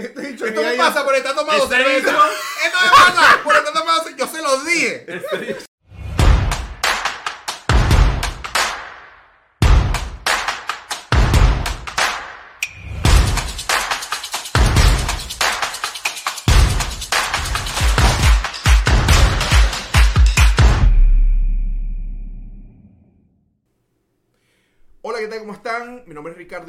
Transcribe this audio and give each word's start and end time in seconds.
Este 0.00 0.20
dicho 0.22 0.46
Esto 0.46 0.62
me 0.62 0.72
pasa 0.74 1.04
por 1.04 1.14
estar 1.14 1.34
tomando 1.34 1.64
Este 1.64 1.76
cerveza. 1.76 2.10
Esto 2.64 2.78
me 2.82 2.90
pasa 2.90 3.40
por 3.42 3.56
estar 3.56 3.72
tomando 3.72 4.02
cerveza. 4.02 4.16
Yo 4.16 4.26
se 4.28 4.42
los 4.42 4.64
dije. 4.64 5.69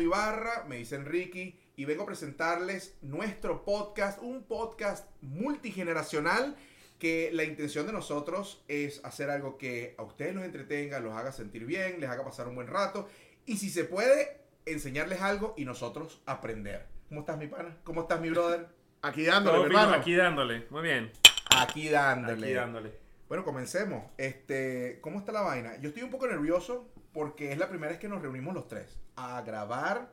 Ricardo 0.01 0.17
Ibarra, 0.17 0.65
me 0.67 0.77
dicen 0.77 1.05
Ricky, 1.05 1.59
y 1.75 1.85
vengo 1.85 2.03
a 2.03 2.05
presentarles 2.07 2.97
nuestro 3.01 3.63
podcast, 3.63 4.19
un 4.21 4.43
podcast 4.43 5.07
multigeneracional 5.21 6.55
que 6.97 7.29
la 7.33 7.43
intención 7.43 7.85
de 7.85 7.93
nosotros 7.93 8.63
es 8.67 9.03
hacer 9.05 9.29
algo 9.29 9.57
que 9.57 9.95
a 9.97 10.03
ustedes 10.03 10.33
los 10.33 10.43
entretenga, 10.43 10.99
los 10.99 11.13
haga 11.13 11.31
sentir 11.31 11.65
bien, 11.65 11.99
les 11.99 12.09
haga 12.09 12.23
pasar 12.23 12.47
un 12.47 12.55
buen 12.55 12.67
rato, 12.67 13.07
y 13.45 13.57
si 13.57 13.69
se 13.69 13.83
puede, 13.83 14.41
enseñarles 14.65 15.21
algo 15.21 15.53
y 15.55 15.65
nosotros 15.65 16.21
aprender. 16.25 16.87
¿Cómo 17.09 17.21
estás, 17.21 17.37
mi 17.37 17.47
pana? 17.47 17.77
¿Cómo 17.83 18.01
estás, 18.01 18.19
mi 18.21 18.29
brother? 18.31 18.67
Aquí 19.03 19.23
dándole, 19.23 19.65
hermano. 19.65 19.93
aquí 19.93 20.15
dándole. 20.15 20.65
Muy 20.71 20.81
bien. 20.81 21.11
Aquí 21.55 21.89
dándole. 21.89 22.47
Aquí 22.47 22.53
dándole. 22.53 22.91
Bueno, 23.27 23.43
comencemos. 23.43 24.03
Este, 24.17 24.99
¿cómo 25.01 25.19
está 25.19 25.31
la 25.31 25.41
vaina? 25.41 25.77
Yo 25.79 25.89
estoy 25.89 26.03
un 26.03 26.11
poco 26.11 26.27
nervioso 26.27 26.91
porque 27.13 27.51
es 27.51 27.57
la 27.57 27.67
primera 27.69 27.91
vez 27.91 27.99
que 27.99 28.07
nos 28.07 28.21
reunimos 28.21 28.53
los 28.53 28.67
tres 28.67 28.97
a 29.15 29.41
grabar. 29.41 30.11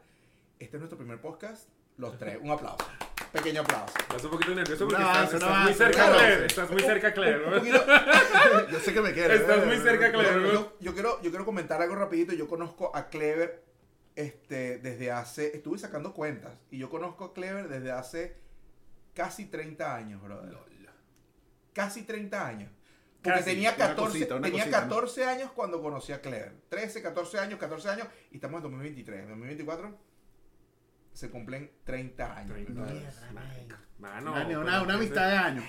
Este 0.59 0.77
es 0.77 0.81
nuestro 0.81 0.99
primer 0.99 1.21
podcast. 1.21 1.69
Los 1.97 2.19
tres. 2.19 2.39
Un 2.41 2.51
aplauso. 2.51 2.87
Pequeño 3.33 3.61
aplauso. 3.61 3.95
Estás 3.99 4.25
un 4.25 4.31
poquito 4.31 4.55
nervioso 4.55 4.87
porque 4.89 5.03
No, 5.03 5.09
estás, 5.11 5.33
no 5.33 5.39
estás 5.39 5.65
muy 5.65 5.75
cerca. 5.75 6.13
Claire. 6.13 6.47
Estás 6.47 6.71
muy 6.71 6.83
cerca, 6.83 7.13
Claire. 7.15 7.45
Un 7.45 7.51
¿no? 7.51 7.59
poquito- 7.59 7.85
Yo 8.71 8.81
sé 8.81 8.95
que 8.95 9.01
me 9.01 9.13
quieres. 9.13 9.41
Estás 9.41 9.67
muy 9.67 9.77
cerca, 9.79 10.11
Claire. 10.13 10.53
yo- 10.53 10.77
yo 10.81 10.95
quiero, 10.95 11.21
yo 11.23 11.31
quiero 11.31 11.45
comentar 11.45 11.81
algo 11.83 11.95
rapidito. 11.97 12.33
Yo 12.33 12.49
conozco 12.49 12.95
a 12.97 13.09
Clever 13.09 13.63
este, 14.17 14.79
desde 14.79 15.11
hace... 15.13 15.55
Estuve 15.57 15.79
sacando 15.79 16.15
cuentas. 16.15 16.53
Y 16.71 16.79
yo 16.79 16.89
conozco 16.89 17.25
a 17.27 17.35
Clever 17.35 17.69
desde 17.69 17.93
hace 17.93 18.37
casi 19.15 19.47
30 19.47 19.95
años, 19.95 20.23
brother. 20.23 20.57
Casi 21.75 22.03
30 22.03 22.47
años. 22.47 22.73
Porque 23.29 23.41
Casi, 23.45 23.51
tenía 23.55 23.69
una 23.71 23.77
14, 23.79 24.13
cosita, 24.13 24.41
tenía 24.41 24.51
cosita, 24.65 24.81
¿no? 24.83 24.89
14 24.89 25.25
años 25.25 25.53
cuando 25.53 25.83
conocí 25.83 26.13
a 26.13 26.21
Clever. 26.21 26.55
13, 26.69 27.03
14 27.03 27.39
años, 27.39 27.59
14 27.59 27.89
años. 27.91 28.09
Y 28.31 28.37
estamos 28.37 28.59
en 28.59 28.63
2023. 28.65 29.21
En 29.23 29.29
2024 29.29 29.99
se 31.13 31.31
cumplen 31.31 31.71
30 31.85 32.37
años. 32.37 32.53
30 32.53 32.73
brother. 32.73 32.97
años. 32.97 33.79
Mano, 33.99 34.31
Una, 34.33 34.47
pero 34.47 34.61
una, 34.61 34.81
una 34.83 34.93
¿qué 34.93 34.97
amistad 34.99 35.29
de 35.31 35.37
años. 35.37 35.65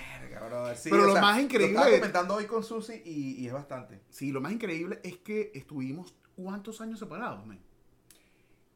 Sí, 0.76 0.88
Pero 0.90 1.04
lo 1.06 1.12
sea, 1.14 1.20
más 1.22 1.40
increíble- 1.40 1.72
Lo 1.74 1.80
estaba 1.80 1.96
comentando 1.98 2.34
hoy 2.34 2.44
con 2.46 2.62
Susi 2.62 3.02
y, 3.04 3.42
y 3.42 3.46
es 3.48 3.52
bastante. 3.52 4.00
Sí, 4.08 4.30
lo 4.30 4.40
más 4.40 4.52
increíble 4.52 5.00
es 5.02 5.16
que 5.18 5.50
estuvimos 5.54 6.14
¿cuántos 6.36 6.80
años 6.80 6.98
separados, 7.00 7.44
men? 7.44 7.60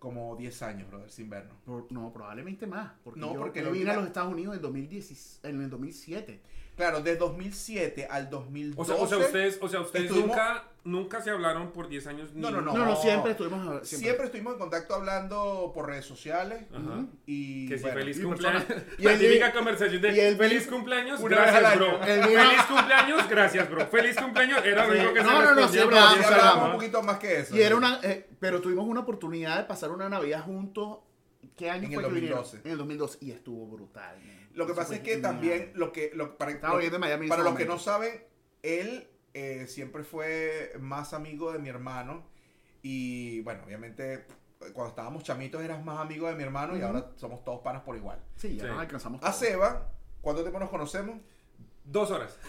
Como 0.00 0.36
10 0.36 0.62
años, 0.62 0.88
brother, 0.88 1.10
sin 1.10 1.30
vernos. 1.30 1.56
Por- 1.64 1.90
no, 1.92 2.12
probablemente 2.12 2.66
más. 2.66 2.92
Porque 3.04 3.20
No, 3.20 3.32
yo, 3.32 3.38
porque 3.38 3.62
yo 3.62 3.70
vine 3.70 3.90
a 3.92 3.94
los 3.96 4.06
Estados 4.06 4.32
Unidos 4.32 4.56
en, 4.56 4.60
2010, 4.62 5.40
en 5.44 5.62
el 5.62 5.70
2007. 5.70 6.42
Claro, 6.76 7.00
de 7.02 7.14
2007 7.16 8.08
al 8.10 8.28
2012. 8.30 8.80
O 8.80 8.84
sea, 8.96 9.04
o 9.04 9.06
sea, 9.06 9.18
ustedes, 9.18 9.58
o 9.62 9.68
sea, 9.68 9.80
ustedes 9.80 10.06
estuvimos- 10.06 10.28
nunca, 10.36 10.64
nunca 10.82 11.22
se 11.22 11.30
hablaron 11.30 11.70
por 11.70 11.88
10 11.88 12.06
años. 12.08 12.32
ni- 12.34 12.40
No, 12.42 12.50
no, 12.50 12.60
No, 12.60 12.72
no, 12.84 12.96
siempre 12.96 13.30
estuvimos. 13.30 13.60
Siempre. 13.62 13.84
Siempre. 13.86 14.26
estuvimos 14.26 14.54
en 14.54 14.58
contacto 14.58 14.94
hablando 14.94 15.70
por 15.72 15.86
redes 15.86 16.04
sociales. 16.04 16.64
Ajá. 16.72 17.04
Y 17.26 17.68
Que 17.68 17.76
si 17.76 17.82
bueno, 17.82 17.98
feliz 18.00 18.18
y 18.18 18.22
cumpleaños. 18.22 18.64
persona- 18.64 18.86
y 18.98 19.02
la 19.04 19.12
el- 19.12 19.18
típica 19.20 19.52
conversación 19.52 20.02
de 20.02 20.12
y 20.16 20.20
el- 20.20 20.36
feliz 20.36 20.66
cumpleaños, 20.66 21.20
gracias, 21.22 21.76
bro. 21.76 21.98
Feliz 22.00 22.62
cumpleaños, 22.68 23.28
gracias, 23.28 23.70
bro. 23.70 23.86
Feliz 23.86 24.16
cumpleaños 24.16 24.64
era 24.64 24.86
lo 24.86 24.92
único 24.94 25.14
que 25.14 25.22
No, 25.22 25.28
se 25.28 25.32
no, 25.32 25.40
no, 25.40 25.46
respondía 25.46 25.68
siempre 25.68 25.96
por 25.96 25.98
hablamos, 25.98 26.12
sí 26.14 26.18
10 26.18 26.30
hablamos 26.32 26.52
años, 26.54 26.64
un 26.64 26.70
¿no? 26.70 26.74
poquito 26.76 27.02
más 27.02 27.18
que 27.18 27.38
eso. 27.40 27.56
Y 27.56 27.62
era 27.62 27.76
una. 27.76 28.00
eh, 28.02 28.28
pero 28.40 28.60
tuvimos 28.60 28.84
una 28.86 29.00
oportunidad 29.00 29.58
de 29.58 29.64
pasar 29.64 29.92
una 29.92 30.08
Navidad 30.08 30.42
juntos. 30.44 30.98
¿Qué 31.56 31.70
año 31.70 31.84
En 31.84 31.92
fue 31.94 32.02
el 32.02 32.08
que 32.08 32.14
vinieron? 32.14 32.38
2012. 32.40 32.66
En 32.66 32.72
el 32.72 32.78
2012. 32.78 33.18
Y 33.20 33.30
estuvo 33.30 33.66
brutal. 33.66 34.16
man. 34.18 34.48
Lo 34.54 34.66
que 34.66 34.72
Eso 34.72 34.80
pasa 34.80 34.94
es 34.94 35.00
que 35.00 35.12
genial. 35.14 35.22
también, 35.32 35.72
lo 35.74 35.92
que, 35.92 36.10
lo, 36.14 36.36
para, 36.36 36.50
Estaba 36.52 36.80
lo- 36.80 36.98
Miami 36.98 37.28
para 37.28 37.42
los 37.42 37.54
que 37.54 37.64
no 37.66 37.78
saben, 37.78 38.24
él 38.62 39.08
eh, 39.34 39.66
siempre 39.68 40.04
fue 40.04 40.72
más 40.80 41.12
amigo 41.14 41.52
de 41.52 41.58
mi 41.58 41.68
hermano. 41.68 42.26
Y 42.82 43.40
bueno, 43.42 43.62
obviamente, 43.64 44.26
cuando 44.72 44.88
estábamos 44.90 45.22
chamitos 45.24 45.62
eras 45.62 45.84
más 45.84 45.98
amigo 46.00 46.28
de 46.28 46.34
mi 46.34 46.42
hermano 46.42 46.76
y 46.76 46.82
ahora 46.82 47.10
somos 47.16 47.44
todos 47.44 47.60
panas 47.62 47.82
por 47.82 47.96
igual. 47.96 48.18
Sí, 48.36 48.56
ya 48.56 48.62
Sí. 48.64 48.68
nos 48.70 48.78
alcanzamos. 48.80 49.20
A 49.22 49.26
todos. 49.26 49.36
Seba, 49.36 49.90
¿cuánto 50.20 50.42
tiempo 50.42 50.58
nos 50.60 50.70
conocemos? 50.70 51.16
Dos 51.84 52.10
horas. 52.10 52.38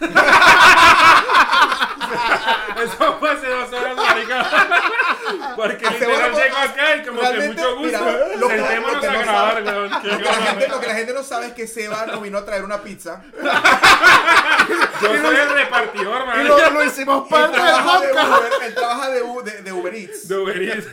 Eso 2.82 3.18
fue 3.18 3.30
hace 3.30 3.48
dos 3.48 3.72
horas, 3.72 3.96
marica. 3.96 4.46
Porque 5.56 5.86
Hace 5.86 5.98
literal 6.06 6.32
llegó 6.34 6.56
acá 6.56 6.96
y 6.96 7.02
como 7.04 7.20
que 7.20 7.26
realmente, 7.26 7.62
mucho 7.62 7.76
gusto. 7.76 7.86
mira, 8.04 8.26
lo 8.36 8.48
que- 8.48 8.56
Sentémonos 8.56 8.94
lo 8.94 9.00
que 9.00 9.06
a 9.06 9.12
no 9.12 9.18
grabar, 9.20 9.54
sabe- 9.54 9.70
weón. 9.70 9.90
Lo 9.90 10.00
que, 10.00 10.08
la 10.08 10.14
gente, 10.32 10.44
cabrón. 10.46 10.70
lo 10.70 10.80
que 10.80 10.86
la 10.86 10.94
gente 10.94 11.12
no 11.14 11.22
sabe 11.22 11.46
es 11.46 11.52
que 11.54 11.66
Seba 11.66 12.06
nos 12.06 12.22
vino 12.22 12.38
a 12.38 12.44
traer 12.44 12.64
una 12.64 12.82
pizza. 12.82 13.22
Yo 15.02 15.08
soy 15.22 15.36
el 15.36 15.48
repartidor, 15.50 16.22
Y 16.22 16.26
man. 16.26 16.48
lo, 16.48 16.70
lo 16.70 16.84
hicimos 16.84 17.28
parte 17.28 17.56
del 17.60 17.74
podcast. 17.84 18.28
Uber, 18.28 18.52
él 18.64 18.74
trabaja 18.74 19.10
de, 19.10 19.22
U- 19.22 19.42
de- 19.42 19.62
de 19.62 19.72
Uber 19.72 19.94
Eats. 19.94 20.28
De 20.28 20.38
Uber 20.38 20.62
Eats. 20.62 20.86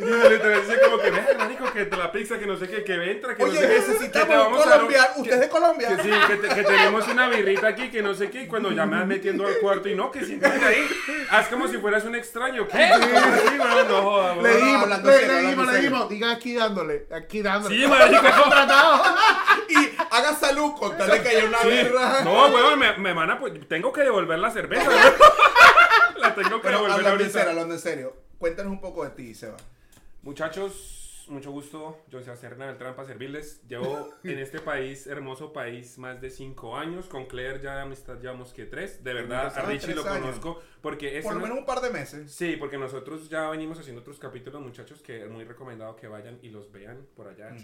Y 0.00 0.28
literal 0.30 0.60
dice 0.66 0.80
como 0.80 0.98
que, 0.98 1.10
"Ve, 1.10 1.20
marico, 1.36 1.72
que 1.72 1.84
te 1.86 1.96
la 1.96 2.12
pizza, 2.12 2.38
que 2.38 2.46
no 2.46 2.56
sé 2.56 2.68
qué, 2.68 2.84
que 2.84 2.94
entra, 3.10 3.34
que 3.36 3.42
no 3.42 3.48
Oye, 3.50 3.58
sé 3.58 3.66
qué. 3.68 3.74
que 3.74 3.80
te 3.80 3.88
necesitamos 3.88 4.28
vamos 4.36 4.62
un 4.64 4.68
a 4.68 4.70
dar 4.70 4.80
un- 4.84 4.86
colombiano. 4.88 5.08
¿Usted 5.16 5.32
es 5.34 5.40
de 5.40 5.48
Colombia? 5.48 5.88
Que 5.96 6.02
sí, 6.02 6.10
que, 6.28 6.36
te- 6.36 6.54
que 6.54 6.62
tenemos 6.64 7.08
una 7.08 7.28
birrita 7.28 7.66
aquí, 7.68 7.90
que 7.90 8.02
no 8.02 8.14
sé 8.14 8.30
qué, 8.30 8.42
y 8.42 8.46
cuando 8.46 8.70
ya 8.72 8.86
me 8.86 8.96
vas 8.98 9.06
metiendo 9.06 9.46
al 9.46 9.58
cuarto 9.58 9.88
y 9.88 9.94
no, 9.94 10.10
que 10.10 10.24
siéntate 10.24 10.64
ahí, 10.64 10.86
haz 11.30 11.48
como 11.48 11.66
si 11.68 11.78
fueras 11.78 12.04
un 12.04 12.14
extraño, 12.14 12.66
¿qué? 12.68 12.88
¿Cómo 12.92 13.04
así, 13.04 13.58
weón? 13.58 13.88
No 13.88 14.02
jodas, 14.02 14.36
Le 14.38 14.54
dijimos, 14.56 14.82
hablando 14.82 15.10
le, 15.10 15.16
serio, 15.16 15.26
le 15.28 15.32
hablando 15.38 15.48
dijimos, 15.48 15.66
le 15.66 15.72
serio. 15.72 15.90
dijimos, 15.90 16.08
diga 16.10 16.30
aquí 16.32 16.54
dándole, 16.54 17.06
aquí 17.10 17.42
dándole. 17.42 17.76
Sí, 17.76 17.86
marico. 17.86 18.22
contratado. 18.42 19.02
Y 19.68 19.76
haga 20.10 20.34
salud 20.36 20.72
con 20.78 20.96
tal 20.96 21.10
de 21.10 21.22
que 21.22 21.28
haya 21.28 21.44
una 21.44 21.58
Sí. 21.58 21.68
birra. 21.68 22.20
No, 22.24 22.46
weón, 22.48 22.78
me, 22.78 22.96
me 22.98 23.12
van 23.12 23.30
a, 23.32 23.38
pues, 23.38 23.52
tengo 23.68 23.92
que 23.92 24.02
devolver 24.02 24.38
la 24.38 24.50
cerveza, 24.50 24.88
weón. 24.88 25.00
La 26.18 26.34
tengo 26.34 26.56
que 26.56 26.62
Pero 26.68 26.78
devolver 26.78 26.92
hablando 26.96 27.24
en 27.24 27.30
serio, 27.32 27.50
hablando 27.50 27.74
en 27.74 27.80
serio. 27.80 28.16
Cuéntanos 28.38 28.72
un 28.72 28.80
poco 28.80 29.04
de 29.04 29.10
ti, 29.10 29.34
Seba. 29.34 29.56
Muchachos, 30.28 31.24
mucho 31.30 31.50
gusto. 31.50 32.04
Yo 32.10 32.20
soy 32.20 32.36
Serna 32.36 32.66
Beltrán 32.66 32.94
para 32.94 33.08
servirles. 33.08 33.66
Llevo 33.66 34.10
en 34.24 34.38
este 34.38 34.60
país, 34.60 35.06
hermoso 35.06 35.54
país, 35.54 35.96
más 35.96 36.20
de 36.20 36.28
cinco 36.28 36.76
años. 36.76 37.06
Con 37.06 37.24
Claire 37.24 37.62
ya 37.62 37.76
de 37.76 37.80
amistad 37.80 38.20
llevamos 38.20 38.52
que 38.52 38.66
tres. 38.66 39.02
De 39.02 39.14
verdad, 39.14 39.50
a 39.56 39.62
Richie 39.62 39.94
lo 39.94 40.06
años. 40.06 40.20
conozco 40.20 40.60
porque 40.82 41.16
es 41.16 41.24
Por 41.24 41.32
lo 41.32 41.40
menos 41.40 41.56
un 41.56 41.64
par 41.64 41.80
de 41.80 41.88
meses. 41.88 42.30
Sí, 42.30 42.56
porque 42.58 42.76
nosotros 42.76 43.30
ya 43.30 43.48
venimos 43.48 43.78
haciendo 43.78 44.02
otros 44.02 44.18
capítulos, 44.18 44.60
muchachos, 44.60 45.00
que 45.00 45.24
es 45.24 45.30
muy 45.30 45.44
recomendado 45.44 45.96
que 45.96 46.08
vayan 46.08 46.38
y 46.42 46.50
los 46.50 46.70
vean 46.70 47.06
por 47.16 47.28
allá. 47.28 47.56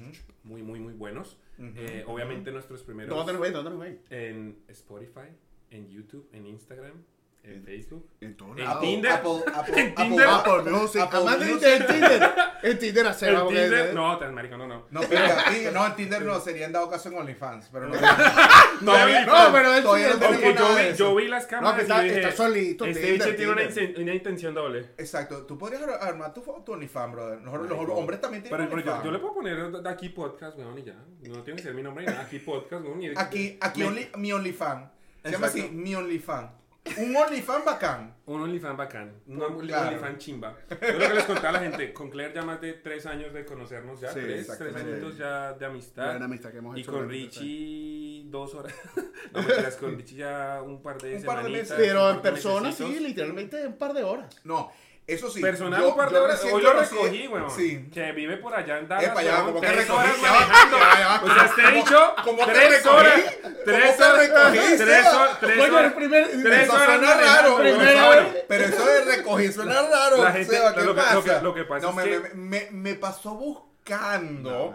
Muy, 0.43 0.63
muy, 0.63 0.81
muy 0.81 0.95
buenos. 0.95 1.37
Eh, 1.59 2.03
obviamente 2.07 2.51
nuestros 2.51 2.83
primeros 2.83 3.15
¿Dónde 3.15 3.35
nos 3.35 3.43
ven? 3.43 3.53
¿Dónde 3.53 3.71
nos 3.73 3.79
ven? 3.79 4.01
en 4.09 4.65
Spotify, 4.69 5.29
en 5.69 5.91
YouTube, 5.91 6.27
en 6.33 6.47
Instagram, 6.47 7.05
en 7.45 7.63
Facebook. 7.65 8.09
En 8.21 8.37
todos 8.37 8.59
En. 8.59 8.81
Tinder. 8.81 9.13
Apple, 9.13 9.43
Apple, 9.55 9.75
En 9.83 9.95
Tinder. 9.95 10.27
Apple 10.29 10.71
Music. 10.71 11.03
Apple 11.03 11.21
Music. 11.21 11.69
en 11.69 11.87
Tinder. 11.87 12.31
En 12.65 12.79
Tinder 12.79 13.07
En 13.07 13.49
Tinder, 13.49 13.95
no, 13.95 14.17
tan 14.19 14.35
marico, 14.35 14.57
no, 14.57 14.67
no. 14.67 14.87
No, 14.91 15.01
pero 15.03 15.21
en- 15.55 15.75
no, 15.75 15.87
en 15.87 15.95
Tinder 15.97 16.23
no, 16.23 16.41
sería 16.41 16.65
en 16.65 16.73
dado 16.73 16.89
caso 16.89 17.11
en 17.11 17.19
OnlyFans, 17.19 17.69
pero 17.71 17.89
no. 17.89 17.95
No, 17.95 18.01
pero 18.01 19.83
Todavía 19.83 20.09
no 20.09 20.19
tenemos 20.19 20.97
yo 20.97 21.15
vi, 21.15 21.29
las 21.29 21.47
cámaras 21.47 21.77
No, 21.77 22.01
está- 22.01 22.07
está 22.07 22.33
solito, 22.33 22.87
Este 22.87 23.13
bicho 23.13 23.37
tiene 23.37 23.53
una, 23.99 24.15
intención 24.15 24.55
doble. 24.55 24.93
Exacto, 24.97 25.45
tú 25.45 25.59
podrías 25.59 25.83
ar- 25.83 25.99
armar 26.09 26.33
tu, 26.33 26.43
OnlyFans, 26.43 27.13
brother. 27.13 27.41
Nosotros, 27.43 27.87
los 27.89 27.99
hombres 27.99 28.21
también 28.21 28.43
tienen 28.43 28.73
OnlyFans. 28.73 29.05
yo 29.05 29.11
le 29.11 29.19
puedo 29.19 29.35
poner 29.35 29.87
aquí 29.87 30.09
podcast, 30.09 30.57
weón, 30.59 30.79
y 30.79 30.85
ya. 30.85 30.95
No 31.29 31.43
tiene 31.43 31.59
que 31.59 31.63
ser 31.65 31.75
mi 31.75 31.83
nombre 31.83 32.07
ni 32.07 32.11
nada. 32.13 32.25
Aquí 32.25 32.39
podcast, 32.39 32.83
weón. 32.83 33.01
Aquí, 33.17 33.59
aquí 33.61 33.85
mi 34.17 34.33
OnlyFans. 34.33 34.91
Se 35.23 35.31
llama 35.33 35.47
así, 35.49 35.69
mi 35.71 35.95
OnlyFans. 35.95 36.51
Un 36.99 37.17
OnlyFans 37.17 37.65
bacán. 37.65 38.15
Un 38.27 38.43
OnlyFans 38.43 38.77
bacán. 38.77 39.13
Un 39.27 39.39
claro. 39.61 39.89
OnlyFans 39.89 40.19
chimba. 40.19 40.57
Yo 40.71 40.99
lo 40.99 41.09
que 41.09 41.15
les 41.15 41.25
contaba 41.25 41.49
a 41.49 41.53
la 41.53 41.59
gente, 41.61 41.93
con 41.93 42.11
Claire 42.11 42.35
ya 42.35 42.43
más 42.43 42.61
de 42.61 42.75
tres 42.75 43.07
años 43.07 43.33
de 43.33 43.45
conocernos 43.45 44.01
ya. 44.01 44.13
Sí, 44.13 44.21
tres, 44.21 44.47
tres 44.59 44.77
añitos 44.77 45.17
ya 45.17 45.55
de 45.55 45.67
amistad. 45.67 46.11
Buena 46.11 46.27
amistad 46.27 46.51
que 46.51 46.59
hemos 46.59 46.77
Y 46.77 46.81
hecho 46.83 46.93
con 46.93 47.09
tres 47.09 47.21
años. 47.21 47.37
Richie 47.39 48.25
dos 48.31 48.55
horas. 48.55 48.75
No 49.33 49.43
mentiras, 49.43 49.77
con 49.77 49.97
Richie 49.97 50.17
ya 50.19 50.63
un 50.63 50.81
par 50.81 51.01
de 51.01 51.17
Un 51.17 51.23
par 51.25 51.43
de 51.43 51.51
meses. 51.51 51.75
Pero 51.77 52.11
en 52.11 52.23
persona, 52.23 52.71
sí, 52.71 53.01
literalmente 53.01 53.67
un 53.67 53.77
par 53.77 53.95
de 53.95 54.05
horas. 54.05 54.37
No, 54.45 54.71
eso 55.07 55.31
sí. 55.31 55.41
Personal 55.41 55.81
yo- 55.81 55.89
un 55.91 55.97
par 55.97 56.09
de 56.09 56.15
yo 56.15 56.23
horas. 56.25 56.37
recién 56.39 56.55
Hoy 56.55 56.63
lo 56.63 56.73
recogí, 56.73 57.29
weón. 57.29 57.51
Sí. 57.51 57.89
Que 57.93 58.13
vive 58.13 58.37
por 58.39 58.55
allá 58.55 58.79
en 58.79 58.89
Dallas. 58.89 59.11
Epa, 59.11 59.23
ya, 59.23 59.43
como 59.43 59.61
que 59.61 59.67
tres 59.67 59.91
horas 59.91 60.19
manejando. 60.19 60.77
O 61.23 61.35
sea, 61.35 61.45
este 61.45 61.71
dicho, 61.73 62.15
¿Cómo 62.25 62.39
que 62.47 62.53
tres 62.53 62.69
recogí? 62.85 62.89
horas. 62.97 63.23
¿Cómo 63.43 63.55
Tres 63.65 64.01
horas. 64.01 64.19
recogí, 64.19 64.77
Tres 64.79 65.07
horas. 65.07 65.41
Tres 65.41 65.59
Coño, 65.59 65.75
horas. 65.75 65.85
el 65.87 65.93
primer- 65.95 66.31
Tres 66.43 66.63
Eso 66.63 66.73
horas 66.73 66.87
suena 66.87 67.15
manejando, 67.15 67.59
raro. 67.59 68.35
Pero 68.49 68.65
eso 68.65 68.85
de 68.87 69.05
recogí 69.05 69.53
suena 69.53 69.83
raro. 69.83 70.23
La 70.25 70.33
gente- 70.33 70.57
Seba, 70.57 70.75
¿qué 70.75 70.81
lo 70.83 70.95
que- 70.95 71.01
pasa? 71.01 71.15
lo 71.43 71.55
que- 71.55 71.65
es 71.65 71.95
me, 71.95 72.05
que- 72.05 72.35
me, 72.35 72.69
pasó 72.95 73.35
buscando. 73.35 74.75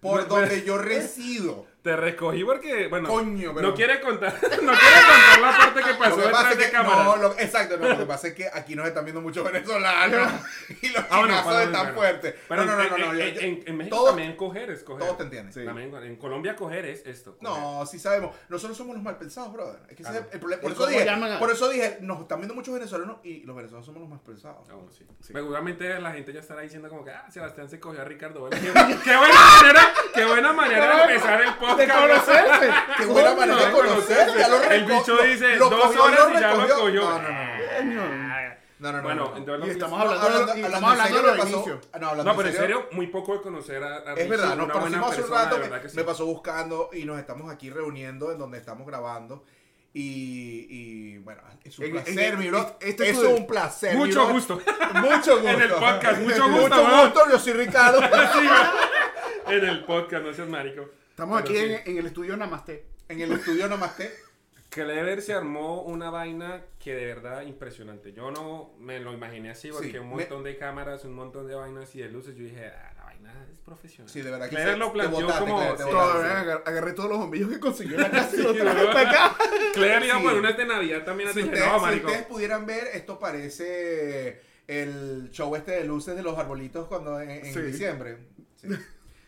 Por 0.00 0.26
donde 0.28 0.62
yo 0.64 0.78
resido. 0.78 1.66
Te 1.82 1.96
recogí 1.96 2.44
porque, 2.44 2.86
bueno, 2.86 3.08
Coño, 3.08 3.52
pero- 3.52 3.68
no 3.70 3.74
quiere 3.74 4.00
contar, 4.00 4.32
no 4.40 4.40
quiere 4.48 4.62
contar 4.62 5.40
la 5.40 5.58
parte 5.58 5.82
que 5.82 5.94
pasó 5.94 6.16
Lo 6.16 6.22
que 6.22 6.28
pasa 6.28 6.48
detrás 6.48 6.52
es 6.52 6.58
de 6.58 6.64
que, 6.66 6.70
cámara. 6.70 7.02
no, 7.04 7.16
lo- 7.16 7.38
exacto, 7.40 7.76
no, 7.76 7.88
lo 7.88 7.98
que 7.98 8.06
pasa 8.06 8.28
es 8.28 8.34
que 8.34 8.48
aquí 8.54 8.76
nos 8.76 8.86
están 8.86 9.04
viendo 9.04 9.20
muchos 9.20 9.44
venezolanos 9.44 10.30
y 10.80 10.88
los 10.90 11.04
Ah, 11.10 11.18
bueno, 11.18 11.34
están 11.38 11.72
bueno. 11.72 11.94
fuertes. 11.94 12.34
Pero 12.48 12.64
no, 12.64 12.76
no, 12.76 12.82
en, 12.84 12.88
no, 12.90 12.98
no, 12.98 13.04
en- 13.12 13.18
yo- 13.18 13.24
en- 13.24 13.34
yo- 13.34 13.40
en- 13.40 13.64
en 13.66 13.76
México 13.78 13.96
todos- 13.96 14.10
también 14.10 14.36
coger 14.36 14.70
es 14.70 14.84
coger. 14.84 15.02
todos 15.02 15.16
te 15.16 15.22
entienden. 15.24 15.52
Sí. 15.52 15.64
También, 15.64 15.92
en 15.96 16.16
Colombia 16.16 16.54
coger 16.54 16.84
es 16.86 17.04
esto. 17.04 17.36
coger. 17.36 17.42
No, 17.42 17.84
sí 17.84 17.98
sabemos. 17.98 18.36
Nosotros 18.48 18.76
somos 18.78 18.94
los 18.94 19.02
mal 19.02 19.18
pensados, 19.18 19.52
brother. 19.52 19.80
Es 19.88 19.96
que 19.96 20.02
ese 20.04 20.12
Ah, 20.12 20.18
es 20.28 20.34
el 20.34 20.38
problema. 20.38 20.62
Por 20.62 20.70
¿Y 20.70 20.74
eso, 20.74 20.86
dije, 20.86 21.10
a- 21.10 21.38
por 21.40 21.50
eso 21.50 21.68
dije, 21.68 21.98
nos 22.00 22.20
están 22.20 22.38
viendo 22.38 22.54
muchos 22.54 22.72
venezolanos 22.74 23.16
y 23.24 23.42
los 23.42 23.56
venezolanos 23.56 23.84
somos 23.86 24.00
los 24.02 24.08
más 24.08 24.20
pensados. 24.20 24.68
Ah, 24.70 24.74
bueno, 24.74 24.92
sí. 24.92 25.04
Sí. 25.20 25.32
Seguramente 25.32 25.98
la 25.98 26.12
gente 26.12 26.32
ya 26.32 26.38
estará 26.38 26.60
diciendo 26.60 26.88
como 26.88 27.04
que, 27.04 27.10
ah, 27.10 27.26
Sebastián 27.28 27.68
se 27.68 27.80
cogió 27.80 28.02
a 28.02 28.04
Ricardo. 28.04 28.48
Qué 28.50 29.16
buena 29.16 29.34
manera, 29.60 29.92
qué 30.14 30.24
buena 30.24 30.52
manera 30.52 30.96
de 30.96 31.02
empezar 31.14 31.40
el 31.42 31.54
podcast. 31.54 31.71
De 31.76 31.88
conocerse. 31.88 32.70
Qué 32.98 33.04
buena 33.06 33.34
manera 33.34 33.58
de 33.60 33.66
de 33.66 33.72
conocer. 33.72 34.28
Ya 34.38 34.48
lo 34.48 34.62
El 34.62 34.84
bicho 34.84 35.14
lo- 35.16 35.22
dice 35.22 35.56
lo 35.56 35.70
dos 35.70 35.96
horas 35.96 36.28
lo 36.32 36.38
y 36.38 36.40
ya 36.40 36.54
lo 36.54 36.68
cogió. 36.68 37.02
No, 37.02 37.18
no, 37.22 37.28
no. 37.28 38.52
No, 38.78 38.90
no, 38.90 38.96
no. 38.98 39.02
Bueno, 39.04 39.30
no. 39.30 39.36
entonces 39.36 39.60
lo 39.60 39.66
Y 39.66 39.70
estamos 39.70 39.98
No, 39.98 40.04
hablando, 40.04 40.26
hablando, 40.26 40.52
de, 40.54 40.58
y 40.60 40.64
estamos 40.64 40.90
hablando 40.90 41.22
de 41.22 41.38
pasó. 41.38 41.48
inicios. 41.56 41.88
No, 42.00 42.08
hablando 42.08 42.24
No, 42.32 42.36
pero 42.36 42.48
en 42.48 42.54
serio, 42.56 42.76
serio, 42.78 42.88
muy 42.92 43.06
poco 43.06 43.34
de 43.34 43.40
conocer 43.42 43.82
a, 43.84 43.86
a 43.98 43.98
Es 43.98 44.04
Richie, 44.16 44.28
verdad, 44.28 44.56
nos 44.56 44.68
conocimos 44.70 45.12
hace 45.12 45.22
un 45.22 45.30
rato, 45.30 45.58
me, 45.58 45.80
que 45.80 45.88
sí. 45.88 45.96
me 45.96 46.02
pasó 46.04 46.26
buscando 46.26 46.90
y 46.92 47.04
nos 47.04 47.16
estamos 47.20 47.48
aquí 47.52 47.70
reuniendo 47.70 48.32
en 48.32 48.38
donde 48.38 48.58
estamos 48.58 48.84
grabando. 48.84 49.44
Y, 49.94 50.66
y 50.68 51.18
bueno, 51.18 51.42
es 51.62 51.78
un 51.78 51.84
En- 51.84 51.92
placer, 51.92 52.18
en- 52.32 52.38
mi 52.40 52.48
bro. 52.48 52.76
este 52.80 53.10
es 53.10 53.18
es 53.18 53.22
un 53.24 53.46
placer. 53.46 53.94
Mucho 53.96 54.26
gusto. 54.28 54.60
Mucho 54.94 55.34
gusto. 55.36 55.48
En 55.48 55.60
el 55.62 55.70
podcast, 55.70 56.18
mucho 56.20 56.48
gusto, 56.48 56.74
Mucho 56.82 57.02
gusto, 57.04 57.20
yo 57.30 57.38
soy 57.38 57.52
Ricardo. 57.52 58.00
en 59.46 59.64
el 59.64 59.84
podcast, 59.84 60.24
no 60.24 60.32
seas 60.32 60.48
marico. 60.48 60.88
Estamos 61.12 61.42
Pero 61.42 61.54
aquí 61.54 61.66
sí. 61.66 61.72
en, 61.72 61.90
en 61.92 61.98
el 61.98 62.06
estudio 62.06 62.36
Namaste. 62.36 62.84
en 63.08 63.20
el 63.20 63.32
estudio 63.32 63.68
Namaste. 63.68 64.10
Clever 64.70 65.20
se 65.20 65.34
armó 65.34 65.82
una 65.82 66.08
vaina 66.08 66.62
que 66.78 66.94
de 66.94 67.04
verdad 67.04 67.42
impresionante. 67.42 68.14
Yo 68.14 68.30
no 68.30 68.72
me 68.78 68.98
lo 69.00 69.12
imaginé 69.12 69.50
así 69.50 69.68
porque 69.70 69.90
Sí, 69.90 69.98
un 69.98 70.08
me- 70.08 70.14
montón 70.16 70.42
de 70.44 70.56
cámaras, 70.56 71.04
un 71.04 71.12
montón 71.12 71.46
de 71.46 71.54
vainas 71.54 71.94
y 71.94 72.00
de 72.00 72.08
luces. 72.08 72.34
Yo 72.36 72.44
dije, 72.44 72.68
ah, 72.68 72.92
la 72.96 73.04
vaina 73.04 73.46
es 73.52 73.58
profesional. 73.58 74.08
Sí, 74.10 74.22
de 74.22 74.30
verdad 74.30 74.48
que 74.48 74.56
Clever 74.56 74.78
lo 74.78 74.86
Te 74.86 74.92
planteó 74.94 75.20
botaste, 75.26 75.44
como- 75.44 75.62
sí. 75.62 75.68
botaste. 75.84 76.70
Agarré 76.70 76.92
todos 76.94 77.10
los 77.10 77.18
bombillos 77.18 77.50
que 77.50 77.60
conseguí 77.60 77.92
en 77.94 78.00
la 78.00 78.10
casa 78.10 78.34
y 78.34 78.42
los 78.42 78.56
traje 78.56 78.82
¿no? 78.84 78.92
para 78.92 79.10
acá. 79.10 79.36
Clever 79.74 80.04
iba 80.06 80.16
Sí. 80.16 80.22
por 80.24 80.32
unas 80.34 80.56
de 80.56 80.64
Navidad 80.64 81.04
también. 81.04 81.32
Si, 81.34 81.42
ustedes, 81.42 81.66
no, 81.66 81.90
si 81.90 81.96
ustedes 81.96 82.22
pudieran 82.24 82.64
ver, 82.64 82.84
esto 82.94 83.18
parece 83.18 84.40
el 84.68 85.28
show 85.32 85.54
este 85.54 85.72
de 85.72 85.84
luces 85.84 86.16
de 86.16 86.22
los 86.22 86.38
arbolitos 86.38 86.88
cuando 86.88 87.20
en, 87.20 87.28
en 87.30 87.52
Sí. 87.52 87.60
diciembre. 87.60 88.16
Sí. 88.56 88.68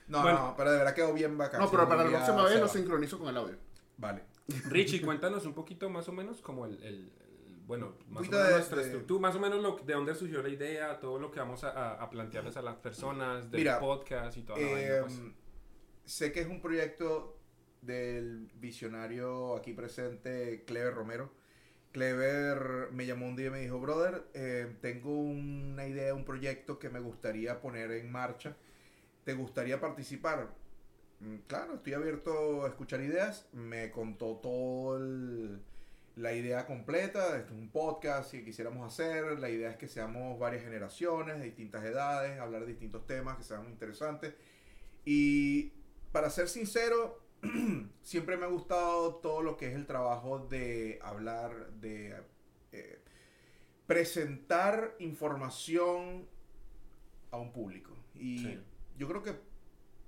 No, 0.07 0.23
Bueno. 0.23 0.39
no, 0.49 0.55
pero 0.57 0.71
de 0.73 0.79
verdad 0.79 0.95
quedó 0.95 1.13
bien 1.15 1.37
bacán. 1.39 1.61
No, 1.61 1.71
pero 1.71 1.89
para 1.89 2.05
la 2.05 2.11
próxima 2.11 2.45
vez 2.45 2.61
lo 2.61 2.69
sincronizo 2.69 3.19
con 3.19 3.29
el 3.29 3.37
audio. 3.37 3.57
Vale. 3.97 4.23
Richie, 4.69 5.01
cuéntanos 5.05 5.47
un 5.47 5.55
poquito 5.55 5.89
más 5.89 6.09
o 6.09 6.13
menos 6.13 6.41
como 6.43 6.67
el, 6.67 6.75
el- 6.83 6.85
el- 7.47 7.57
bueno, 7.67 7.95
más 8.09 8.29
o 8.29 8.31
menos 8.31 8.47
de- 8.47 8.53
nuestra 8.55 8.79
de- 8.79 8.85
estructura, 8.85 9.21
más 9.23 9.35
o 9.37 9.41
menos 9.41 9.63
lo, 9.63 9.77
de 9.77 9.95
dónde 9.95 10.15
surgió 10.15 10.43
la 10.43 10.51
idea, 10.51 11.01
todo 11.01 11.19
lo 11.19 11.31
que 11.31 11.41
vamos 11.41 11.65
a, 11.65 11.71
a- 11.71 11.95
a 12.03 12.11
plantearles 12.11 12.57
a 12.59 12.63
las 12.63 12.77
personas, 12.77 13.51
del 13.51 13.61
Mira, 13.61 13.81
podcast 13.81 14.37
y 14.37 14.43
toda 14.43 14.59
la 14.59 14.67
Eh, 14.67 14.91
vaina. 15.01 15.07
Pues. 15.07 15.21
sé 16.05 16.33
que 16.33 16.41
es 16.41 16.47
un 16.49 16.61
proyecto 16.61 17.39
del 17.81 18.51
visionario 18.57 19.57
aquí 19.57 19.73
presente, 19.73 20.65
Clever 20.67 20.93
Romero. 20.95 21.33
Clever 21.93 22.89
me 22.93 23.07
llamó 23.07 23.27
un 23.29 23.37
día 23.37 23.47
y 23.47 23.51
me 23.51 23.61
dijo, 23.61 23.79
brother, 23.79 24.25
eh, 24.35 24.77
tengo 24.81 25.17
una 25.17 25.87
idea, 25.87 26.13
un 26.15 26.25
proyecto 26.25 26.79
que 26.79 26.91
me 26.91 26.99
gustaría 27.01 27.61
poner 27.61 27.93
en 27.93 28.11
marcha. 28.11 28.57
¿Te 29.25 29.35
gustaría 29.35 29.81
participar? 29.81 30.49
Mm, 31.21 31.37
Claro, 31.47 31.75
estoy 31.77 31.95
abierto 31.95 32.65
a 32.65 32.69
escuchar 32.69 33.01
ideas. 33.01 33.49
Me 33.53 33.91
contó 33.91 34.37
todo 34.37 34.97
el- 34.99 35.61
la 36.17 36.33
idea 36.33 36.67
completa. 36.67 37.37
Esto 37.39 37.55
es 37.55 37.59
un 37.61 37.71
podcast 37.71 38.31
que 38.31 38.45
quisiéramos 38.45 38.87
hacer. 38.93 39.39
La 39.41 39.49
idea 39.51 39.71
es 39.71 39.77
que 39.77 39.89
seamos 39.89 40.39
varias 40.39 40.63
generaciones, 40.63 41.39
de 41.39 41.45
distintas 41.47 41.85
edades, 41.85 42.39
hablar 42.39 42.63
de 42.63 42.69
distintos 42.69 43.07
temas 43.07 43.37
que 43.37 43.43
sean 43.45 43.67
interesantes. 43.69 44.35
Y 45.05 45.73
para 46.13 46.31
ser 46.31 46.49
sincero, 46.49 47.21
siempre 48.03 48.37
me 48.37 48.45
ha 48.45 48.49
gustado 48.49 49.17
todo 49.17 49.43
lo 49.43 49.57
que 49.57 49.69
es 49.69 49.75
el 49.75 49.87
trabajo 49.87 50.39
de 50.39 50.99
hablar, 51.03 51.71
de 51.81 52.23
eh, 52.73 52.99
presentar 53.87 54.95
información 54.99 56.27
a 57.31 57.39
un 57.39 57.53
público. 57.53 57.91
Sí. 58.15 58.61
Yo 58.97 59.09
creo 59.09 59.23
que 59.23 59.35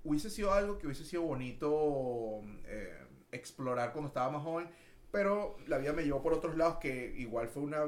hubiese 0.04 0.30
sido 0.30 0.52
algo 0.52 0.78
que 0.78 0.86
hubiese 0.86 1.04
sido 1.04 1.22
bonito 1.22 2.40
eh, 2.64 3.06
explorar 3.32 3.92
cuando 3.92 4.08
estaba 4.08 4.30
más 4.30 4.42
joven, 4.42 4.68
pero 5.10 5.56
la 5.66 5.78
vida 5.78 5.92
me 5.92 6.04
llevó 6.04 6.22
por 6.22 6.32
otros 6.32 6.56
lados 6.56 6.78
que 6.78 7.14
igual 7.16 7.48
fue 7.48 7.62
una 7.62 7.86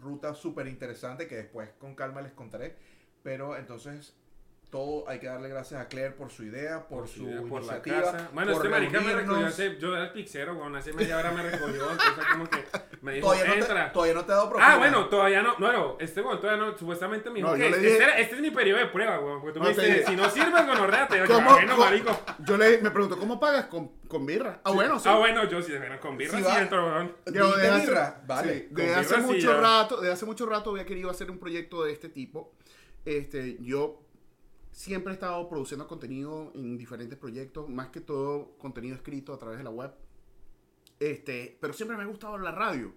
ruta 0.00 0.34
súper 0.34 0.66
interesante 0.66 1.26
que 1.26 1.36
después 1.36 1.70
con 1.78 1.94
calma 1.94 2.22
les 2.22 2.32
contaré. 2.32 2.76
Pero 3.22 3.56
entonces 3.56 4.16
todo 4.70 5.08
hay 5.08 5.18
que 5.18 5.26
darle 5.26 5.48
gracias 5.48 5.80
a 5.80 5.88
Claire 5.88 6.10
por 6.12 6.30
su 6.30 6.42
idea, 6.44 6.86
por, 6.86 7.08
su 7.08 7.22
idea, 7.22 7.40
por 7.40 7.62
la 7.64 7.76
iniciativa, 7.78 8.02
casa. 8.12 8.28
Bueno, 8.34 8.52
por 8.52 8.66
este 8.66 8.68
marica 8.68 9.00
me 9.00 9.14
recogió 9.14 9.46
hace, 9.46 9.78
yo 9.78 9.94
era 9.94 10.04
el 10.04 10.12
pixero, 10.12 10.54
bueno, 10.56 10.76
hace 10.76 10.92
media 10.92 11.16
hora 11.16 11.30
me 11.32 11.42
recogió, 11.42 11.90
entonces 11.90 12.24
como 12.32 12.50
que 12.50 12.64
me 13.00 13.12
dijo, 13.14 13.28
Todavía 13.28 13.46
no, 13.46 13.54
entra. 13.54 13.86
te, 13.86 13.92
todavía 13.94 14.14
no 14.14 14.24
te 14.26 14.32
he 14.32 14.34
dado 14.34 14.48
propina. 14.50 14.72
Ah, 14.72 14.76
bueno, 14.76 15.08
todavía 15.08 15.42
no, 15.42 15.58
no, 15.58 15.72
no, 15.72 15.96
este 16.00 16.20
bueno, 16.20 16.38
todavía 16.38 16.66
no, 16.66 16.76
supuestamente 16.76 17.30
me 17.30 17.36
dijo 17.36 17.48
No, 17.48 17.54
que 17.54 17.60
le 17.60 17.68
este, 17.68 17.80
dije- 17.80 17.96
era- 18.02 18.18
este 18.18 18.34
es 18.34 18.40
mi 18.42 18.50
periodo 18.50 18.80
de 18.80 18.86
prueba, 18.88 19.18
weón, 19.20 19.40
porque 19.40 19.54
tú 19.54 19.58
No, 19.60 19.64
me 19.64 19.70
dices, 19.74 19.84
dije- 19.88 20.06
si 20.06 20.16
no 20.16 20.28
sirves, 20.28 20.66
gonorrea, 20.66 21.08
te 21.08 21.14
digo, 21.22 21.26
¿Cómo? 21.34 21.50
bueno, 21.50 21.72
¿Cómo? 21.72 21.84
marico. 21.86 22.20
Yo 22.40 22.56
le, 22.58 22.78
me 22.82 22.90
pregunto, 22.90 23.18
¿cómo 23.18 23.40
pagas? 23.40 23.66
Con, 23.66 23.88
con 24.06 24.26
birra. 24.26 24.60
Ah, 24.64 24.72
bueno, 24.72 24.98
sí. 25.00 25.08
Ah, 25.08 25.16
bueno, 25.16 25.44
yo 25.48 25.62
sí, 25.62 25.72
bueno, 25.78 25.98
con 25.98 26.18
birra 26.18 26.36
Sí, 26.38 26.44
sí, 26.44 26.56
entro, 26.58 26.84
weón. 26.86 27.16
Yo 27.26 27.32
¿Dijiste 27.32 27.56
desde 27.62 27.68
hace- 27.74 27.86
birra? 27.86 28.22
Vale. 28.26 28.52
sí, 28.58 28.66
con 28.66 28.74
desde 28.76 28.94
hace 28.96 29.14
birra 29.16 29.26
mucho 29.28 29.60
rato, 29.62 29.96
desde 29.96 30.12
hace 30.12 30.26
mucho 30.26 30.44
rato 30.46 30.70
había 30.72 30.84
querido 30.84 31.08
hacer 31.08 31.30
un 31.30 31.38
proyecto 31.38 31.84
de 31.84 31.92
este 31.92 32.10
tipo. 32.10 32.52
Este, 33.06 33.56
yo 33.62 34.02
siempre 34.78 35.12
he 35.12 35.14
estado 35.14 35.48
produciendo 35.48 35.88
contenido 35.88 36.52
en 36.54 36.78
diferentes 36.78 37.18
proyectos, 37.18 37.68
más 37.68 37.88
que 37.88 38.00
todo 38.00 38.56
contenido 38.58 38.94
escrito 38.94 39.32
a 39.34 39.38
través 39.38 39.58
de 39.58 39.64
la 39.64 39.70
web. 39.70 39.90
Este, 41.00 41.58
pero 41.60 41.72
siempre 41.72 41.96
me 41.96 42.04
ha 42.04 42.06
gustado 42.06 42.38
la 42.38 42.52
radio 42.52 42.92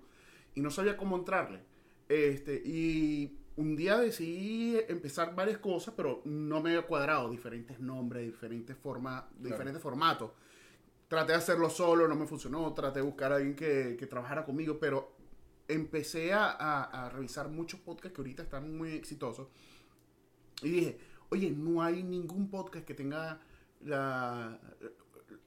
y 0.54 0.62
no 0.62 0.70
sabía 0.70 0.96
cómo 0.96 1.16
entrarle. 1.18 1.64
Este, 2.08 2.62
y 2.64 3.40
un 3.56 3.76
día 3.76 3.98
decidí 3.98 4.78
empezar 4.90 5.34
varias 5.36 5.58
cosas, 5.58 5.96
pero 5.98 6.22
no 6.26 6.62
me 6.62 6.70
había 6.72 6.86
cuadrado 6.86 7.32
diferentes 7.32 7.80
nombres, 7.80 8.26
diferentes 8.28 8.78
formas, 8.78 9.24
diferentes 9.40 9.82
formatos. 9.82 10.32
Traté 11.08 11.32
de 11.32 11.40
hacerlo 11.40 11.68
solo, 11.70 12.08
no 12.08 12.16
me 12.16 12.28
funcionó. 12.28 12.72
Traté 12.76 13.00
de 13.00 13.06
buscar 13.06 13.32
a 13.32 13.38
alguien 13.38 13.56
que, 13.56 13.96
que 13.98 14.06
trabajara 14.06 14.46
conmigo, 14.46 14.78
pero 14.80 15.16
empecé 15.68 16.32
a, 16.32 16.52
a- 16.52 17.06
a 17.06 17.10
revisar 17.10 17.50
muchos 17.50 17.80
podcasts 17.80 18.16
que 18.16 18.22
ahorita 18.22 18.44
están 18.44 18.78
muy 18.78 18.92
exitosos. 18.92 19.48
Y 20.64 20.70
dije, 20.70 21.00
oye, 21.32 21.52
no 21.52 21.82
hay 21.82 22.04
ningún 22.04 22.50
podcast 22.50 22.86
que 22.86 22.94
tenga 22.94 23.40
la, 23.82 24.60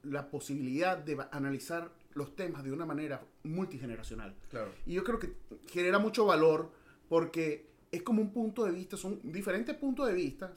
la 0.02 0.30
posibilidad 0.30 0.98
de 0.98 1.18
analizar 1.30 1.92
los 2.14 2.34
temas 2.34 2.64
de 2.64 2.72
una 2.72 2.86
manera 2.86 3.24
multigeneracional. 3.42 4.34
Claro. 4.50 4.72
Y 4.86 4.94
yo 4.94 5.04
creo 5.04 5.18
que 5.18 5.34
genera 5.68 5.98
mucho 5.98 6.26
valor 6.26 6.70
porque 7.08 7.70
es 7.92 8.02
como 8.02 8.22
un 8.22 8.32
punto 8.32 8.64
de 8.64 8.72
vista, 8.72 8.96
son 8.96 9.20
diferentes 9.22 9.76
puntos 9.76 10.08
de 10.08 10.14
vista 10.14 10.52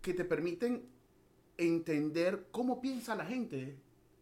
que 0.00 0.14
te 0.14 0.24
permiten 0.24 0.86
entender 1.56 2.46
cómo 2.50 2.80
piensa 2.80 3.14
la 3.14 3.24
gente 3.24 3.76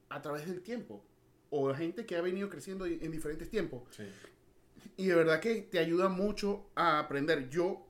a 0.09 0.23
través 0.23 0.47
del 0.47 0.63
tiempo. 0.63 1.05
O 1.51 1.75
gente 1.75 2.07
que 2.07 2.17
ha 2.17 2.23
venido 2.23 2.49
creciendo 2.49 2.87
en 2.87 3.11
diferentes 3.11 3.51
tiempos. 3.51 3.83
Sí. 3.91 4.05
Y 4.97 5.07
de 5.07 5.15
verdad 5.15 5.41
que 5.41 5.63
te 5.63 5.79
ayuda 5.79 6.09
mucho 6.09 6.71
a 6.75 6.99
aprender. 6.99 7.51
Yo, 7.51 7.87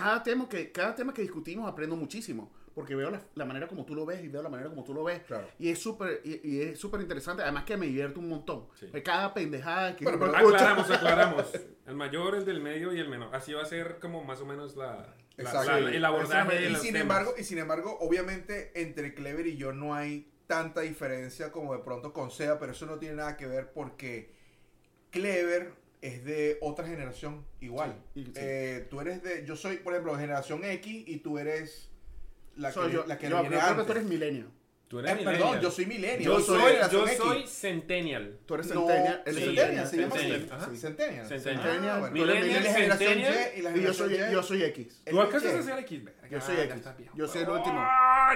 cada 0.00 0.22
tema 0.22 0.48
que, 0.48 0.70
cada 0.72 0.94
tema 0.94 1.12
que 1.14 1.22
discutimos 1.22 1.70
aprendo 1.70 1.96
muchísimo. 1.96 2.52
Porque 2.74 2.94
veo 2.94 3.10
la, 3.10 3.22
la 3.34 3.46
manera 3.46 3.66
como 3.68 3.86
tú 3.86 3.94
lo 3.94 4.04
ves 4.04 4.22
y 4.22 4.28
veo 4.28 4.42
la 4.42 4.50
manera 4.50 4.68
como 4.68 4.84
tú 4.84 4.92
lo 4.92 5.02
ves. 5.02 5.20
Claro. 5.22 5.48
Y 5.58 5.70
es 5.70 5.78
súper 5.78 6.20
y, 6.24 6.40
y 6.46 6.60
es 6.60 6.78
súper 6.78 7.00
interesante. 7.00 7.42
Además 7.42 7.64
que 7.64 7.74
me 7.78 7.86
divierto 7.86 8.20
un 8.20 8.28
montón. 8.28 8.66
Sí. 8.78 8.88
Cada 9.02 9.32
pendejada 9.32 9.96
que 9.96 10.04
pero 10.04 10.16
escucha. 10.16 10.38
Aclaramos, 10.38 10.90
aclaramos. 10.90 11.46
El 11.86 11.94
mayor, 11.94 12.34
el 12.34 12.44
del 12.44 12.60
medio 12.60 12.92
y 12.92 12.98
el 13.00 13.08
menor. 13.08 13.34
Así 13.34 13.52
va 13.54 13.62
a 13.62 13.64
ser 13.64 13.98
como 14.00 14.24
más 14.24 14.40
o 14.42 14.44
menos 14.44 14.76
la, 14.76 15.14
la- 15.36 15.64
la- 15.64 15.78
el 15.78 16.04
abordaje 16.04 16.56
de 16.58 16.66
Y 16.66 16.72
los 16.72 16.82
sin 16.82 16.92
temas. 16.94 17.02
embargo, 17.02 17.34
y 17.38 17.44
sin 17.44 17.58
embargo, 17.58 17.96
obviamente 18.00 18.72
entre 18.82 19.14
Clever 19.14 19.46
y 19.46 19.56
yo 19.56 19.72
no 19.72 19.94
hay 19.94 20.30
tanta 20.48 20.80
diferencia 20.82 21.50
como 21.52 21.72
de 21.74 21.78
pronto 21.82 22.12
con 22.12 22.30
Seba, 22.30 22.58
pero 22.58 22.72
eso 22.72 22.84
no 22.86 22.98
tiene 22.98 23.14
nada 23.14 23.36
que 23.38 23.46
ver 23.46 23.72
porque 23.72 24.34
Clever 25.10 25.72
es 26.06 26.24
de 26.24 26.58
otra 26.60 26.86
generación 26.86 27.44
igual. 27.60 27.94
Sí, 28.14 28.20
y- 28.20 28.24
sí. 28.26 28.32
Eh, 28.36 28.86
tú 28.90 29.00
eres 29.00 29.22
de, 29.22 29.44
yo 29.46 29.56
soy, 29.56 29.76
por 29.78 29.92
ejemplo, 29.94 30.14
generación 30.16 30.64
X 30.64 31.04
y 31.06 31.18
tú 31.18 31.38
eres 31.38 31.90
la 32.56 32.72
Soy 32.72 32.88
que, 32.88 32.94
yo, 32.94 33.04
la 33.06 33.18
que 33.18 33.28
yo, 33.28 33.40
viene 33.40 33.56
yo 33.56 33.60
creo 33.60 33.60
que 33.66 33.70
antes. 33.72 33.86
tú 33.86 33.92
eres 33.92 34.04
milenio. 34.04 34.56
Tú 34.88 35.00
Eh, 35.00 35.16
perdón, 35.24 35.60
yo 35.60 35.68
soy 35.68 35.84
millennial. 35.86 36.22
Yo 36.22 36.38
soy 36.38 36.60
soy, 36.60 36.70
generación 36.70 37.00
yo 37.00 37.06
X. 37.08 37.18
soy 37.18 37.46
centennial. 37.48 38.38
Tú 38.46 38.54
eres 38.54 38.66
No, 38.68 38.86
centennial. 38.86 39.22
es 39.26 39.34
sí, 39.34 39.40
Centennial, 39.44 39.86
se 39.88 39.96
llama 39.96 40.14
Centennial, 40.14 40.40
Centennial. 40.40 40.76
Centennial. 40.78 41.26
Centennial. 41.26 41.88
Ah, 41.90 41.98
bueno. 41.98 42.14
Millennial, 42.14 42.38
Tú 42.46 42.50
eres 42.54 42.64
la 42.64 42.72
generación 42.72 43.12
Centennial, 43.14 43.50
Y, 43.56 43.58
y 43.58 43.62
la 43.62 43.70
Y 43.76 43.82
yo 43.82 43.92
soy, 43.92 44.08
generación 44.10 44.30
Y. 44.30 44.32
yo 44.34 44.42
soy 44.44 44.62
X. 44.62 45.02
¿Tú 45.04 45.20
alcanzas 45.20 45.54
Y. 45.54 45.56
a 45.58 45.62
ser 45.64 45.78
X? 45.80 46.02
Yo 46.30 46.40
soy 46.40 46.56
Ah, 46.56 46.62
X. 46.64 46.82
Yo 47.16 47.26
soy 47.28 47.42
el 47.42 47.48
último. 47.50 47.80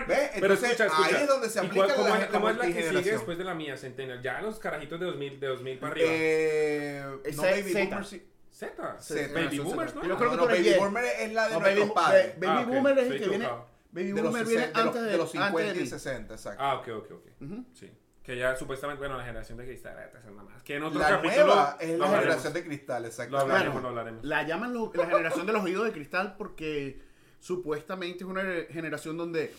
¿Ve? 0.06 0.30
Pero 0.34 0.46
Entonces, 0.54 0.64
escucha, 0.70 0.86
escucha. 0.86 1.08
ahí 1.08 1.22
es 1.22 1.28
donde 1.28 1.48
se 1.48 1.62
¿Y 1.62 1.66
aplica 1.66 1.84
cuál- 1.86 1.96
cómo, 1.96 2.08
la- 2.08 2.18
es, 2.20 2.26
cómo 2.26 2.44
la 2.46 2.50
es 2.52 2.56
la 2.58 2.66
que 2.66 2.82
sigue 2.98 3.12
después 3.12 3.38
de 3.38 3.44
la 3.44 3.54
mía, 3.54 3.76
Centennial? 3.76 4.22
Ya 4.22 4.40
los 4.40 4.58
carajitos 4.58 4.98
de 5.00 5.06
2000, 5.06 5.40
de 5.40 5.46
2000 5.48 5.78
para 5.78 5.92
arriba. 5.92 6.08
Eh, 6.10 7.04
no 7.36 7.42
Z. 7.42 7.50
Baby 7.50 7.72
Boomers. 7.72 8.08
sí. 8.08 8.26
Z. 8.52 9.00
Z. 9.00 9.14
Baby 9.20 9.28
Generación 9.32 9.64
Boomers. 9.64 9.94
¿no? 9.94 10.04
Yo 10.06 10.16
creo 10.18 10.30
que 10.30 10.36
no, 10.36 10.50
eres 10.50 10.66
Baby. 10.66 10.78
Boomer 10.78 11.04
es 11.04 11.32
la 11.32 11.48
de 11.48 11.54
No, 11.54 11.60
nuestros 11.60 11.88
baby, 11.88 11.92
padres. 11.94 12.34
baby 12.40 12.46
Ah, 12.46 12.60
ok, 12.60 12.66
Boomer 12.68 12.98
es 12.98 13.10
el 13.10 13.20
que 13.20 13.28
viene. 13.28 13.48
Baby 13.92 14.06
De 14.12 14.22
los, 14.22 14.22
Boomer 14.30 14.46
viene 14.46 14.60
60, 14.62 14.78
de 14.78 14.84
los- 14.84 14.94
antes 14.96 15.02
de, 15.02 15.10
de 15.10 15.16
los 15.18 15.34
antes 15.34 15.46
50 15.48 15.72
de 15.72 15.78
y 15.78 15.82
mí. 15.82 15.86
60, 15.88 16.34
exacto. 16.34 16.62
Ah, 16.62 16.74
ok, 16.76 16.88
ok, 16.88 17.10
ok. 17.12 17.26
Ujú. 17.42 17.64
Sí. 17.74 17.90
Que 18.22 18.36
ya 18.36 18.54
supuestamente, 18.54 18.98
bueno, 19.00 19.16
la 19.16 19.24
generación 19.24 19.58
de 19.58 19.64
cristal 19.64 19.96
es 19.98 20.24
una 20.30 20.42
más. 20.44 20.62
Que 20.62 20.76
en 20.76 20.82
otro 20.84 21.00
la 21.00 21.08
capítulo 21.08 21.46
nueva 21.46 21.76
es 21.80 21.88
lo 21.90 21.96
la 21.98 22.04
hablaremos. 22.04 22.20
generación 22.20 22.52
de 22.52 22.64
cristal, 22.64 23.02
Lo 23.02 23.08
exacto. 23.08 23.38
hablaremos, 23.38 23.72
Bueno, 23.72 23.82
lo 23.90 23.98
hablaremos. 23.98 24.24
La 24.24 24.42
llaman 24.46 24.72
lo- 24.74 24.92
la 24.94 25.06
generación 25.06 25.46
de 25.46 25.52
los 25.54 25.64
oídos 25.64 25.84
de 25.86 25.92
cristal 25.92 26.34
porque 26.36 27.00
supuestamente 27.40 28.18
es 28.24 28.30
una 28.30 28.42
generación 28.70 29.16
donde 29.16 29.52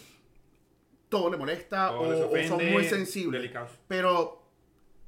todo 1.12 1.30
le 1.30 1.38
molesta 1.38 1.90
Todo 1.90 2.30
o, 2.32 2.48
son 2.48 2.72
muy 2.72 2.86
sensibles. 2.86 3.42
delicados. 3.42 3.70
Pero 3.88 4.42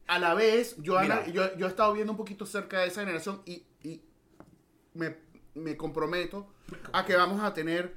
a 0.05 0.19
la 0.19 0.33
vez, 0.33 0.75
yo, 0.79 0.99
Mira. 0.99 1.25
yo, 1.27 1.55
yo 1.57 1.65
he 1.65 1.69
estado 1.69 1.93
viendo 1.93 2.11
un 2.11 2.17
poquito 2.17 2.45
cerca 2.45 2.81
de 2.81 2.87
esa 2.87 3.01
generación 3.01 3.41
y, 3.45 3.63
y 3.83 4.01
me, 4.93 5.15
me 5.55 5.77
comprometo 5.77 6.53
a 6.91 7.05
que 7.05 7.15
vamos 7.15 7.41
a 7.41 7.53
tener, 7.53 7.95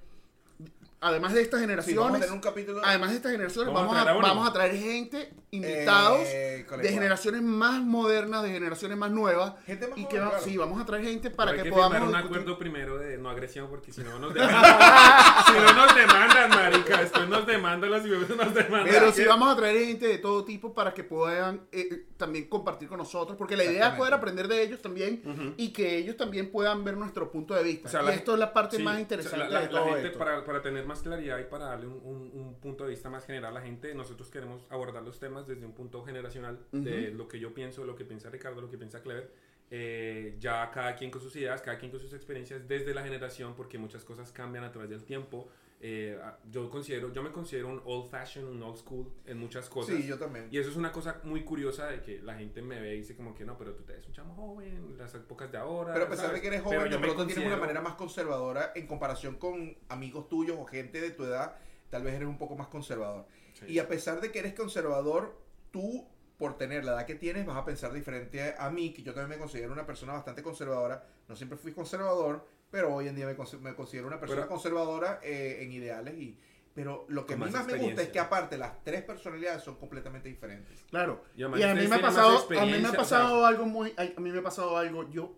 además 1.01 1.35
de 1.35 1.43
estas 1.43 1.61
Sí, 1.61 1.67
vamos 1.67 1.79
a 1.79 1.83
generaciones, 1.83 2.21
tener 2.21 2.33
un 2.35 2.41
capítulo. 2.41 2.81
además 2.85 3.11
de 3.11 3.17
estas 3.17 3.33
generaciones, 3.33 3.73
Vamos 3.73 3.83
vamos, 3.89 4.01
a 4.01 4.05
traer 4.05 4.19
a 4.19 4.23
vamos 4.29 4.49
a 4.49 4.53
traer 4.53 4.77
gente, 4.77 5.33
invitados 5.51 6.21
Eh, 6.27 6.67
de 6.83 6.89
generaciones 6.89 7.43
más 7.43 7.81
modernas, 7.81 8.43
de 8.43 8.51
generaciones 8.51 8.97
más 8.99 9.11
nuevas. 9.11 9.55
Gente 9.67 9.89
más 9.89 9.99
y 9.99 10.05
que 10.07 10.19
va- 10.19 10.31
claro. 10.31 10.45
sí, 10.45 10.57
vamos 10.57 10.81
a 10.81 10.85
traer 10.87 11.05
gente 11.05 11.31
para 11.31 11.51
Pero 11.53 11.63
hay 11.63 11.65
que, 11.65 11.71
que 11.71 11.75
podamos 11.77 11.99
un 12.01 12.07
discutir. 12.09 12.27
acuerdo 12.27 12.59
primero 12.59 12.99
de 12.99 13.19
no 13.19 13.31
agresión 13.31 13.69
porque 13.69 13.93
si 13.93 14.03
no 14.03 14.19
nos 14.19 14.35
demandan. 14.35 14.65
si 15.47 15.53
no 15.53 15.73
nos 15.75 15.95
demandan, 15.95 16.51
marica. 16.51 17.01
Después 17.01 17.29
nos 17.29 17.47
demandan 17.47 17.91
las 17.91 18.03
ciudades 18.03 18.29
nos 18.37 18.55
demandan. 18.55 18.89
Pero 18.91 19.13
sí 19.13 19.25
vamos 19.25 19.53
a 19.53 19.57
traer 19.57 19.85
gente 19.87 20.07
de 20.09 20.19
todo 20.19 20.45
tipo 20.45 20.75
para 20.75 20.93
que 20.93 21.05
puedan 21.05 21.57
eh, 21.73 21.89
eh, 21.91 22.07
también 22.17 22.49
compartir 22.49 22.89
con 22.89 22.99
nosotros, 22.99 23.37
porque 23.39 23.57
la 23.57 23.65
idea 23.65 23.89
es 23.89 23.95
poder 23.95 24.15
aprender 24.15 24.49
de 24.49 24.63
ellos 24.63 24.81
también 24.83 25.55
y 25.57 25.73
que 25.73 25.97
ellos 25.99 26.17
también 26.17 26.51
puedan 26.51 26.85
ver 26.85 26.97
nuestro 26.97 27.31
punto 27.31 27.55
de 27.55 27.63
vista. 27.63 27.89
O 27.89 27.91
sea, 27.91 28.03
y 28.03 28.07
la- 28.07 28.15
esto 28.15 28.33
es 28.35 28.39
la 28.41 28.53
parte 28.53 28.77
Sí, 28.79 28.83
más 28.83 28.93
o 28.93 28.97
sea, 28.97 29.03
interesante 29.03 29.39
la, 29.39 29.49
la- 29.49 29.61
de 29.61 29.67
la 29.67 29.71
todo 29.81 29.85
gente, 29.93 30.07
esto. 30.09 30.19
para, 30.19 30.45
para 30.45 30.63
tener 30.63 30.86
más 30.87 31.03
claridad 31.03 31.39
y 31.39 31.45
para 31.45 31.67
darle 31.67 31.87
un, 31.87 32.01
un- 32.05 32.31
un 32.35 32.55
punto 32.61 32.85
de 32.85 32.91
vista 32.91 33.11
más 33.11 33.27
general 33.27 33.51
a 33.57 33.61
la 33.61 33.67
gente, 33.67 33.95
nosotros 33.95 34.31
queremos 34.31 34.65
abordar 34.71 35.03
los 35.03 35.19
temas 35.19 35.47
desde 35.47 35.67
un 35.67 35.73
punto 35.73 36.03
generacional 36.05 36.59
de 36.73 37.11
lo 37.11 37.29
que 37.29 37.39
yo 37.39 37.53
pienso, 37.53 37.85
lo 37.85 37.95
que 37.97 38.05
piensa 38.05 38.31
Ricardo, 38.31 38.61
lo 38.61 38.71
que 38.71 38.79
piensa 38.79 39.03
Clever. 39.03 39.31
eh, 39.71 40.37
ya 40.39 40.71
cada 40.71 40.95
quien 40.95 41.11
con 41.11 41.21
sus 41.21 41.35
ideas, 41.37 41.61
cada 41.61 41.77
quien 41.79 41.91
con 41.91 42.01
sus 42.01 42.13
experiencias 42.13 42.67
desde 42.69 42.95
la 42.95 43.03
generación, 43.03 43.55
porque 43.57 43.79
muchas 43.79 44.05
cosas 44.05 44.31
cambian 44.33 44.63
a 44.65 44.71
través 44.71 44.91
del 44.91 45.03
tiempo. 45.05 45.49
Eh, 45.81 46.19
a- 46.23 46.39
yo 46.51 46.71
considero, 46.71 47.13
yo 47.13 47.23
me 47.23 47.31
considero 47.31 47.69
un 47.69 47.83
old 47.85 48.09
fashion, 48.11 48.47
un 48.47 48.63
old 48.63 48.79
school 48.79 49.13
en 49.27 49.39
muchas 49.39 49.69
cosas. 49.69 49.95
Sí, 49.97 50.07
yo 50.07 50.19
también. 50.19 50.49
Y 50.51 50.59
eso 50.59 50.71
es 50.71 50.77
una 50.77 50.91
cosa 50.91 51.21
muy 51.25 51.45
curiosa 51.45 51.87
de 51.89 52.01
que 52.01 52.21
la 52.23 52.35
gente 52.35 52.63
me 52.63 52.81
ve 52.81 52.95
y 52.95 52.99
dice 53.01 53.15
como 53.15 53.35
que 53.35 53.45
no, 53.45 53.59
pero 53.59 53.75
tú 53.75 53.83
te 53.85 53.93
ves 53.93 54.07
un 54.07 54.13
chamo 54.13 54.35
joven, 54.35 54.97
las 54.97 55.15
épocas 55.15 55.53
de 55.53 55.59
ahora. 55.59 55.93
Pero 55.93 56.07
a 56.07 56.09
pesar 56.09 56.27
¿sabes? 56.27 56.41
de 56.41 56.41
que 56.43 56.49
eres 56.49 56.63
Pero 56.67 56.81
joven, 56.81 56.91
yo 56.93 56.97
de 56.97 57.03
pronto 57.03 57.27
tienes 57.27 57.37
una 57.37 57.45
considero- 57.57 57.61
manera 57.61 57.81
más 57.83 57.95
conservadora 57.95 58.73
en 58.75 58.87
comparación 58.87 59.35
con 59.37 59.77
amigos 59.91 60.29
tuyos 60.29 60.57
o 60.59 60.65
gente 60.65 61.01
de 61.01 61.11
tu 61.11 61.25
edad, 61.25 61.57
tal 61.91 62.03
vez 62.03 62.15
eres 62.15 62.27
un 62.29 62.39
poco 62.39 62.57
más 62.57 62.69
conservador. 62.69 63.27
Sí. 63.53 63.67
Y 63.69 63.79
a 63.79 63.87
pesar 63.87 64.21
de 64.23 64.33
que 64.33 64.39
eres 64.39 64.55
conservador, 64.55 65.39
tú, 65.71 66.09
por 66.39 66.57
tener 66.57 66.85
la 66.87 66.93
edad 66.93 67.07
que 67.07 67.15
tienes, 67.17 67.45
vas 67.47 67.57
a 67.59 67.65
pensar 67.67 67.93
diferente 67.93 68.55
a 68.59 68.71
mí, 68.71 68.93
que 68.95 69.03
yo 69.03 69.13
también 69.13 69.39
me 69.39 69.43
considero 69.43 69.73
una 69.73 69.85
persona 69.87 70.15
bastante 70.15 70.43
conservadora. 70.43 71.05
No 71.29 71.37
siempre 71.37 71.59
fui 71.59 71.73
conservador, 71.73 72.47
pero 72.77 72.95
hoy 72.95 73.09
en 73.09 73.17
día 73.17 73.25
me, 73.25 73.35
consi- 73.35 73.59
me 73.59 73.75
considero 73.75 74.07
una 74.07 74.21
persona 74.21 74.43
Pero- 74.43 74.51
conservadora 74.51 75.19
eh, 75.23 75.61
en 75.63 75.73
ideales. 75.73 76.13
y 76.13 76.37
Pero 76.75 77.07
lo 77.09 77.25
que 77.25 77.33
a 77.33 77.37
mí 77.39 77.51
más 77.51 77.67
me 77.67 77.79
gusta 77.79 78.03
es 78.03 78.09
que 78.11 78.19
aparte 78.21 78.59
las 78.59 78.85
tres 78.85 79.01
personalidades 79.03 79.63
son 79.63 79.77
completamente 79.77 80.29
diferentes. 80.29 80.85
Claro. 80.91 81.25
Y 81.35 81.43
a 81.43 81.49
mí 81.49 81.59
me 81.89 81.95
ha 81.97 82.01
pasado, 82.03 82.47
a 82.61 82.65
mí 82.67 82.73
me 82.73 82.77
ha 82.85 82.89
o 82.89 82.91
sea- 82.91 82.99
pasado 82.99 83.47
algo 83.47 83.65
muy, 83.65 83.95
a 83.97 84.21
mí 84.21 84.31
me 84.31 84.41
ha 84.41 84.43
pasado 84.43 84.77
algo. 84.77 85.09
Yo 85.09 85.33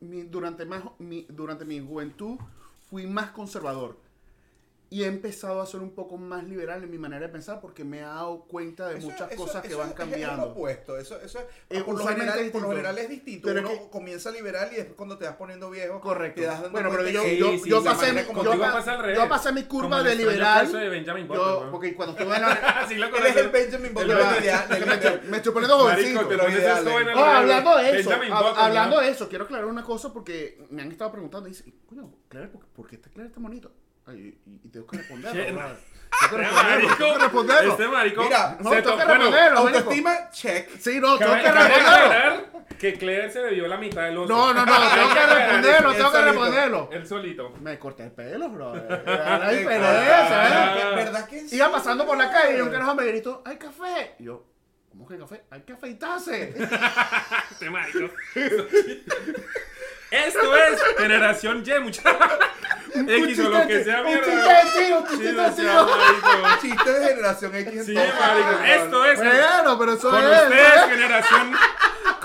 mi- 0.00 0.24
durante 0.24 0.64
más, 0.66 0.82
mi, 0.98 1.26
durante 1.28 1.64
mi 1.64 1.78
juventud 1.78 2.36
fui 2.90 3.06
más 3.06 3.30
conservador 3.30 4.00
y 4.90 5.02
he 5.02 5.06
empezado 5.06 5.60
a 5.60 5.66
ser 5.66 5.80
un 5.80 5.90
poco 5.90 6.16
más 6.16 6.44
liberal 6.44 6.82
en 6.82 6.90
mi 6.90 6.96
manera 6.96 7.26
de 7.26 7.32
pensar 7.32 7.60
porque 7.60 7.84
me 7.84 7.98
he 7.98 8.00
dado 8.00 8.44
cuenta 8.44 8.88
de 8.88 8.96
Eso- 8.98 9.10
muchas 9.10 9.30
eso- 9.32 9.42
cosas 9.44 9.62
que 9.62 9.74
van 9.74 9.88
es- 9.88 9.92
Es 9.92 9.96
cambiando. 9.98 10.44
opuesto. 10.46 10.96
Eso, 10.96 11.20
eso, 11.20 11.40
Eh, 11.68 11.80
por, 11.82 11.88
lo 11.94 12.00
usualmente 12.00 12.20
general, 12.24 12.38
es 12.46 12.50
por 12.52 12.62
lo 12.62 12.68
general 12.70 12.98
es 12.98 13.08
distinto. 13.10 13.48
Pero 13.48 13.60
Uno 13.60 13.68
que- 13.68 13.88
comienza 13.90 14.30
liberal 14.30 14.70
y 14.72 14.76
después 14.76 14.96
cuando 14.96 15.18
te 15.18 15.26
vas 15.26 15.36
poniendo 15.36 15.68
viejo, 15.68 16.00
Correcto. 16.00 16.40
te 16.40 16.46
das 16.46 16.72
Bueno, 16.72 16.88
pero 16.90 17.06
yo, 17.08 17.22
yo, 17.26 17.50
Sí, 17.58 17.68
yo 17.68 17.84
pasé, 17.84 18.14
mi- 18.14 18.22
como 18.22 18.42
yo, 18.42 18.54
yo 18.54 19.28
pasé 19.28 19.52
mi 19.52 19.64
Como 19.64 19.82
curva 19.82 19.98
el 19.98 20.04
de 20.04 20.14
liberal. 20.16 20.72
de 20.72 20.88
Benjamin 20.88 21.28
Button, 21.28 21.64
Yo, 21.64 21.70
porque 21.70 21.94
cuando 21.94 22.16
estuve 22.16 22.36
en 22.36 22.42
la, 22.42 22.48
Sí, 22.88 22.94
lo 22.94 23.04
Él 23.08 23.10
conoces. 23.12 23.36
es 23.36 23.42
el 23.42 23.48
Benjamin 23.50 23.92
Button 23.94 24.08
me, 25.28 25.36
estoy, 25.36 25.52
poniendo 25.52 25.78
jovencito. 25.78 26.20
hablando 26.20 27.76
de 27.76 28.00
eso, 28.00 28.10
hablando 28.56 29.00
de 29.00 29.08
eso, 29.10 29.28
quiero 29.28 29.44
aclarar 29.44 29.66
una 29.66 29.84
cosa 29.84 30.12
porque 30.12 30.64
me 30.70 30.82
han 30.82 30.90
estado 30.92 31.12
preguntando, 31.12 31.46
dice, 31.48 31.64
coño, 31.86 32.10
¿por, 32.74 32.86
qué 32.86 32.96
está 32.96 33.10
Claire 33.10 33.30
tan 33.32 33.42
bonito? 33.42 33.70
Ay, 34.08 34.38
y, 34.46 34.66
y 34.66 34.70
tengo 34.70 34.86
que 34.86 34.96
responderlo. 34.98 35.44
¿Qué? 35.44 35.52
¿verdad? 35.52 35.76
Este 36.20 36.36
Tengo 36.36 36.38
que 36.38 36.48
responderlo, 36.48 36.62
marico, 36.64 36.96
tengo 36.96 37.12
que 37.14 37.18
responderlo. 37.22 37.70
este 37.72 37.88
marico 37.88 38.22
Mira, 38.24 38.56
no, 38.60 38.70
se 38.70 38.82
tengo 38.82 38.96
que 38.96 39.04
responderlo. 39.04 39.58
Autoestima, 39.58 40.30
check. 40.30 40.70
Sí, 40.80 41.00
no, 41.00 41.18
tengo 41.18 41.34
que 41.34 41.52
responderlo. 41.52 42.48
que 42.78 42.94
Claire 42.94 43.30
se 43.30 43.40
bebió 43.42 43.68
la 43.68 43.76
mitad 43.76 44.02
del 44.04 44.18
oso. 44.18 44.28
No, 44.34 44.54
no, 44.54 44.64
no, 44.64 44.72
tengo 44.94 45.14
que 45.14 45.26
responderlo, 45.34 45.92
tengo 45.92 46.10
que 46.10 46.16
solito. 46.16 46.24
responderlo. 46.32 46.88
Él 46.92 47.06
solito. 47.06 47.50
Me 47.60 47.78
corté 47.78 48.04
el 48.04 48.12
pelo, 48.12 48.48
bro. 48.48 48.74
Era 49.06 49.38
la 49.38 49.46
Ah, 49.46 49.50
diferencia, 49.50 50.90
¿eh? 50.92 50.94
¿Verdad 50.96 51.28
que 51.28 51.40
sí? 51.48 51.56
Iba 51.56 51.70
pasando 51.72 52.06
por 52.06 52.16
la 52.16 52.30
calle 52.32 52.56
y 52.58 52.60
un 52.62 52.70
carajo 52.70 52.94
me 52.94 53.04
gritó, 53.04 53.42
¡hay 53.44 53.56
café! 53.58 54.14
Y 54.18 54.24
yo, 54.24 54.46
¿cómo 54.88 55.06
que 55.06 55.18
café? 55.18 55.44
¡Hay 55.50 55.60
que 55.60 55.74
afeitarse! 55.74 56.54
Este 57.50 57.68
marico. 57.70 58.08
Esto 60.10 60.56
es 60.56 60.82
generación 60.96 61.62
Y, 61.66 61.80
muchachos. 61.80 62.14
X 62.94 63.38
o 63.40 63.48
lo 63.50 63.66
que 63.66 63.84
sea, 63.84 64.00
un 64.02 64.06
mierda. 64.06 64.24
chiste 64.24 64.48
de 64.80 64.86
tío, 64.86 64.98
un 64.98 65.06
chiste 65.08 65.32
no 65.32 65.86
de. 65.86 66.60
Chiste 66.60 66.92
de 66.92 67.08
generación 67.08 67.54
X. 67.56 67.86
Sí, 67.86 67.94
marico. 67.94 68.64
Esto 68.64 69.04
es. 69.06 69.18
Bueno, 69.18 69.78
pero 69.78 69.92
eso 69.92 70.10
Con 70.10 70.22
es. 70.24 70.42
ustedes, 70.42 70.84
generación. 70.88 71.52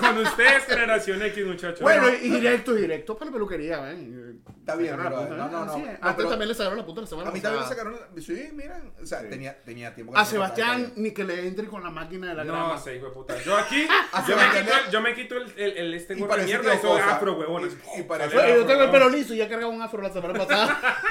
Con 0.03 0.17
ustedes, 0.19 0.63
generación 0.65 1.21
X, 1.21 1.45
muchachos. 1.45 1.81
Bueno, 1.81 2.09
y 2.09 2.29
directo, 2.29 2.73
directo 2.73 3.15
para 3.17 3.27
la 3.29 3.33
peluquería, 3.33 3.91
¿eh? 3.91 4.33
Está 4.59 4.75
bien, 4.75 4.97
la 4.97 5.09
punta, 5.09 5.35
No, 5.35 5.49
no, 5.49 5.65
no. 5.65 5.71
así 5.73 5.81
No. 5.81 5.87
Antes 5.89 6.13
pero- 6.15 6.29
también 6.29 6.49
le 6.49 6.55
sacaron 6.55 6.77
la 6.77 6.85
punta 6.85 7.01
la 7.01 7.07
semana 7.07 7.29
A 7.29 7.33
mí 7.33 7.39
también 7.41 7.65
sacaron. 7.65 7.95
Sí, 8.19 8.49
miren. 8.53 8.93
O 9.01 9.05
sea, 9.05 9.21
Sí. 9.21 9.27
tenía, 9.29 9.61
tenía 9.63 9.93
tiempo. 9.93 10.13
que 10.13 10.19
A 10.19 10.23
no 10.23 10.27
Sebastián, 10.27 10.93
ni 10.95 11.11
que 11.11 11.23
le 11.23 11.47
entre 11.47 11.67
con 11.67 11.83
la 11.83 11.89
máquina 11.89 12.27
de 12.29 12.35
la 12.35 12.43
No, 12.43 12.53
grama. 12.53 12.77
se 12.77 12.95
hijo 12.95 13.07
de 13.07 13.11
puta. 13.11 13.37
Yo 13.43 13.57
aquí, 13.57 13.85
yo 14.27 14.35
me 14.37 14.43
quito, 14.51 14.73
el- 14.85 14.91
yo 14.91 15.01
me 15.01 15.15
quito 15.15 15.37
el, 15.37 15.53
el, 15.57 15.77
el 15.77 15.93
este 15.93 16.15
gorro 16.15 16.35
de 16.37 16.43
mierda, 16.45 16.73
afro, 16.73 17.37
huevón. 17.37 17.69
Y- 17.95 17.99
y 17.99 18.03
parece- 18.03 18.33
Bueno, 18.35 18.55
yo 18.55 18.65
tengo 18.65 18.83
el 18.83 18.91
pelo 18.91 19.09
liso 19.09 19.33
y 19.33 19.37
ya 19.37 19.49
cargaba 19.49 19.71
un 19.71 19.81
afro 19.81 20.01
la 20.01 20.11
semana 20.11 20.33
pasada. 20.39 21.01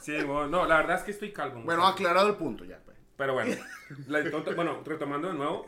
Sí, 0.00 0.14
bueno, 0.22 0.46
no, 0.46 0.66
la 0.66 0.76
verdad 0.78 0.98
es 0.98 1.02
que 1.04 1.10
estoy 1.10 1.32
calvo. 1.32 1.60
bueno, 1.64 1.86
aclarado 1.86 2.28
el 2.28 2.34
punto 2.36 2.64
ya. 2.64 2.78
Pero 3.18 3.34
bueno, 3.34 3.54
la- 4.06 4.20
entonces, 4.20 4.54
bueno, 4.56 4.80
retomando 4.84 5.28
de 5.28 5.34
nuevo, 5.34 5.66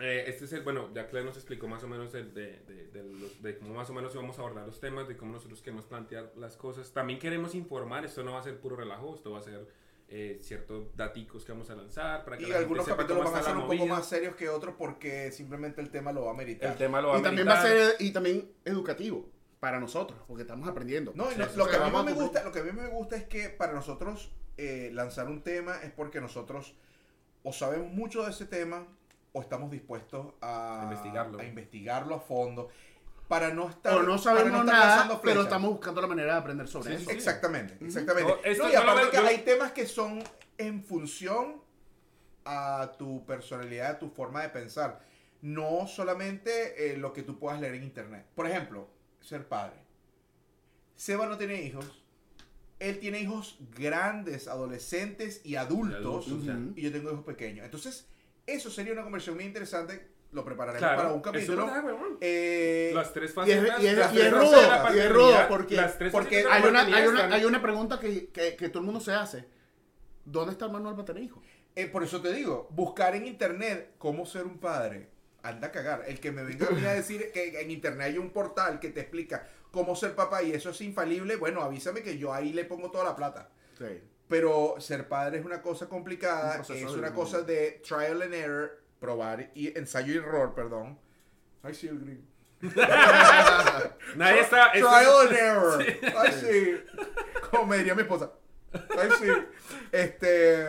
eh, 0.00 0.24
este 0.26 0.44
es 0.44 0.52
el, 0.52 0.62
bueno, 0.62 0.90
ya 0.92 1.06
Claire 1.06 1.24
nos 1.26 1.36
explicó 1.36 1.68
más 1.68 1.82
o 1.84 1.88
menos 1.88 2.12
el 2.14 2.34
de, 2.34 2.58
de, 2.66 2.88
de 2.88 3.02
los- 3.04 3.40
de 3.42 3.56
cómo 3.58 3.72
más 3.74 3.88
o 3.88 3.94
menos 3.94 4.12
íbamos 4.12 4.36
a 4.38 4.42
abordar 4.42 4.66
los 4.66 4.80
temas, 4.80 5.06
de 5.08 5.16
cómo 5.16 5.32
nosotros 5.32 5.62
queremos 5.62 5.86
plantear 5.86 6.32
las 6.36 6.56
cosas. 6.56 6.92
También 6.92 7.18
queremos 7.20 7.54
informar, 7.54 8.04
esto 8.04 8.22
no 8.24 8.32
va 8.32 8.40
a 8.40 8.42
ser 8.42 8.58
puro 8.58 8.74
relajo, 8.76 9.14
esto 9.14 9.30
va 9.30 9.38
a 9.38 9.42
ser 9.42 9.68
eh, 10.08 10.40
ciertos 10.42 10.96
daticos 10.96 11.44
que 11.44 11.52
vamos 11.52 11.70
a 11.70 11.76
lanzar 11.76 12.24
para 12.24 12.36
que 12.36 12.48
Y 12.48 12.52
algunos 12.52 12.84
capítulos 12.84 13.24
van 13.24 13.36
a 13.36 13.42
ser 13.44 13.56
un 13.56 13.68
poco 13.68 13.86
más 13.86 14.08
serios 14.08 14.34
que 14.34 14.48
otros 14.48 14.74
porque 14.76 15.30
simplemente 15.30 15.80
el 15.80 15.90
tema 15.90 16.10
lo 16.10 16.24
va 16.24 16.32
a 16.32 16.34
meritar. 16.34 16.72
El 16.72 16.76
tema 16.78 17.00
lo 17.00 17.10
va 17.10 17.18
Y 17.18 17.20
a 17.20 17.22
también 17.22 17.46
va 17.46 17.60
a 17.60 17.62
ser 17.62 17.94
y 18.00 18.10
también 18.10 18.50
educativo 18.64 19.30
para 19.60 19.78
nosotros, 19.78 20.18
porque 20.26 20.42
estamos 20.42 20.68
aprendiendo. 20.68 21.12
No, 21.14 21.26
lo, 21.30 21.68
que 21.68 21.76
a 21.76 21.88
mí 21.88 22.02
me 22.04 22.12
gusta, 22.14 22.42
lo 22.42 22.50
que 22.50 22.58
a 22.58 22.64
mí 22.64 22.72
me 22.72 22.88
gusta 22.88 23.14
es 23.14 23.24
que 23.26 23.50
para 23.50 23.72
nosotros 23.74 24.32
eh, 24.62 24.90
lanzar 24.92 25.28
un 25.28 25.42
tema 25.42 25.76
es 25.82 25.90
porque 25.90 26.20
nosotros 26.20 26.74
o 27.42 27.52
sabemos 27.52 27.90
mucho 27.92 28.22
de 28.24 28.30
ese 28.30 28.44
tema 28.46 28.86
o 29.32 29.40
estamos 29.40 29.70
dispuestos 29.70 30.34
a, 30.40 30.80
A 30.80 30.84
investigarlo. 30.84 31.38
a 31.40 31.44
investigarlo 31.44 32.14
a 32.16 32.20
fondo 32.20 32.68
para 33.28 33.54
no 33.54 33.68
estar 33.70 33.94
O 33.94 34.02
no 34.02 34.18
sabemos 34.18 34.60
estar 34.60 34.64
nada, 34.66 35.20
pero 35.22 35.42
estamos 35.42 35.70
buscando 35.70 36.00
la 36.00 36.08
manera 36.08 36.32
de 36.34 36.38
aprender 36.40 36.66
sobre 36.68 36.96
Sí, 36.96 37.02
eso. 37.02 37.10
sí. 37.10 37.16
Exactamente, 37.16 37.76
exactamente. 37.84 38.30
No, 38.58 38.64
No, 38.64 38.70
y 38.72 38.74
aparte 38.74 39.10
que 39.10 39.16
yo- 39.18 39.26
hay 39.26 39.38
temas 39.38 39.72
que 39.72 39.86
son 39.86 40.22
en 40.58 40.82
función 40.84 41.62
a 42.44 42.92
tu 42.98 43.24
personalidad, 43.26 43.90
a 43.92 43.98
tu 43.98 44.10
forma 44.10 44.42
de 44.42 44.48
pensar. 44.48 45.00
No 45.42 45.86
solamente 45.86 46.92
eh, 46.92 46.96
lo 46.98 47.12
que 47.12 47.22
tú 47.22 47.38
puedas 47.38 47.60
leer 47.60 47.74
en 47.76 47.84
internet. 47.84 48.26
Por 48.34 48.46
ejemplo, 48.46 48.88
ser 49.20 49.46
padre. 49.48 49.76
Seba 50.96 51.26
no 51.26 51.38
tiene 51.38 51.62
hijos. 51.62 51.99
Él 52.80 52.98
tiene 52.98 53.20
hijos 53.20 53.58
grandes, 53.78 54.48
adolescentes 54.48 55.40
y 55.44 55.56
adultos. 55.56 56.00
Y 56.26 56.30
adultos, 56.30 56.44
ya. 56.44 56.58
Y 56.74 56.82
yo 56.82 56.90
tengo 56.92 57.12
hijos 57.12 57.24
pequeños. 57.24 57.64
Entonces, 57.64 58.08
eso 58.46 58.70
sería 58.70 58.92
una 58.94 59.02
conversión 59.02 59.36
muy 59.36 59.44
interesante. 59.44 60.08
Lo 60.32 60.44
prepararemos 60.44 60.78
Claro, 60.80 60.96
para 60.96 61.12
un 61.12 61.18
es 61.18 61.24
capítulo. 61.24 61.66
verdad. 61.66 61.84
Eh, 62.20 62.92
Las 62.94 63.12
tres 63.12 63.30
Y 63.46 63.50
es, 63.50 63.58
facetas. 63.60 63.82
y 63.82 63.86
es- 64.20 64.30
rudo, 64.32 64.94
y 64.94 64.98
es 64.98 65.12
rudo, 65.12 65.36
porque, 65.48 65.74
las 65.76 65.98
tres 65.98 66.14
hay, 66.14 66.20
una, 66.22 66.52
hay, 66.54 66.62
paternidad 66.62 67.08
una, 67.08 67.18
están- 67.18 67.32
hay 67.32 67.44
una 67.44 67.60
pregunta 67.62 67.98
que, 68.00 68.28
que, 68.28 68.54
que 68.56 68.68
todo 68.68 68.78
el 68.80 68.84
mundo 68.86 69.00
se 69.00 69.12
hace. 69.12 69.44
¿dónde 70.24 70.52
está 70.52 70.66
el 70.66 70.72
manual 70.72 70.94
para 70.94 71.06
tener 71.06 71.24
hijos? 71.24 71.42
Eh, 71.74 71.86
por 71.86 72.04
eso 72.04 72.20
te 72.20 72.32
digo, 72.32 72.68
buscar 72.70 73.16
en 73.16 73.26
internet 73.26 73.92
cómo 73.98 74.24
ser 74.26 74.44
un 74.44 74.58
padre. 74.58 75.08
Anda 75.42 75.68
a 75.68 75.72
cagar. 75.72 76.04
El 76.06 76.20
que 76.20 76.30
me 76.30 76.42
venga 76.44 76.66
a 76.68 76.70
mí 76.70 76.84
a 76.84 76.92
decir 76.92 77.30
que 77.32 77.60
en 77.60 77.70
internet 77.70 78.08
hay 78.08 78.18
un 78.18 78.30
portal 78.30 78.78
que 78.78 78.90
te 78.90 79.00
explica 79.00 79.48
cómo 79.70 79.94
ser 79.96 80.14
papá 80.14 80.42
y 80.42 80.52
eso 80.52 80.70
es 80.70 80.80
infalible, 80.80 81.36
bueno, 81.36 81.62
avísame 81.62 82.02
que 82.02 82.18
yo 82.18 82.32
ahí 82.32 82.52
le 82.52 82.64
pongo 82.64 82.90
toda 82.90 83.04
la 83.04 83.16
plata. 83.16 83.50
Sí. 83.78 84.00
Pero 84.28 84.76
ser 84.78 85.08
padre 85.08 85.38
es 85.38 85.44
una 85.44 85.60
cosa 85.62 85.88
complicada, 85.88 86.60
es 86.60 86.84
una 86.92 87.12
cosa 87.12 87.42
de 87.42 87.80
trial 87.86 88.22
and 88.22 88.34
error, 88.34 88.80
probar 89.00 89.50
y 89.54 89.76
ensayo 89.76 90.12
y 90.12 90.16
error, 90.18 90.54
perdón. 90.54 90.98
Ay, 91.62 91.74
sí, 91.74 91.88
el 91.88 91.98
gringo. 92.00 92.22
Nadie 94.16 94.40
está. 94.40 94.66
esto- 94.68 94.88
Trial 94.88 95.20
and 95.28 95.32
error. 95.36 95.84
Ay, 96.16 96.32
sí. 96.32 96.76
Como 97.50 97.66
me 97.66 97.78
diría 97.78 97.94
mi 97.94 98.02
esposa. 98.02 98.30
Ay, 98.72 99.08
sí. 99.18 99.26
Este. 99.92 100.68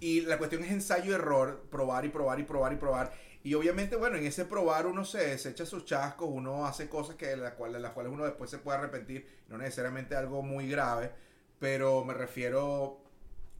Y 0.00 0.20
la 0.22 0.38
cuestión 0.38 0.62
es 0.62 0.70
ensayo 0.70 1.10
y 1.12 1.14
error, 1.14 1.64
probar 1.70 2.04
y 2.04 2.08
probar 2.08 2.38
y 2.40 2.44
probar 2.44 2.72
y 2.72 2.76
probar. 2.76 3.12
Y 3.42 3.54
obviamente, 3.54 3.96
bueno, 3.96 4.16
en 4.16 4.26
ese 4.26 4.44
probar 4.44 4.86
uno 4.86 5.04
se, 5.04 5.34
echa 5.34 5.64
sus 5.64 5.84
chascos, 5.84 6.28
uno 6.30 6.66
hace 6.66 6.88
cosas 6.88 7.16
que 7.16 7.26
de 7.26 7.36
las 7.36 7.52
cuales, 7.54 7.74
de 7.74 7.80
las 7.80 7.92
cuales 7.92 8.12
uno 8.12 8.24
después 8.24 8.50
se 8.50 8.58
puede 8.58 8.78
arrepentir, 8.78 9.26
no 9.48 9.58
necesariamente 9.58 10.16
algo 10.16 10.42
muy 10.42 10.68
grave, 10.68 11.12
pero 11.58 12.04
me 12.04 12.14
refiero 12.14 13.00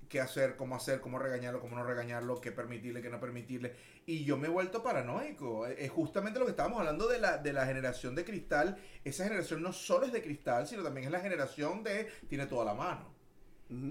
qué 0.08 0.20
hacer, 0.20 0.56
cómo 0.56 0.74
hacer, 0.74 1.00
cómo 1.00 1.18
regañarlo, 1.18 1.60
cómo 1.60 1.76
no 1.76 1.84
regañarlo, 1.84 2.40
qué 2.40 2.50
permitirle, 2.50 3.02
qué 3.02 3.10
no 3.10 3.20
permitirle. 3.20 3.74
Y 4.06 4.24
yo 4.24 4.36
me 4.36 4.48
he 4.48 4.50
vuelto 4.50 4.82
paranoico. 4.82 5.66
Es 5.66 5.90
justamente 5.90 6.38
lo 6.38 6.46
que 6.46 6.52
estábamos 6.52 6.80
hablando 6.80 7.08
de 7.08 7.20
la, 7.20 7.36
de 7.38 7.52
la 7.52 7.66
generación 7.66 8.14
de 8.14 8.24
cristal. 8.24 8.78
Esa 9.04 9.24
generación 9.24 9.62
no 9.62 9.72
solo 9.72 10.06
es 10.06 10.12
de 10.12 10.22
cristal, 10.22 10.66
sino 10.66 10.82
también 10.82 11.06
es 11.06 11.12
la 11.12 11.20
generación 11.20 11.82
de 11.82 12.10
tiene 12.28 12.46
toda 12.46 12.64
la 12.64 12.74
mano. 12.74 13.17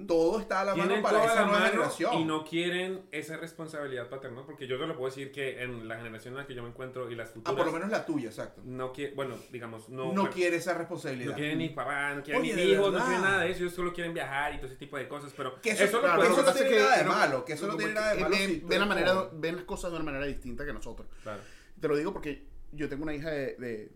Todo 0.08 0.40
está 0.40 0.62
a 0.62 0.66
la 0.66 0.76
mano 0.76 1.02
para 1.04 1.24
esa 1.24 1.44
nueva 1.46 1.60
mano 1.60 1.70
generación. 1.72 2.14
y 2.16 2.26
no 2.26 2.44
quieren 2.44 3.06
esa 3.12 3.38
responsabilidad 3.38 4.10
paterna 4.10 4.42
porque 4.44 4.66
yo 4.66 4.80
te 4.80 4.88
lo 4.88 4.98
puedo 4.98 5.10
decir 5.10 5.32
que 5.32 5.62
en 5.62 5.88
la 5.88 5.98
generación 5.98 6.34
en 6.34 6.40
la 6.40 6.48
que 6.48 6.56
yo 6.56 6.64
me 6.64 6.70
encuentro 6.70 7.12
y 7.12 7.16
las 7.16 7.30
ah, 7.30 7.34
futuras 7.34 7.58
por 7.58 7.66
lo 7.68 7.72
menos 7.74 7.90
la 7.92 8.04
tuya, 8.04 8.30
exacto. 8.30 8.64
no 8.66 8.92
quiere 8.92 9.14
bueno 9.14 9.36
digamos 9.52 9.88
no 9.90 10.12
No, 10.14 10.32
quiere 10.32 10.58
esa 10.58 10.74
responsabilidad. 10.74 11.30
no 11.30 11.36
quieren 11.36 11.60
ni 11.60 11.70
papá 11.70 12.16
no 12.16 12.24
quieren 12.24 12.42
Oye, 12.42 12.56
ni 12.56 12.62
hijos 12.72 12.92
no 12.92 13.00
quieren 13.06 13.22
nada 13.22 13.42
de 13.44 13.52
eso 13.52 13.60
ellos 13.66 13.74
solo 13.74 13.94
quieren 13.94 14.16
viajar 14.16 14.56
y 14.56 14.58
todo 14.58 14.66
ese 14.66 14.78
tipo 14.78 14.98
de 14.98 15.08
cosas 15.08 15.32
pero 15.38 15.62
Que 15.62 15.70
eso- 15.70 15.84
eso, 15.84 16.00
claro, 16.02 16.24
lo 16.24 16.30
eso 16.30 16.42
no 16.42 16.54
tiene 16.54 16.70
que- 16.70 16.76
nada 16.80 16.92
de 16.98 17.04
pero- 17.04 17.12
malo, 17.12 17.46
que 17.46 17.54
eso 17.54 17.68
no 17.68 17.78
tiene 17.78 17.94
nada 17.94 18.14
de 18.16 18.22
malo. 18.22 18.36
Ven, 18.36 18.50
si 18.50 18.60
ven 18.66 18.80
la 18.80 18.86
manera, 18.88 19.30
ven 19.34 19.56
las 19.58 19.66
cosas 19.66 19.92
de 19.92 19.98
una 19.98 20.06
manera 20.06 20.26
distinta 20.26 20.66
que 20.66 20.74
nosotros. 20.74 21.08
claro 21.22 21.42
Te 21.80 21.88
lo 21.88 21.96
digo 21.96 22.12
porque 22.14 22.48
yo 22.72 22.90
tengo 22.90 23.04
una 23.04 23.14
hija 23.14 23.30
de, 23.30 23.56
de- 23.58 23.92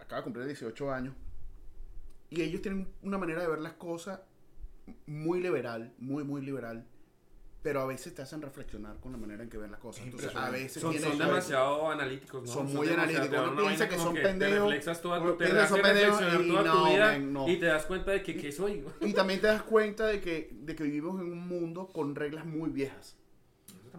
acaba 0.00 0.22
de 0.22 0.24
cumplir 0.24 0.46
18 0.46 0.90
años 0.92 1.14
y 2.30 2.42
ellos 2.42 2.60
tienen 2.62 2.88
una 3.02 3.16
manera 3.16 3.42
de 3.42 3.48
ver 3.48 3.60
las 3.60 3.74
cosas 3.74 4.20
muy 5.06 5.40
liberal, 5.40 5.92
muy, 5.98 6.24
muy 6.24 6.42
liberal, 6.42 6.86
pero 7.62 7.82
a 7.82 7.86
veces 7.86 8.14
te 8.14 8.22
hacen 8.22 8.40
reflexionar 8.40 8.98
con 9.00 9.12
la 9.12 9.18
manera 9.18 9.42
en 9.42 9.50
que 9.50 9.58
ven 9.58 9.70
las 9.70 9.80
cosas. 9.80 10.00
Es 10.00 10.06
Entonces, 10.14 10.34
a 10.34 10.48
veces 10.50 10.80
son, 10.80 10.94
son 10.94 11.04
a 11.04 11.08
veces- 11.08 11.18
demasiado 11.18 11.90
analíticos 11.90 12.42
¿no? 12.42 12.48
Son 12.50 12.66
muy 12.74 12.86
demasiado- 12.86 13.22
analíticos. 13.24 13.44
te 13.44 13.50
Uno 13.52 13.62
piensa 13.66 13.88
que 13.88 13.96
son 13.98 14.14
te 14.14 14.20
pendejos, 14.22 14.58
reflexas 14.62 15.02
toda 15.02 15.22
tu, 15.22 15.32
te 15.32 15.44
piensa 15.44 15.54
que 15.56 15.60
hace 15.62 15.68
son 15.74 15.82
pendejos 15.82 16.20
reflexionar 16.20 16.46
y 16.46 16.48
toda 16.50 16.62
no, 16.74 16.84
tu 16.84 16.92
vida 16.94 17.12
men, 17.12 17.32
no. 17.34 17.48
y 17.48 17.56
te 17.58 17.66
das 17.66 17.84
cuenta 17.86 18.10
de 18.12 18.22
que 18.22 18.36
qué 18.36 18.50
soy 18.52 18.82
Y 19.02 19.12
también 19.12 19.40
te 19.42 19.46
das 19.48 19.62
cuenta 19.62 20.06
de 20.06 20.20
que, 20.22 20.50
de 20.52 20.74
que 20.74 20.84
vivimos 20.84 21.20
en 21.20 21.30
un 21.32 21.46
mundo 21.48 21.88
con 21.88 22.14
reglas 22.14 22.46
muy 22.46 22.70
viejas 22.70 23.16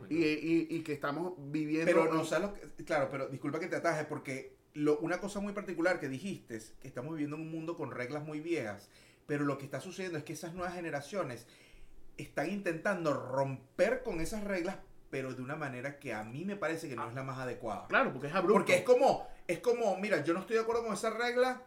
y, 0.09 0.15
y- 0.25 0.67
y 0.69 0.81
que 0.81 0.93
estamos 0.93 1.33
viviendo... 1.37 1.85
Pero 1.85 2.11
no 2.11 2.25
sabes 2.25 2.49
que- 2.77 2.83
Claro, 2.83 3.09
pero 3.11 3.27
disculpa 3.29 3.59
que 3.59 3.67
te 3.67 3.75
ataje 3.75 4.05
porque 4.05 4.55
lo- 4.73 4.97
una 4.99 5.19
cosa 5.19 5.39
muy 5.39 5.53
particular 5.53 5.99
que 5.99 6.09
dijiste 6.09 6.55
es 6.55 6.73
que 6.81 6.87
estamos 6.87 7.11
viviendo 7.13 7.35
en 7.35 7.43
un 7.43 7.51
mundo 7.51 7.77
con 7.77 7.91
reglas 7.91 8.23
muy 8.25 8.39
viejas. 8.39 8.89
Pero 9.31 9.45
lo 9.45 9.57
que 9.57 9.63
está 9.63 9.79
sucediendo 9.79 10.17
es 10.17 10.25
que 10.25 10.33
esas 10.33 10.53
nuevas 10.53 10.73
generaciones 10.73 11.47
están 12.17 12.49
intentando 12.49 13.13
romper 13.13 14.03
con 14.03 14.19
esas 14.19 14.43
reglas, 14.43 14.75
pero 15.09 15.33
de 15.33 15.41
una 15.41 15.55
manera 15.55 15.99
que 15.99 16.13
a 16.13 16.21
mí 16.25 16.43
me 16.43 16.57
parece 16.57 16.89
que 16.89 16.97
no 16.97 17.07
es 17.07 17.15
la 17.15 17.23
más 17.23 17.39
adecuada. 17.39 17.87
Claro, 17.87 18.11
porque 18.11 18.27
es 18.27 18.35
abrupto. 18.35 18.55
Porque 18.55 18.75
es 18.75 18.83
como, 18.83 19.25
es 19.47 19.59
como, 19.59 19.95
mira, 19.95 20.21
yo 20.25 20.33
no 20.33 20.41
estoy 20.41 20.57
de 20.57 20.63
acuerdo 20.63 20.83
con 20.83 20.93
esa 20.93 21.11
regla, 21.11 21.61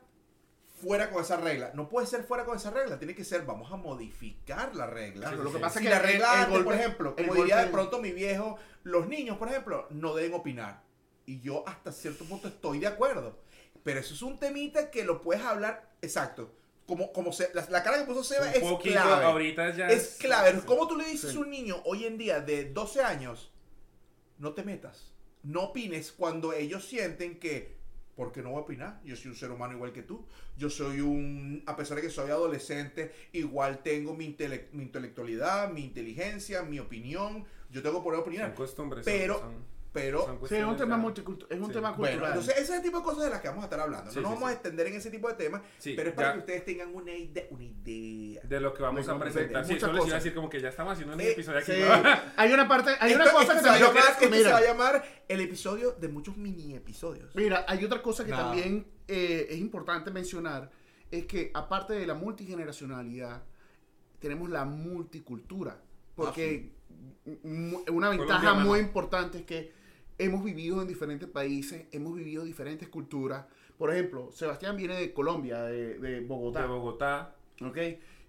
fuera 0.82 1.08
con 1.10 1.22
esa 1.22 1.38
regla. 1.38 1.70
No 1.72 1.88
puede 1.88 2.06
ser 2.06 2.24
fuera 2.24 2.44
con 2.44 2.54
esa 2.54 2.70
regla, 2.70 2.98
tiene 2.98 3.14
que 3.14 3.24
ser, 3.24 3.46
vamos 3.46 3.72
a 3.72 3.76
modificar 3.76 4.76
la 4.76 4.86
regla. 4.86 5.28
Claro, 5.30 5.36
Sí, 5.38 5.42
lo 5.44 5.48
sí, 5.48 5.52
que 5.54 5.58
sí. 5.58 5.62
pasa 5.62 5.80
Si 5.80 5.86
es 5.86 5.90
la 5.90 6.00
que 6.02 6.06
regla, 6.06 6.26
el- 6.26 6.34
el 6.34 6.44
antes, 6.44 6.58
por 6.58 6.64
golpe- 6.66 6.78
ejemplo, 6.80 7.14
el 7.16 7.26
como 7.28 7.34
diría 7.40 7.56
de 7.56 7.62
golpe- 7.62 7.72
pronto 7.72 7.98
mi 8.02 8.12
viejo, 8.12 8.58
los 8.82 9.08
niños, 9.08 9.38
por 9.38 9.48
ejemplo, 9.48 9.86
no 9.88 10.14
deben 10.14 10.34
opinar. 10.34 10.82
Y 11.24 11.40
yo 11.40 11.66
hasta 11.66 11.92
cierto 11.92 12.26
punto 12.26 12.48
estoy 12.48 12.78
de 12.80 12.88
acuerdo. 12.88 13.38
Pero 13.82 14.00
eso 14.00 14.12
es 14.12 14.20
un 14.20 14.38
temita 14.38 14.90
que 14.90 15.02
lo 15.04 15.22
puedes 15.22 15.42
hablar, 15.42 15.90
exacto. 16.02 16.54
Como, 16.86 17.12
como 17.12 17.32
se, 17.32 17.50
la, 17.54 17.66
la 17.70 17.82
cara 17.82 17.98
que 17.98 18.04
puso 18.04 18.22
Seba 18.22 18.46
un 18.46 18.52
es 18.52 18.58
poquito 18.60 18.94
clave. 18.94 19.24
ahorita 19.24 19.74
ya 19.74 19.88
Es 19.88 20.16
clave. 20.20 20.60
¿Cómo 20.66 20.86
tú 20.86 20.96
le 20.96 21.06
dices 21.06 21.30
Sí. 21.30 21.36
a 21.36 21.40
un 21.40 21.50
niño 21.50 21.80
hoy 21.86 22.04
en 22.04 22.18
día 22.18 22.40
de 22.40 22.66
12 22.72 23.02
años, 23.02 23.50
no 24.38 24.52
te 24.52 24.62
metas? 24.64 25.12
No 25.42 25.62
opines 25.64 26.12
cuando 26.12 26.52
ellos 26.52 26.84
sienten 26.86 27.38
que, 27.38 27.76
¿por 28.16 28.32
qué 28.32 28.42
no 28.42 28.50
voy 28.50 28.58
a 28.58 28.62
opinar? 28.62 29.00
Yo 29.04 29.16
soy 29.16 29.30
un 29.30 29.36
ser 29.36 29.50
humano 29.50 29.74
igual 29.74 29.92
que 29.92 30.02
tú. 30.02 30.26
Yo 30.58 30.68
soy 30.68 31.00
un, 31.00 31.62
a 31.66 31.74
pesar 31.76 31.96
de 31.96 32.02
que 32.02 32.10
soy 32.10 32.30
adolescente, 32.30 33.12
igual 33.32 33.82
tengo 33.82 34.14
mi, 34.14 34.26
intele- 34.36 34.68
mi 34.72 34.82
intelectualidad, 34.82 35.70
mi 35.70 35.84
inteligencia, 35.84 36.62
mi 36.62 36.78
opinión. 36.80 37.44
Yo 37.70 37.82
tengo 37.82 38.02
por 38.02 38.14
son 38.14 38.22
opinar. 38.22 38.54
costumbres 38.54 39.04
Pero- 39.06 39.38
son- 39.40 39.73
Pero, 39.94 40.40
Sí, 40.48 40.56
es 40.56 40.64
un 40.64 40.76
tema 40.76 40.96
multicultural. 40.96 41.56
Es 41.56 41.62
un 41.62 41.68
Sí. 41.68 41.72
tema 41.74 41.92
bueno, 41.92 42.12
cultural. 42.16 42.32
entonces 42.32 42.54
ese 42.54 42.72
es 42.72 42.78
el 42.78 42.82
tipo 42.82 42.98
de 42.98 43.04
cosas 43.04 43.22
de 43.24 43.30
las 43.30 43.40
que 43.40 43.46
vamos 43.48 43.62
a 43.62 43.66
estar 43.66 43.78
hablando. 43.80 44.10
Sí, 44.10 44.16
no 44.16 44.22
nos 44.22 44.30
sí, 44.30 44.34
vamos 44.34 44.48
sí. 44.48 44.50
a 44.50 44.54
extender 44.54 44.86
en 44.88 44.94
ese 44.94 45.10
tipo 45.12 45.28
de 45.28 45.34
temas, 45.34 45.62
Sí, 45.78 45.92
pero 45.94 46.08
es 46.10 46.14
para 46.16 46.28
ya- 46.28 46.32
que 46.34 46.38
ustedes 46.40 46.64
tengan 46.64 46.94
una 46.94 47.12
idea. 47.16 47.44
Una 47.50 47.62
idea. 47.64 48.42
de 48.42 48.60
lo 48.60 48.74
que 48.74 48.82
vamos 48.82 49.08
a 49.08 49.18
presentar. 49.18 49.64
Sí, 49.64 49.74
muchas 49.74 49.88
eso 49.88 49.92
les 49.96 50.06
iba 50.06 50.16
a 50.16 50.18
decir 50.18 50.34
como 50.34 50.50
que 50.50 50.60
ya 50.60 50.68
estamos 50.68 50.92
haciendo 50.94 51.14
un 51.14 51.20
Eh, 51.20 51.30
episodio 51.30 51.58
aquí. 51.60 51.72
Hay 52.36 52.52
una 52.52 52.66
parte, 52.66 52.90
hay 53.00 53.14
una 53.14 53.30
cosa 53.30 53.40
esto 53.42 53.54
que 53.54 53.60
se 53.60 53.68
va 53.68 53.74
a 53.74 53.78
llamar- 53.78 54.10
esto 54.10 54.24
se 54.24 54.30
mira, 54.30 54.50
va 54.50 54.58
a 54.58 54.62
llamar 54.64 55.04
el 55.28 55.40
episodio 55.40 55.92
de 55.92 56.08
muchos 56.08 56.36
mini 56.36 56.74
episodios. 56.74 57.32
Mira, 57.36 57.64
hay 57.68 57.84
otra 57.84 58.02
cosa 58.02 58.24
que 58.24 58.32
No. 58.32 58.36
también 58.38 58.86
eh, 59.06 59.46
es 59.50 59.58
importante 59.58 60.10
mencionar, 60.10 60.70
es 61.10 61.26
que 61.26 61.52
aparte 61.54 61.92
de 61.94 62.04
la 62.06 62.14
multigeneracionalidad, 62.14 63.42
tenemos 64.18 64.50
la 64.50 64.64
multicultura. 64.64 65.80
Porque 66.16 66.72
mu- 67.42 67.82
una 67.92 68.08
ventaja 68.08 68.54
muy 68.54 68.78
importante 68.80 69.38
es 69.38 69.44
que 69.44 69.72
hemos 70.18 70.44
vivido 70.44 70.80
en 70.82 70.88
diferentes 70.88 71.28
países, 71.28 71.86
hemos 71.92 72.14
vivido 72.14 72.44
diferentes 72.44 72.88
culturas. 72.88 73.44
Por 73.78 73.92
ejemplo, 73.92 74.30
Sebastián 74.32 74.76
viene 74.76 74.94
de 74.96 75.12
Colombia, 75.12 75.62
de, 75.62 75.98
de 75.98 76.20
Bogotá. 76.20 76.62
De 76.62 76.66
Bogotá. 76.68 77.34
¿ok? 77.62 77.78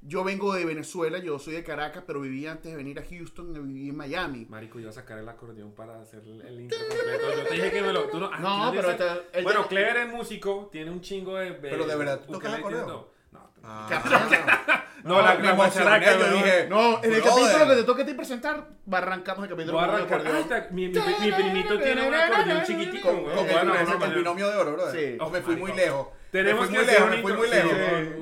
Yo 0.08 0.24
vengo 0.24 0.54
de 0.54 0.66
Venezuela, 0.66 1.18
yo 1.18 1.40
soy 1.40 1.56
de 1.56 1.64
Caracas, 1.64 2.04
pero 2.06 2.22
viví 2.22 2.46
antes 2.46 2.72
de 2.72 2.78
venir 2.78 3.00
a 3.00 3.04
Houston, 3.04 3.54
viví 3.54 3.90
en 3.90 3.98
Miami. 3.98 4.46
Marico, 4.48 4.80
iba 4.80 4.92
a 4.92 4.94
sacar 4.94 5.18
el 5.18 5.28
acordeón 5.28 5.72
para 5.72 6.00
hacer 6.00 6.22
el, 6.22 6.62
intro 6.62 6.78
completo. 6.88 7.36
Yo 7.38 7.44
te 7.48 7.56
dije 7.56 7.72
que 7.72 7.82
me 7.82 7.92
lo. 7.92 8.04
Tú 8.10 8.20
no, 8.20 8.30
ah, 8.32 8.40
No, 8.40 8.72
pero 8.72 8.90
dices- 8.92 9.18
este- 9.32 9.42
Bueno, 9.42 9.68
Clever 9.68 9.98
es 9.98 10.10
músico, 10.14 10.70
tiene 10.72 10.92
un 10.92 11.02
chingo 11.02 11.36
de. 11.38 11.54
Pero 11.54 11.88
de 11.88 11.96
verdad, 11.96 12.22
¿tú 12.24 12.34
tocas 12.34 12.54
acordeón? 12.54 12.86
todo. 12.86 13.12
No, 13.32 13.50
Ah, 13.64 14.84
no, 15.04 15.22
la, 15.22 15.36
me 15.36 15.44
la 15.44 15.52
emocioné, 15.52 16.06
yo 16.06 16.18
¿no? 16.18 16.34
dije, 16.36 16.68
No, 16.70 17.04
en 17.04 17.14
el 17.14 17.22
Brother. 17.22 17.24
capítulo 17.24 17.68
que 17.70 17.76
te 17.76 17.84
toca 17.84 18.02
a 18.02 18.06
ti 18.06 18.14
presentar, 18.14 18.68
va 18.92 18.98
arrancamos 18.98 19.44
el 19.44 19.50
capítulo 19.50 19.74
Voy 19.78 19.84
a 19.90 19.94
arrancar. 19.94 20.24
ta- 20.50 20.68
mi, 20.72 20.88
mi, 20.88 21.00
mi 21.00 21.32
primito 21.32 21.80
tiene 21.80 22.08
un 22.08 22.14
acordeón 22.14 22.64
chiquitico. 22.64 23.08
con, 23.10 23.24
güey. 23.24 23.36
con 23.36 23.48
Bueno, 23.48 24.06
el, 24.06 24.14
binomio 24.16 24.50
de 24.50 24.58
oro, 24.58 24.72
bro. 24.74 24.92
Sí. 24.92 25.18
Oh, 25.20 25.30
me 25.30 25.42
fui 25.42 25.56
muy 25.56 25.74
lejos. 25.74 26.08
Tenemos 26.32 26.70
me 26.70 26.78
fui 26.78 26.86
que 26.86 26.92
muy 26.92 26.94
lejos, 26.94 27.10
me 27.10 27.22
fui 27.22 27.34
muy 27.34 27.50
lejos. 27.50 27.72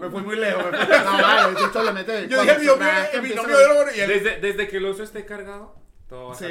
Me 0.02 0.10
fui 0.10 0.22
muy 0.22 0.36
lejos. 0.36 0.64
me 0.72 0.78
fui- 0.78 0.96
No, 1.06 1.12
vale, 1.22 1.56
tú 1.56 1.70
solamente. 1.74 2.28
Yo 2.28 2.42
dije 2.42 2.52
el 2.54 3.22
binomio, 3.22 3.58
de 3.58 3.66
oro 3.66 3.90
y 3.96 4.00
el... 4.00 4.42
Desde 4.42 4.68
que 4.68 4.78
el 4.78 4.86
oso 4.86 5.04
esté 5.04 5.26
cargado, 5.26 5.76
todo 6.14 6.28
va 6.28 6.34
a 6.34 6.38
Sí. 6.38 6.46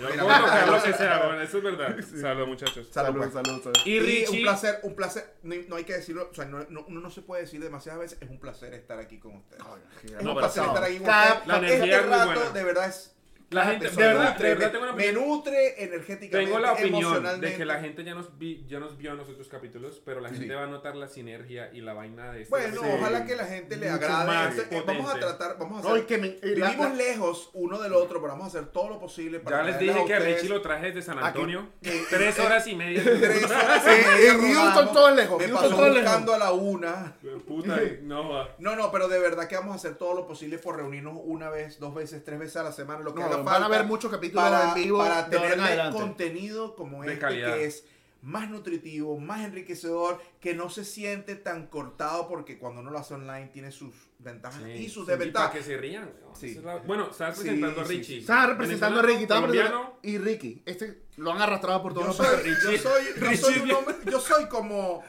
Yo 0.00 0.08
puedo 0.08 0.40
tocar 0.40 0.68
lo 0.68 0.82
que 0.82 0.92
sea, 0.92 1.26
bueno, 1.26 1.40
eso 1.42 1.58
es 1.58 1.62
verdad. 1.64 1.96
Salud, 2.20 2.46
muchachos. 2.48 2.88
Salud, 2.90 3.20
Salud, 3.20 3.32
salud, 3.32 3.62
salud. 3.62 3.76
Y 3.84 3.90
Y 3.92 4.00
Richie. 4.00 4.36
un 4.38 4.42
placer, 4.42 4.80
un 4.82 4.94
placer, 4.96 5.34
no, 5.44 5.54
no 5.68 5.76
hay 5.76 5.84
que 5.84 5.92
decirlo, 5.94 6.28
o 6.30 6.34
sea, 6.34 6.44
no, 6.46 6.66
no- 6.68 6.84
uno 6.88 7.00
no 7.00 7.10
se 7.10 7.22
puede 7.22 7.42
decir 7.42 7.62
demasiadas 7.62 8.00
veces, 8.00 8.18
es 8.20 8.28
un 8.28 8.40
placer 8.40 8.74
estar 8.74 8.98
aquí 8.98 9.18
con 9.20 9.36
ustedes. 9.36 9.62
Es 10.04 10.22
No, 10.22 10.32
un 10.32 10.38
placer 10.38 10.62
no. 10.64 10.68
estar 10.70 10.84
aquí 10.84 10.96
con 10.96 11.06
Cada- 11.06 11.32
ustedes. 11.34 11.46
la 11.46 11.58
energía 11.58 11.84
este 11.84 11.96
es 11.96 12.02
muy 12.06 12.10
rato, 12.18 12.26
buena. 12.40 12.50
de 12.50 12.64
verdad, 12.64 12.88
es... 12.88 13.10
La 13.54 13.64
gente- 13.66 13.88
de 13.90 13.96
verdad, 13.96 14.30
nutre, 14.32 14.48
de 14.48 14.54
verdad 14.54 14.66
me- 14.66 14.72
tengo 14.72 14.84
una 14.84 14.92
me 14.94 15.12
nutre 15.12 15.84
energéticamente, 15.84 16.38
Tengo 16.46 16.58
la 16.58 16.72
opinión 16.72 17.40
de 17.40 17.54
que 17.56 17.64
la 17.64 17.80
gente 17.80 18.04
ya 18.04 18.14
nos, 18.14 18.36
vi, 18.38 18.64
ya 18.68 18.78
nos 18.80 18.96
vio 18.98 19.12
en 19.12 19.18
los 19.18 19.28
otros 19.28 19.48
capítulos, 19.48 20.02
pero 20.04 20.20
la 20.20 20.28
Sí. 20.30 20.36
gente 20.36 20.54
va 20.54 20.64
a 20.64 20.66
notar 20.66 20.96
la 20.96 21.08
sinergia 21.08 21.70
y 21.72 21.80
la 21.80 21.92
vaina 21.94 22.32
de 22.32 22.42
este 22.42 22.50
Bueno, 22.50 22.80
Sí. 22.82 22.88
ojalá 22.98 23.24
que 23.24 23.36
la 23.36 23.44
gente 23.46 23.76
le 23.76 23.88
agrade. 23.90 24.26
más 24.26 24.56
Este, 24.56 24.76
eh, 24.78 24.82
vamos 24.86 25.14
a 25.14 25.18
tratar, 25.18 25.58
vamos 25.58 25.80
a 25.84 25.88
No, 25.88 25.94
hacer... 25.94 26.06
que 26.06 26.18
me- 26.18 26.38
la- 26.42 26.66
Vivimos 26.68 26.88
la- 26.90 26.94
lejos 26.94 27.50
uno 27.54 27.80
del 27.80 27.92
otro, 27.94 28.20
pero 28.20 28.32
vamos 28.32 28.44
a 28.54 28.58
hacer 28.58 28.70
todo 28.72 28.88
lo 28.88 28.98
posible 28.98 29.40
para 29.40 29.58
Ya 29.58 29.62
les 29.64 29.78
dije 29.78 30.00
a 30.00 30.04
que 30.04 30.14
a 30.14 30.18
Richie 30.18 30.48
lo 30.48 30.60
traje 30.62 30.86
desde 30.86 31.02
San 31.02 31.18
Aquí- 31.18 31.26
Antonio. 31.28 31.68
que- 31.82 32.02
Tres 32.10 32.38
horas 32.38 32.66
y 32.66 32.74
media. 32.74 33.02
tres 33.02 33.44
horas 33.44 33.82
y 33.84 34.08
media 34.08 34.32
en 34.32 34.54
Houston 34.54 34.92
todo 34.92 35.10
lejos, 35.14 35.38
Me 35.40 35.48
pasó 35.48 35.68
todo 35.70 35.88
buscando 35.92 36.32
lejos. 36.32 36.34
a 36.34 36.38
la 36.38 36.52
una. 36.52 37.16
Puta, 37.46 37.78
no. 38.02 38.48
No, 38.58 38.76
no, 38.76 38.90
pero 38.92 39.08
de 39.08 39.18
verdad 39.18 39.46
que 39.48 39.56
vamos 39.56 39.72
a 39.72 39.76
hacer 39.76 39.96
todo 39.96 40.14
lo 40.14 40.26
posible 40.26 40.58
por 40.58 40.76
reunirnos 40.76 41.14
una 41.24 41.50
vez, 41.50 41.78
dos 41.78 41.94
veces, 41.94 42.24
tres 42.24 42.38
veces 42.38 42.56
a 42.56 42.62
la 42.62 42.72
semana, 42.72 43.00
lo 43.00 43.14
que 43.14 43.20
No, 43.20 43.26
haga 43.26 43.43
van 43.44 43.62
a 43.62 43.66
haber 43.66 43.84
muchos 43.84 44.10
capítulos 44.10 44.44
para, 44.44 44.68
en 44.68 44.74
vivo 44.74 44.98
para 44.98 45.18
adelante. 45.20 45.98
contenido 45.98 46.74
como 46.74 47.02
De 47.02 47.08
este 47.08 47.20
calidad. 47.20 47.54
que 47.54 47.64
es 47.66 47.84
más 48.22 48.48
nutritivo, 48.48 49.18
más 49.20 49.44
enriquecedor, 49.44 50.18
que 50.40 50.54
no 50.54 50.70
se 50.70 50.84
siente 50.84 51.36
tan 51.36 51.66
cortado 51.66 52.26
porque 52.26 52.58
cuando 52.58 52.80
uno 52.80 52.90
lo 52.90 52.98
hace 52.98 53.12
online 53.14 53.48
tiene 53.52 53.70
sus 53.70 53.94
ventajas 54.18 54.62
Sí, 54.64 54.70
y 54.70 54.88
sus 54.88 55.04
sí, 55.04 55.10
desventajas. 55.12 55.50
Para 55.50 55.58
que 55.60 55.64
se 55.66 55.76
rían. 55.76 56.10
¿no? 56.26 56.34
Sí. 56.34 56.52
Esa 56.52 56.58
es 56.60 56.64
la- 56.64 56.76
Bueno, 56.78 57.08
estás 57.10 57.36
Sí, 57.36 57.42
presentando 57.42 57.82
a 57.82 57.84
sí, 57.84 57.90
Richie. 57.98 58.04
sí. 58.14 58.18
Estaba 58.20 58.46
representando 58.46 59.00
a 59.00 59.02
Ricky. 59.02 59.26
Representando- 59.26 59.98
y 60.02 60.16
Ricky. 60.18 60.62
Este 60.64 61.02
lo 61.16 61.32
han 61.32 61.42
arrastrado 61.42 61.82
por 61.82 61.92
todos 61.92 62.16
Yo 62.16 62.24
países. 62.24 62.62
yo 62.62 62.78
soy, 62.78 63.04
yo 63.20 63.36
soy 63.36 63.54
Richie. 63.54 63.62
un 63.62 63.70
hombre- 63.72 63.96
yo 64.10 64.20
soy 64.20 64.46
como... 64.46 65.04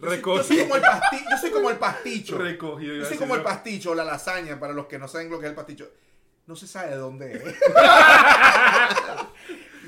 Yo 0.00 0.42
soy 0.42 0.58
el 0.58 0.68
pasti- 0.70 1.24
yo 1.30 1.38
soy 1.40 1.50
como 1.50 1.70
el 1.70 1.76
pasticho. 1.76 2.36
Recogido. 2.38 2.94
Yo 2.96 3.04
soy 3.04 3.16
como 3.16 3.34
el 3.36 3.42
pasticho 3.42 3.92
o 3.92 3.94
la 3.94 4.04
lasaña, 4.04 4.58
para 4.58 4.72
los 4.72 4.86
que 4.86 4.98
no 4.98 5.06
saben 5.06 5.30
lo 5.30 5.38
que 5.38 5.46
es 5.46 5.50
el 5.50 5.54
pasticho. 5.56 5.90
No 6.46 6.56
se 6.56 6.66
sabe 6.66 6.90
de 6.90 6.96
dónde 6.96 7.32
es. 7.32 7.42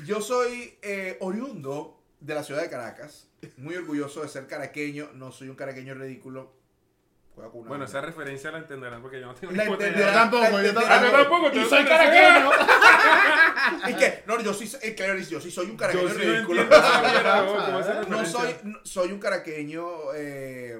Yo 0.05 0.21
soy 0.21 0.77
eh, 0.81 1.17
oriundo 1.19 2.01
de 2.19 2.33
la 2.35 2.43
ciudad 2.43 2.61
de 2.61 2.69
Caracas. 2.69 3.27
Muy 3.57 3.75
orgulloso 3.75 4.21
de 4.23 4.29
ser 4.29 4.47
caraqueño. 4.47 5.09
No 5.13 5.31
soy 5.31 5.49
un 5.49 5.55
caraqueño 5.55 5.93
ridículo. 5.93 6.55
Bueno, 7.67 7.85
esa 7.85 8.01
referencia 8.01 8.49
la 8.51 8.57
entenderán 8.57 8.99
porque 8.99 9.19
yo 9.19 9.27
no 9.27 9.35
tengo 9.35 9.53
La 9.53 9.65
ni 9.65 9.69
puta 9.69 9.87
Yo 9.87 9.93
idea. 9.95 10.11
tampoco, 10.11 10.59
yo 10.59 10.71
Ah, 10.87 11.07
tampoco. 11.11 11.51
Y 11.55 11.65
soy 11.65 11.85
caraqueño. 11.85 12.49
Es 13.87 13.95
que, 13.95 14.23
no, 14.25 14.39
yo 14.41 14.53
sí, 14.53 14.71
eh, 14.81 14.95
claro, 14.95 15.19
yo 15.19 15.39
sí 15.41 15.51
soy 15.51 15.69
un 15.69 15.77
caraqueño 15.77 16.07
Yo 16.07 16.13
sí 16.15 16.25
no 16.25 16.33
ridículo. 16.33 16.61
entiendo 16.63 18.05
¿no? 18.09 18.25
Soy, 18.25 18.55
no- 18.63 18.79
soy 18.83 19.11
un 19.11 19.19
caraqueño 19.19 19.85
eh, 20.15 20.79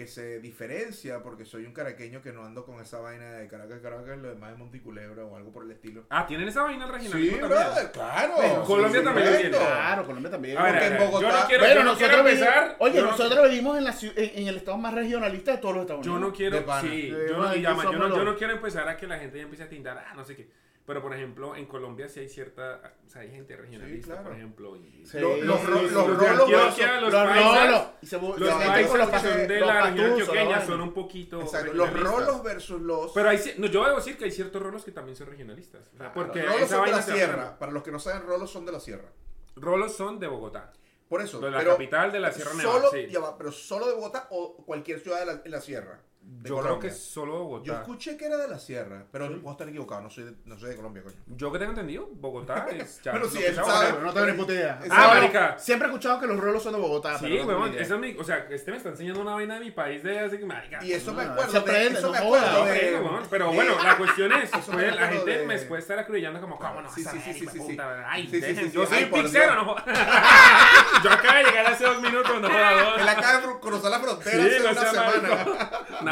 que 0.00 0.06
se 0.06 0.40
diferencia 0.40 1.22
porque 1.22 1.44
soy 1.44 1.66
un 1.66 1.74
caraqueño 1.74 2.22
que 2.22 2.32
no 2.32 2.42
ando 2.42 2.64
con 2.64 2.80
esa 2.80 3.00
vaina 3.00 3.32
de 3.32 3.46
Caracas, 3.48 3.80
Caracas, 3.82 4.16
lo 4.16 4.30
demás 4.30 4.52
de 4.52 4.56
Monticulebra 4.56 5.26
o 5.26 5.36
algo 5.36 5.52
por 5.52 5.62
el 5.62 5.72
estilo. 5.72 6.04
Ah, 6.08 6.24
¿tienen 6.26 6.48
esa 6.48 6.62
vaina 6.62 6.86
Sí, 6.86 6.92
regionalismo 6.92 7.38
también? 7.40 7.60
brother, 7.60 7.92
claro. 7.92 8.32
Bueno, 8.34 8.64
Colombia 8.64 9.00
sí, 9.00 9.04
también 9.04 9.26
lo 9.30 9.36
tiene. 9.38 9.56
Claro, 9.58 10.06
Colombia 10.06 10.30
también. 10.30 10.56
A 10.56 10.62
ver, 10.62 10.72
Porque 10.72 10.84
a 10.84 10.86
en 10.88 10.92
ver, 10.94 11.02
Bogotá- 11.02 11.20
yo 11.20 11.32
no 11.42 11.46
quiero, 11.48 11.64
Bueno, 11.64 11.74
yo 11.80 11.84
no 11.84 11.96
quiero 11.98 12.12
nosotros 12.16 12.24
vivimos- 12.24 12.48
empezar. 12.48 12.76
Oye, 12.78 12.94
yo 12.96 13.02
no- 13.02 13.10
nosotros 13.10 13.50
vivimos 13.50 13.76
en, 13.78 13.84
la, 13.84 13.94
en, 14.00 14.38
en 14.40 14.48
el 14.48 14.56
estado 14.56 14.78
más 14.78 14.94
regionalista 14.94 15.50
de 15.52 15.58
todos 15.58 15.74
los 15.74 15.82
Estados 15.82 16.06
Yo 16.06 16.12
Unidos. 16.14 16.30
no 16.30 16.34
quiero, 16.36 16.56
sí, 16.80 17.08
yo, 17.10 17.36
no, 17.36 17.54
yo, 17.54 18.16
yo 18.16 18.24
no 18.24 18.36
quiero 18.38 18.52
empezar 18.54 18.88
a 18.88 18.96
que 18.96 19.06
la 19.06 19.18
gente 19.18 19.36
ya 19.36 19.42
empiece 19.42 19.64
a 19.64 19.68
tindar, 19.68 19.98
ah, 19.98 20.14
no 20.16 20.24
sé 20.24 20.34
qué. 20.34 20.48
Pero, 20.90 21.02
por 21.02 21.14
ejemplo, 21.14 21.54
en 21.54 21.66
Colombia 21.66 22.08
sí 22.08 22.18
hay 22.18 22.28
cierta, 22.28 22.94
o 23.06 23.08
sea, 23.08 23.22
hay 23.22 23.30
gente 23.30 23.56
regionalista, 23.56 24.14
claro. 24.14 24.24
por 24.24 24.32
ejemplo. 24.36 24.74
Y, 24.76 25.06
Sí. 25.06 25.20
Lo- 25.20 25.36
los, 25.36 25.60
Sí, 25.60 25.66
sí, 25.66 25.70
los 25.70 25.80
sí, 25.88 25.94
de 25.94 26.02
rolos 26.02 26.40
Antioquia, 26.40 26.86
versus- 26.86 27.00
los 27.00 27.12
Los 27.12 27.22
paisas, 27.28 27.66
rolos. 27.70 28.40
Los 28.40 28.54
paisas 28.64 28.90
con 28.90 28.98
los 28.98 29.08
que 29.10 29.18
son 29.20 29.28
pas- 29.30 29.46
de 29.46 29.60
los 29.60 29.68
la 29.68 29.82
región 29.82 30.10
antioqueña 30.10 30.66
son 30.66 30.80
un 30.80 30.92
poquito 30.92 31.40
Exacto, 31.42 31.72
los 31.74 31.92
rolos 32.00 32.42
versus 32.42 32.80
los... 32.82 33.12
Pero 33.12 33.28
hay, 33.28 33.38
no, 33.58 33.66
yo 33.68 33.84
debo 33.84 33.96
decir 33.98 34.18
que 34.18 34.24
hay 34.24 34.32
ciertos 34.32 34.60
rolos 34.60 34.84
que 34.84 34.90
también 34.90 35.14
son 35.14 35.28
regionalistas. 35.28 35.82
O 35.94 35.96
sea, 35.96 36.12
porque 36.12 36.40
los 36.42 36.48
rolos 36.54 36.62
esa 36.66 36.76
son 36.76 36.84
de 36.86 36.90
la 36.90 37.02
sierra. 37.02 37.58
Para 37.60 37.70
los 37.70 37.82
que 37.84 37.92
no 37.92 38.00
saben, 38.00 38.26
rolos 38.26 38.50
son 38.50 38.66
de 38.66 38.72
la 38.72 38.80
sierra. 38.80 39.12
Rolos 39.54 39.96
son 39.96 40.18
de 40.18 40.26
Bogotá. 40.26 40.72
Por 41.08 41.22
eso. 41.22 41.38
De 41.38 41.52
la 41.52 41.58
pero 41.58 41.72
capital 41.72 42.10
de 42.10 42.18
la 42.20 42.32
Sierra 42.32 42.54
Nevada. 42.54 42.78
Solo, 42.78 42.90
sí. 42.90 43.06
ya 43.10 43.20
va, 43.20 43.36
pero 43.38 43.52
solo 43.52 43.86
de 43.86 43.94
Bogotá 43.94 44.26
o 44.30 44.56
cualquier 44.64 44.98
ciudad 45.00 45.20
de 45.20 45.26
la, 45.26 45.42
en 45.44 45.50
la 45.52 45.60
sierra. 45.60 46.00
De 46.30 46.48
Yo 46.48 46.54
creo 46.56 46.62
Colombia. 46.68 46.80
que 46.90 46.94
es 46.94 47.02
solo 47.02 47.32
Yo 47.34 47.38
Bogotá. 47.44 47.72
escuché 47.80 48.16
que 48.16 48.24
era 48.26 48.36
de 48.36 48.46
la 48.48 48.58
sierra, 48.58 49.04
pero 49.10 49.28
puedo 49.40 49.50
estar 49.50 49.68
equivocado, 49.68 50.00
no 50.02 50.10
soy 50.10 50.24
de, 50.24 50.34
no 50.44 50.56
soy 50.58 50.70
de 50.70 50.76
Colombia, 50.76 51.02
coño. 51.02 51.16
Yo 51.26 51.50
que 51.52 51.58
tengo 51.58 51.72
entendido, 51.72 52.08
Bogotá 52.12 52.66
es. 52.70 53.00
lo 53.04 53.28
sí, 53.28 53.38
que 53.38 53.46
él 53.48 53.50
es 53.50 53.56
sabe. 53.56 53.86
Bogotá. 53.92 54.00
No 54.06 54.12
tengo 54.12 54.26
ni 54.28 54.32
puta 54.34 54.52
idea. 54.52 54.80
Ah, 54.90 55.08
marica. 55.14 55.58
Siempre 55.58 55.88
he 55.88 55.90
escuchado 55.90 56.20
que 56.20 56.26
los 56.28 56.38
rolos 56.38 56.62
son 56.62 56.72
de 56.74 56.78
Bogotá. 56.78 57.18
Sí, 57.18 57.40
pero 57.44 57.58
no 57.58 57.66
esa 57.66 57.94
es 57.94 58.00
mi, 58.00 58.16
o 58.16 58.22
sea, 58.24 58.46
este 58.48 58.70
me 58.70 58.76
está 58.76 58.90
enseñando 58.90 59.20
una 59.22 59.34
vaina 59.34 59.54
de 59.54 59.60
mi 59.60 59.70
país 59.72 60.02
de 60.04 60.20
hace 60.20 60.38
que 60.38 60.46
marica. 60.46 60.84
Y 60.84 60.92
eso 60.92 61.12
me 61.12 61.22
Ah, 61.24 61.32
acuerdo. 61.32 61.50
se 61.50 61.58
de- 61.58 61.62
aprende, 61.64 61.98
eso 61.98 62.06
no 62.06 62.12
me 62.12 62.18
acuerdo 62.18 62.52
No, 62.52 62.64
de- 62.64 62.78
pero, 62.80 63.00
weón, 63.04 63.22
pero 63.28 63.48
de- 63.50 63.54
bueno, 63.56 63.82
la 63.82 63.96
cuestión 63.96 64.32
es, 64.32 64.50
Eso 64.54 64.72
pues, 64.72 64.94
la 64.96 65.08
gente 65.08 65.30
de- 65.38 65.46
me 65.46 65.58
puede 65.58 65.82
estar 65.82 65.98
acrudillando 65.98 66.40
como, 66.40 66.58
¿cómo 66.58 66.80
no 66.82 66.90
Sí, 66.94 67.02
sí, 67.02 67.18
sí, 67.20 67.32
de 67.44 67.50
sí, 67.50 67.58
sí. 67.66 67.76
Ay, 68.06 68.28
Sí, 68.30 68.40
sí, 68.40 68.54
sí, 68.56 68.70
yo 68.70 68.86
sí. 68.86 68.94
soy 68.94 69.04
pixero, 69.06 69.56
no. 69.56 69.74
Yo 71.04 71.10
acabo 71.10 71.38
de 71.38 71.44
llegar 71.44 71.66
hace 71.66 71.84
dos 71.84 72.00
minutos, 72.00 72.40
no 72.40 72.48
jodas. 72.48 73.00
Él 73.00 73.08
acaba 73.08 73.40
de 73.40 73.58
cruzar 73.60 73.90
la 73.90 73.98
frontera 74.00 74.30
Sí, 74.44 74.48
hace 74.48 74.60
no 74.60 74.70
una 74.70 74.90
semana. 74.90 75.70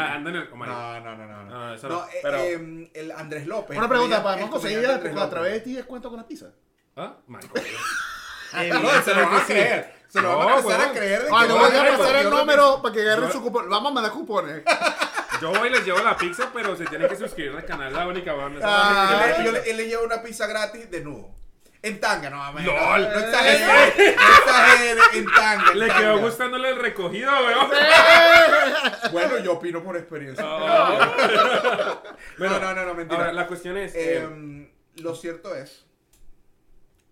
Marico. 0.09 0.15
Nah, 0.15 0.15
anda 0.15 0.29
en 0.29 0.35
el... 0.35 0.55
marico. 0.55 0.77
No, 0.77 0.99
no, 0.99 1.15
no, 1.17 1.27
no. 1.27 1.43
No, 1.43 1.49
No, 1.67 1.73
eso 1.73 1.89
no, 1.89 2.03
eh, 2.05 2.19
pero- 2.21 2.37
eh, 2.37 2.91
el 2.93 3.11
Andrés 3.11 3.47
López. 3.47 3.77
Una 3.77 3.87
pregunta, 3.89 4.17
comediante- 4.17 4.23
¿para 4.23 4.35
el 4.39 4.45
no 4.45 4.51
conseguir 4.51 4.85
a, 4.85 4.95
Andrés 4.95 5.11
a 5.11 5.15
López. 5.15 5.29
través 5.29 5.53
de 5.53 5.59
ti 5.61 5.73
descuento 5.73 6.09
con 6.09 6.17
la 6.17 6.27
pizza? 6.27 6.47
¿Ah? 6.95 7.15
Marico. 7.27 7.53
No, 8.51 9.03
se 9.03 9.13
lo 9.13 9.29
van 9.29 9.41
a 9.41 9.45
creer. 9.45 9.93
Se 10.07 10.19
lo 10.21 10.35
van 10.37 10.47
a 10.47 10.51
No, 10.53 10.57
empezar 10.59 10.81
a 10.81 10.91
creer. 10.91 11.21
de 11.21 11.29
Ah, 11.31 11.41
que 11.43 11.47
yo 11.49 11.53
no, 11.53 11.59
voy 11.59 11.75
a 11.77 11.97
pasar 11.99 12.15
el 12.15 12.23
yo 12.23 12.29
no- 12.31 12.37
número 12.39 12.81
para 12.81 12.93
que 12.95 13.01
agarren 13.01 13.27
Yo- 13.27 13.31
su 13.33 13.41
cupón. 13.43 13.69
Vamos 13.69 13.91
a 13.91 13.93
mandar 13.93 14.11
cupones. 14.11 14.63
Yo 15.41 15.51
voy 15.53 15.67
y 15.69 15.71
les 15.71 15.85
llevo 15.85 15.99
la 15.99 16.17
pizza, 16.17 16.49
pero 16.51 16.75
se 16.75 16.85
tienen 16.87 17.07
que 17.07 17.15
suscribir 17.15 17.55
al 17.55 17.63
canal 17.63 17.93
La 17.93 18.07
Única 18.07 18.33
Banda. 18.33 18.59
Ah, 18.63 19.11
Yo 19.11 19.19
le- 19.19 19.37
le- 19.37 19.45
yo 19.45 19.51
le- 19.51 19.69
él 19.71 19.77
le 19.77 19.87
lleva 19.87 20.01
una 20.03 20.21
pizza 20.23 20.47
gratis 20.47 20.89
desnudo. 20.91 21.29
En 21.81 21.99
tanga, 22.01 22.29
no 22.29 22.37
mames. 22.37 22.65
LOL. 22.65 22.75
No, 22.77 23.09
no 23.09 23.19
exagere. 23.19 23.65
No 23.65 23.73
exagere. 23.83 24.99
En 25.13 25.25
tanga. 25.33 25.71
en 25.71 25.79
Le 25.79 25.87
tanga. 25.87 25.99
quedó 26.01 26.19
gustándole 26.19 26.69
el 26.71 26.75
recogido, 26.79 27.31
weón. 27.31 27.69
Bueno, 29.13 29.37
yo 29.39 29.53
opino 29.53 29.81
por 29.83 29.95
experiencia. 29.97 30.43
Ah. 30.47 32.01
No, 32.37 32.59
no, 32.59 32.73
no, 32.73 32.85
no, 32.85 32.93
mentira. 32.93 33.19
Ahora, 33.19 33.33
la 33.33 33.47
cuestión 33.47 33.77
es, 33.77 33.93
eh, 33.95 34.17
Em, 34.23 34.69
lo 34.97 35.15
cierto 35.15 35.55
es. 35.55 35.85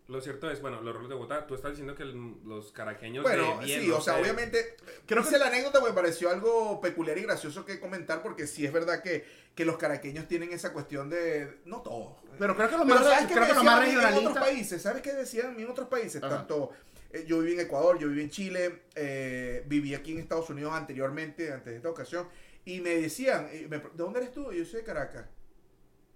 Lo 0.07 0.21
cierto 0.21 0.49
es, 0.49 0.61
bueno, 0.61 0.81
los 0.81 0.93
roles 0.93 1.09
de 1.09 1.15
Bogotá, 1.15 1.45
tú 1.47 1.55
estás 1.55 1.71
diciendo 1.71 1.93
que 1.95 2.03
el- 2.03 2.37
los 2.45 2.71
caraqueños 2.71 3.23
Bueno, 3.23 3.59
de 3.59 3.65
bien, 3.65 3.81
sí, 3.81 3.87
no 3.87 3.97
o 3.97 4.01
sea, 4.01 4.15
sé, 4.15 4.21
obviamente. 4.21 4.75
Creo 5.05 5.27
que 5.27 5.37
la 5.37 5.47
anécdota 5.47 5.81
me 5.81 5.91
pareció 5.91 6.29
algo 6.29 6.79
peculiar 6.79 7.17
y 7.17 7.21
gracioso 7.23 7.65
que 7.65 7.79
comentar 7.79 8.21
porque 8.21 8.47
sí 8.47 8.65
es 8.65 8.71
verdad 8.71 9.01
que, 9.03 9.25
que 9.55 9.65
los 9.65 9.77
caraqueños 9.77 10.27
tienen 10.27 10.51
esa 10.53 10.71
cuestión 10.73 11.09
de. 11.09 11.59
No 11.65 11.81
todos. 11.81 12.13
Pero 12.39 12.55
creo 12.55 12.69
que 12.69 12.77
lo 12.77 12.85
más, 12.85 13.03
¿sabes 13.03 13.25
creo 13.31 13.41
me 13.41 13.47
que 13.47 13.53
lo 13.55 13.63
más 13.63 13.79
a 13.79 13.81
mí 13.85 13.89
en 13.91 13.97
otros 13.97 14.11
regionalista. 14.11 14.39
países? 14.41 14.81
¿Sabes 14.81 15.01
qué 15.01 15.13
decían 15.13 15.47
a 15.47 15.51
mí 15.51 15.63
en 15.63 15.69
otros 15.69 15.87
países? 15.89 16.23
Ajá. 16.23 16.37
Tanto. 16.37 16.71
eh, 17.09 17.23
yo 17.25 17.39
viví 17.39 17.53
en 17.53 17.61
Ecuador, 17.61 17.97
yo 17.99 18.09
viví 18.09 18.21
en 18.21 18.29
Chile, 18.29 18.83
eh, 18.95 19.63
viví 19.65 19.95
aquí 19.95 20.11
en 20.11 20.19
Estados 20.19 20.49
Unidos 20.49 20.73
anteriormente, 20.73 21.51
antes 21.53 21.71
de 21.71 21.77
esta 21.77 21.89
ocasión, 21.89 22.27
y 22.65 22.81
me 22.81 22.95
decían, 22.95 23.47
me- 23.69 23.77
¿de 23.79 23.89
dónde 23.95 24.19
eres 24.19 24.33
tú? 24.33 24.51
Yo 24.51 24.65
soy 24.65 24.81
de 24.81 24.85
Caracas. 24.85 25.25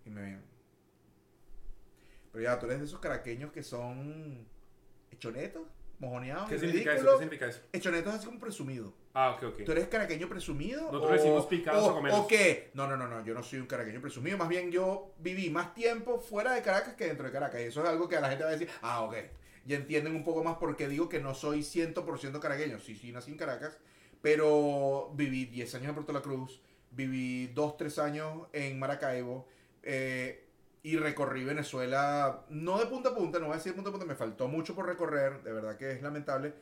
Y 0.06 0.10
me. 0.10 0.38
Pero 2.32 2.44
ya, 2.44 2.60
tú 2.60 2.66
eres 2.66 2.80
de 2.80 2.86
esos 2.86 3.00
caraqueños 3.00 3.52
que 3.52 3.64
son 3.64 4.46
hechonetos, 5.12 5.64
mojoneados, 6.00 6.50
¿Qué 6.50 6.58
significa 6.58 6.94
eso? 6.96 7.06
¿Qué 7.06 7.18
significa 7.18 7.48
eso? 7.48 7.60
Hechonetos 7.72 8.14
así 8.16 8.26
como 8.26 8.40
presumido. 8.40 8.94
Ah, 9.14 9.32
ok, 9.32 9.44
ok. 9.44 9.64
¿Tú 9.66 9.72
eres 9.74 9.88
caraqueño 9.88 10.28
presumido? 10.30 10.84
Nosotros 10.92 11.12
decimos 11.12 11.46
picados 11.46 11.88
o 11.88 11.94
comeros. 11.94 12.20
¿O 12.20 12.28
qué? 12.28 12.72
No, 12.74 12.88
no, 12.88 12.96
no, 12.98 13.08
no, 13.08 13.24
yo 13.26 13.34
no 13.34 13.44
soy 13.44 13.60
un 13.60 13.68
caraqueño 13.68 14.00
presumido. 14.02 14.38
Más 14.38 14.48
bien 14.50 14.72
yo 14.72 15.14
viví 15.20 15.50
más 15.50 15.74
tiempo 15.76 16.20
fuera 16.20 16.54
de 16.54 16.62
Caracas 16.62 16.94
que 16.96 17.06
dentro 17.06 17.26
de 17.26 17.32
Caracas. 17.34 17.60
Y 17.62 17.66
eso 17.66 17.84
es 17.84 17.90
algo 17.90 18.08
que 18.08 18.16
a 18.18 18.22
la 18.22 18.30
gente 18.30 18.44
va 18.46 18.50
a 18.50 18.54
decir, 18.54 18.70
ah, 18.82 19.02
ok. 19.04 19.16
Ya 19.66 19.76
entienden 19.76 20.16
un 20.16 20.24
poco 20.24 20.44
más 20.44 20.58
porque 20.58 20.88
digo 20.88 21.08
que 21.10 21.20
no 21.20 21.36
soy 21.36 21.60
100% 21.60 22.40
caraqueño. 22.40 22.80
Sí, 22.80 22.96
sí, 22.96 23.12
nací 23.12 23.32
en 23.32 23.38
Caracas. 23.38 23.78
Pero 24.22 25.12
viví 25.14 25.46
10 25.46 25.76
años 25.76 25.90
en 25.90 25.96
Puerto 25.96 26.14
La 26.14 26.22
Cruz. 26.22 26.62
Viví 26.92 27.48
2, 27.48 27.78
3 27.78 28.00
años 28.00 28.48
en 28.54 28.80
Maracaibo. 28.80 29.48
eh, 29.84 30.48
y 30.84 30.98
recorrí 30.98 31.44
Venezuela, 31.44 32.42
no 32.50 32.80
de 32.80 32.86
punta 32.88 33.10
a 33.10 33.16
punta, 33.16 33.40
no 33.40 33.46
voy 33.46 33.54
a 33.54 33.58
decir 33.58 33.72
de 33.72 33.76
punta 33.76 33.90
a 33.90 33.92
punta, 33.94 34.06
me 34.08 34.16
faltó 34.16 34.48
mucho 34.48 34.74
por 34.76 34.88
recorrer, 34.88 35.44
de 35.44 35.54
verdad 35.54 35.78
que 35.78 35.92
es 35.92 36.02
lamentable. 36.02 36.54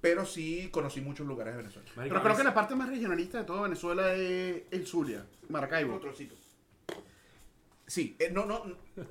Pero 0.00 0.26
sí 0.26 0.68
conocí 0.72 1.00
muchos 1.00 1.24
lugares 1.26 1.54
de 1.54 1.58
Venezuela. 1.58 1.88
Pero 1.94 2.22
creo 2.22 2.36
que 2.36 2.42
la 2.42 2.52
parte 2.54 2.74
más 2.74 2.88
regionalista 2.88 3.38
de 3.38 3.44
todo 3.44 3.62
Venezuela 3.62 4.12
es 4.14 4.62
el 4.72 4.84
Zulia, 4.86 5.24
Maracaibo. 5.48 5.98
trocito. 6.00 6.34
Sí, 7.86 8.16
eh, 8.18 8.30
no, 8.32 8.46
no. 8.46 8.64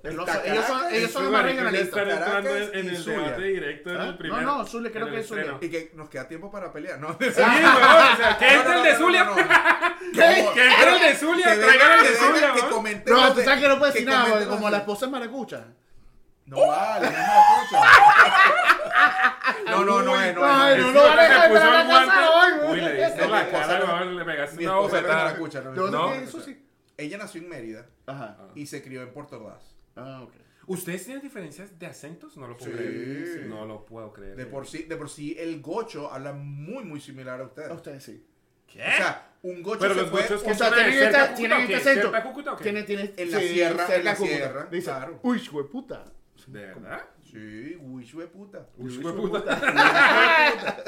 Ellos 0.04 0.26
son- 0.30 0.41
ellos 0.43 0.65
son- 0.65 0.80
Caracas, 0.80 0.93
ellos 0.93 1.12
son 1.12 1.21
Sí, 1.21 1.24
los 1.26 1.32
más 1.32 1.43
regionalistas. 1.45 2.04
Caracas 2.04 2.45
en, 2.74 2.80
en 2.80 2.89
el 2.89 2.97
Zulia. 2.97 3.19
debate 3.21 3.43
directo 3.43 3.89
en 3.91 3.97
¿Ah? 3.97 4.06
el 4.08 4.17
primer... 4.17 4.41
No, 4.43 4.58
no, 4.58 4.65
Zulia 4.65 4.91
creo 4.91 5.08
en 5.08 5.13
que 5.13 5.19
es 5.19 5.28
Zulia. 5.28 5.58
Y 5.62 5.69
que 5.69 5.91
nos 5.95 6.10
queda 6.10 6.28
tiempo 6.28 6.52
para 6.52 6.74
pelear, 6.74 7.00
¿no? 7.00 7.10
Sí, 7.19 7.26
weón, 7.26 7.34
o 7.34 8.17
sea, 8.17 8.38
que 8.39 8.54
entre 8.54 8.78
el 8.78 8.84
de 8.84 8.95
Zulia. 8.95 9.30
¿Qué? 10.13 10.47
Que 10.54 10.67
entre 10.67 10.95
el 10.95 11.00
de 11.02 11.15
Zulia, 11.15 11.56
Que 11.56 11.62
traigan 11.62 12.00
el 12.00 12.04
de 12.06 12.15
Zulia, 12.15 12.54
que 12.54 12.69
comentemos 12.69 13.21
No, 13.21 13.34
tú 13.34 13.41
sabes 13.41 13.62
que 13.62 13.67
no 13.67 13.80
puedes 13.80 13.93
decir 13.93 14.10
nada, 14.10 14.30
porque 14.30 14.45
como 14.47 14.69
la 14.69 14.78
esposa 14.78 15.06
es 15.06 15.12
maracucha. 15.12 15.65
No 16.45 16.67
vale, 16.67 17.06
no 17.06 17.12
me 17.12 17.17
escucha. 17.17 17.82
No, 19.67 19.86
no, 19.86 20.02
no 20.02 20.21
es, 20.21 20.36
no 20.36 20.45
es. 20.45 20.52
Ay, 20.54 20.78
no 20.82 20.84
no 20.84 20.89
es. 20.89 20.93
lo 20.95 21.02
van 21.04 21.19
a 21.19 21.24
Se 21.24 21.30
dejar 21.30 21.50
puso 21.50 21.62
entrar 21.62 21.74
a 21.76 21.84
la 21.84 21.89
casa 22.06 22.30
hoy, 22.32 22.52
Uy, 22.71 22.82
le 22.82 22.93
Mi 22.93 22.97
la 23.00 23.08
esposa 23.08 23.67
cara, 23.67 23.80
no- 24.06 24.12
le 24.12 24.26
pegaste 24.26 24.58
Mi 24.58 24.65
una 24.65 24.74
no 24.76 24.86
es 24.86 24.91
bofetada. 24.91 25.24
maracucha, 25.26 25.62
no, 25.62 25.71
¿De 25.71 25.78
dónde 25.78 25.97
No. 25.97 26.13
es 26.13 26.21
eso 26.30 26.41
sí? 26.41 26.65
Ella 26.97 27.17
nació 27.17 27.41
en 27.41 27.50
Mérida 27.50 27.86
Ajá. 28.06 28.38
y 28.56 28.65
se 28.65 28.84
crió 28.84 29.02
en 29.02 29.12
Puerto 29.13 29.38
Ordaz. 29.38 29.76
Ah, 29.95 30.21
ok. 30.24 30.34
¿Ustedes 30.67 31.04
tienen 31.06 31.21
diferencias 31.24 31.78
de 31.80 31.86
acentos? 31.88 32.38
No 32.38 32.47
lo 32.47 32.56
puedo 32.58 32.71
Sí. 32.71 32.78
creer. 32.78 33.45
No 33.47 33.65
lo 33.65 33.86
puedo 33.86 34.13
creer. 34.13 34.36
De 34.36 34.45
por 34.45 34.67
sí, 34.67 34.84
de 34.84 34.95
por 34.95 35.10
sí 35.10 35.36
el 35.39 35.62
gocho 35.62 36.12
habla 36.12 36.34
muy, 36.34 36.84
muy 36.84 37.00
similar 37.02 37.39
a 37.41 37.45
ustedes. 37.45 37.69
A 37.71 37.74
ustedes 37.74 38.04
sí. 38.04 38.26
¿Qué? 38.71 38.79
O 38.81 38.91
sea, 38.97 39.27
un 39.43 39.63
gocho 39.63 39.79
Pero 39.79 39.93
se 39.95 40.01
los 40.01 40.12
gochos 40.12 40.43
que 40.43 40.51
O 40.51 40.55
sea, 40.55 40.67
son 40.69 40.77
de 40.77 40.84
tienen 40.84 40.99
cerca 40.99 41.19
esta- 41.21 41.31
a 41.31 41.36
tienen 41.36 41.57
Cúcuta, 41.62 41.77
este 41.77 41.81
¿o 41.81 41.84
qué? 41.84 41.89
acento. 41.89 42.01
¿Cerca 42.12 42.17
a 42.17 42.23
Cúcuta 42.23 42.53
o 42.53 42.57
qué? 42.57 42.63
Tiene, 42.63 42.84
tiene, 42.84 43.13
En 43.17 43.31
la 43.31 43.39
sí, 43.39 43.47
sierra, 43.49 43.77
cerca 43.88 43.95
en 43.95 44.05
la 44.05 44.15
Cúcuta. 44.15 44.36
sierra, 44.36 44.67
Dice, 44.71 44.86
claro. 44.86 45.19
uy, 45.23 45.39
de 45.39 45.63
puta. 45.65 46.05
¿De 46.47 46.60
verdad? 46.65 47.01
Sí, 47.31 47.77
uy, 47.81 48.05
puta. 48.27 48.65
Uy, 48.77 48.89
fue 48.91 49.13
puta. 49.13 49.62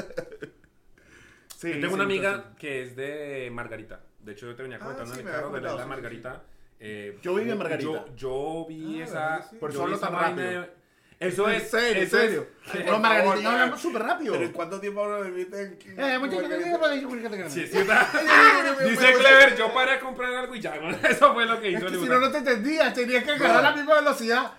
Sí, 1.56 1.70
Yo 1.70 1.76
tengo 1.76 1.88
sí, 1.90 1.94
una 1.94 2.04
amiga 2.04 2.30
entonces- 2.34 2.58
que 2.60 2.82
es 2.84 2.96
de 2.98 3.50
Margarita. 3.54 4.02
De 4.20 4.34
hecho, 4.34 4.48
yo 4.48 4.56
te 4.56 4.64
venía 4.64 4.78
Ah, 4.78 4.82
comentando 4.82 5.14
sí, 5.14 5.20
en 5.22 5.26
me 5.26 5.32
el 5.32 5.36
carro 5.38 5.48
había 5.48 5.60
de 5.60 5.64
la 5.64 5.70
comentado, 5.72 5.76
isla 5.76 5.84
sí, 5.84 5.88
sí, 5.88 5.90
Margarita. 6.20 6.44
Eh, 6.80 7.20
Yo 7.22 7.36
viví 7.36 7.52
en 7.52 7.58
Margarita. 7.58 7.90
Yo, 7.90 8.16
yo 8.18 8.66
vi 8.68 9.00
Ah, 9.00 9.04
esa. 9.06 9.14
¿verdad 9.14 9.38
que 9.44 9.50
sí? 9.50 9.56
Por 9.60 9.72
yo 9.72 9.78
solo 9.78 9.88
vi 9.90 9.94
esa 9.96 10.08
tan 10.08 10.16
vaina 10.16 10.42
rápido. 10.44 10.62
de- 10.62 10.83
Eso 11.28 11.50
En 11.50 11.56
es. 11.56 11.70
serio, 11.72 12.02
en 12.04 12.10
serio. 12.10 12.48
es- 12.74 12.86
Los 12.86 13.00
margariteños 13.00 13.44
favor, 13.44 13.62
hablan 13.62 13.80
súper 13.80 14.02
rápido. 14.04 14.34
¿Pero 14.34 14.46
en 14.46 14.52
cuánto 14.52 14.80
tiempo 14.80 15.00
ahora 15.04 15.22
viviste 15.22 15.62
en 15.62 16.00
Eh, 16.00 16.20
mucho- 16.20 17.50
Sí, 17.50 17.68
sí, 17.68 17.78
una- 17.78 18.08
Dice 18.90 19.14
Clever, 19.14 19.56
yo 19.58 19.74
paré 19.74 19.92
a 19.94 20.00
comprar 20.00 20.34
algo 20.36 20.56
y 20.56 20.60
ya, 20.62 20.76
¿no? 20.76 20.90
Eso 21.08 21.34
fue 21.34 21.46
lo 21.46 21.60
que 21.60 21.68
Es 21.70 21.74
hizo 21.78 21.88
que 21.88 21.94
el 21.96 22.00
si 22.02 22.08
no, 22.10 22.20
no 22.20 22.32
te 22.32 22.38
entendías. 22.40 22.94
Tenías 22.94 23.24
que 23.24 23.32
agarrar 23.32 23.64
la 23.64 23.72
misma 23.76 23.96
velocidad. 23.96 24.54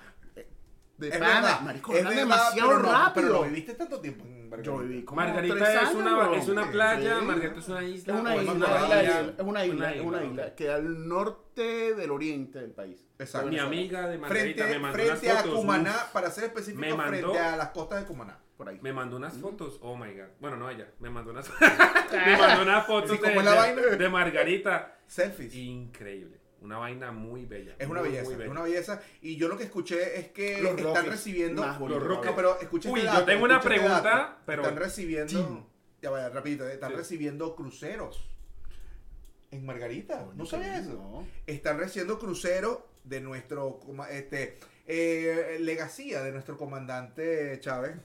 De 0.97 1.09
Es 1.09 1.19
pana, 1.19 1.41
verdad, 1.41 1.61
marico, 1.63 1.93
es 1.93 1.99
hablan 2.05 2.17
demasiado 2.17 2.55
pero 2.69 2.79
no, 2.79 2.83
Pero 2.83 2.93
rápido. 3.05 3.33
no 3.35 3.43
viviste 3.43 3.75
tanto 3.75 4.01
tiempo 4.01 4.25
en 4.27 4.49
Margarita. 4.49 4.63
Yo 4.71 4.79
viví 4.79 5.03
como 5.05 5.21
Margarita 5.21 5.55
tres 5.57 5.69
es 5.83 5.95
una, 5.95 6.37
es 6.37 6.49
una 6.49 6.71
playa, 6.71 7.19
Sí. 7.19 7.25
Margarita 7.25 7.59
es 7.59 7.69
una 7.69 7.83
isla. 7.83 8.15
Es 8.15 8.21
una 8.21 8.37
isla, 8.37 8.53
es 8.53 8.55
una 8.55 8.67
isla, 8.67 9.35
es 9.37 9.45
una 9.45 9.65
isla, 9.67 9.75
Una 9.75 9.93
es 9.93 10.01
una 10.03 10.23
isla, 10.23 10.31
isla 10.31 10.55
que 10.55 10.71
al 10.71 11.09
norte 11.09 11.95
del 11.95 12.11
oriente 12.13 12.61
del 12.61 12.71
país. 12.71 13.04
Exacto. 13.19 13.49
Mi 13.49 13.59
amiga 13.59 14.09
de 14.09 14.19
Margarita 14.19 14.65
Frente, 14.65 14.75
me 14.75 14.79
mandó 14.81 14.97
frente 14.99 15.27
unas 15.31 15.45
a. 15.45 15.49
Cumaná, 15.49 15.91
uf, 15.91 16.13
para 16.13 16.31
ser 16.31 16.45
específico, 16.45 16.81
Me 16.81 16.95
mandó- 16.95 17.11
frente 17.31 17.39
a 17.39 17.57
las 17.57 17.69
costas 17.71 18.01
de 18.01 18.07
Cumaná. 18.07 18.39
Por 18.57 18.69
ahí. 18.69 18.79
Me 18.83 18.93
mandó 18.93 19.17
unas 19.17 19.35
fotos. 19.35 19.79
Oh 19.83 19.97
my 19.97 20.13
god. 20.13 20.29
Bueno, 20.41 20.57
no 20.57 20.71
ella. 20.71 20.89
Me 21.01 21.11
mandó 21.11 21.31
unas, 21.33 21.49
me 22.13 22.37
mandó 22.37 22.63
unas 22.63 22.87
fotos 22.87 23.11
Sí, 23.13 23.19
de, 23.99 24.09
Margarita. 24.09 24.97
Selfies. 25.07 25.55
Increíble. 25.55 26.41
Una 26.61 26.79
vaina 26.79 27.11
muy 27.13 27.45
bella. 27.47 27.75
Es 27.79 27.89
una 27.89 28.01
muy, 28.01 28.09
belleza, 28.11 28.31
muy 28.31 28.43
es 28.45 28.49
una 28.51 28.63
belleza. 28.63 29.01
Y 29.21 29.37
yo 29.37 29.49
lo 29.49 29.57
que 29.59 29.65
escuché 29.65 30.19
es 30.19 30.29
que 30.29 30.63
Los 30.63 30.79
están 30.81 31.07
recibiendo. 31.07 31.63
más 31.63 31.79
bonito 31.79 32.01
Los. 32.01 32.31
No, 32.31 32.37
pero 32.37 32.61
escuché 32.61 32.91
Uy, 32.91 33.01
este 33.01 33.13
yo 33.13 33.25
tengo 33.25 33.45
una 33.45 33.57
este 33.57 33.69
pregunta, 33.69 34.01
dato. 34.03 34.37
pero- 34.47 34.63
Están 34.63 34.77
recibiendo. 34.79 35.69
Ya 36.01 36.11
vaya, 36.11 36.29
rapidito. 36.31 36.67
Están 36.69 36.91
Sí. 36.93 36.97
recibiendo 36.97 37.55
cruceros. 37.57 38.29
En 39.51 39.67
Margarita. 39.67 40.27
¿No 40.35 40.47
sabías 40.47 40.81
eso? 40.87 40.95
No. 40.95 41.27
Están 41.47 41.79
recibiendo 41.79 42.19
cruceros 42.19 42.79
de 43.05 43.21
nuestro. 43.21 43.81
Este, 44.11 44.59
eh, 44.87 45.57
legacía 45.61 46.23
de 46.23 46.33
nuestro 46.33 46.57
comandante 46.57 47.59
Chávez. 47.61 47.97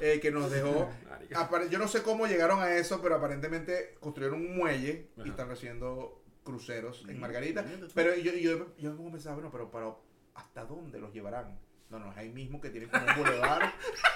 eh, 0.00 0.18
que 0.20 0.30
nos 0.30 0.50
dejó. 0.50 0.88
Yo 1.70 1.78
no 1.78 1.88
sé 1.88 2.02
cómo 2.02 2.26
llegaron 2.26 2.60
a 2.60 2.74
eso, 2.76 3.00
pero 3.02 3.16
aparentemente 3.16 3.96
construyeron 4.00 4.40
un 4.40 4.56
muelle 4.56 5.08
Ajá. 5.16 5.26
y 5.26 5.30
están 5.30 5.48
recibiendo 5.48 6.22
cruceros 6.42 7.04
en 7.08 7.18
Mm, 7.18 7.20
Margarita. 7.20 7.64
Pero 7.94 8.14
yo, 8.16 8.32
yo, 8.32 8.74
yo 8.78 8.90
me 8.90 8.96
pongo 8.96 9.08
a 9.10 9.12
pensar, 9.12 9.34
bueno, 9.34 9.50
pero, 9.50 9.70
pero 9.70 10.02
¿hasta 10.34 10.64
dónde 10.64 10.98
los 10.98 11.12
llevarán? 11.12 11.58
No, 11.90 11.98
no, 11.98 12.10
es 12.12 12.18
ahí 12.18 12.28
mismo 12.30 12.60
que 12.60 12.70
tienen 12.70 12.88
como 12.88 13.04
un 13.04 13.14
boulevard. 13.16 13.64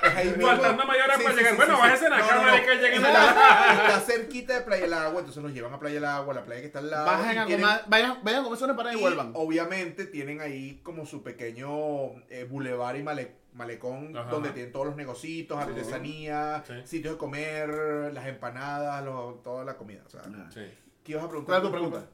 Es 0.05 0.15
ahí 0.15 0.29
mismo. 0.37 0.47
Faltando 0.47 0.85
hora 0.85 1.17
Sí, 1.17 1.23
para 1.25 1.35
sí, 1.35 1.39
llegar. 1.41 1.51
sí, 1.53 1.57
Bueno, 1.57 1.75
sí, 1.75 1.81
bájense 1.83 2.07
sí. 2.07 2.13
acá, 2.13 2.35
No, 2.37 2.43
no, 2.43 2.49
no. 2.49 2.55
lleguen 2.81 3.05
a 3.05 3.09
Está, 3.09 3.87
está 3.87 4.01
cerquita 4.01 4.55
de 4.55 4.61
Playa 4.61 4.83
del 4.85 4.95
Agua, 4.95 5.19
entonces 5.19 5.43
los 5.43 5.53
llevan 5.53 5.75
a 5.75 5.79
Playa 5.81 5.95
del 5.97 6.05
Agua, 6.05 6.35
la 6.35 6.45
playa 6.45 6.61
que 6.61 6.67
está 6.69 6.79
al 6.79 6.91
lado. 6.91 7.07
Bajen 7.07 7.39
a 7.39 7.45
vayan, 7.89 8.19
vayan 8.23 8.41
a 8.41 8.45
comer 8.45 8.63
una 8.63 8.77
parada 8.77 8.95
y 8.95 8.99
y 8.99 9.01
vuelvan. 9.01 9.33
obviamente 9.35 10.07
tienen 10.07 10.41
ahí 10.41 10.81
como 10.85 11.05
su 11.05 11.23
pequeño 11.25 12.13
eh, 12.31 12.47
boulevard 12.49 12.97
y 12.97 13.03
male- 13.03 13.37
malecón 13.55 14.17
Ajá. 14.17 14.31
donde 14.31 14.51
tienen 14.51 14.71
todos 14.73 14.87
los 14.87 14.97
negocios, 14.97 15.51
artesanía, 15.59 16.63
Sí. 16.67 16.75
sitios 16.85 17.15
de 17.15 17.19
comer, 17.19 17.69
las 18.13 18.27
empanadas, 18.27 19.05
lo- 19.05 19.41
toda 19.43 19.65
la 19.65 19.77
comida. 19.77 20.03
O 20.07 20.09
sea, 20.11 20.21
Ajá. 20.21 20.49
Sí. 20.53 20.61
¿qué 21.03 21.13
ibas 21.13 21.25
a 21.25 21.29
preguntar? 21.29 21.61
¿Cuál 21.61 21.63
es 21.63 21.65
tu 21.65 21.73
pregunta? 21.73 22.11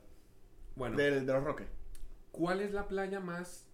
Bueno, 0.74 0.96
Del- 0.96 1.26
de 1.26 1.32
los 1.34 1.44
roques. 1.44 1.66
¿cuál 2.32 2.60
es 2.62 2.72
la 2.72 2.88
playa 2.88 3.20
más 3.20 3.66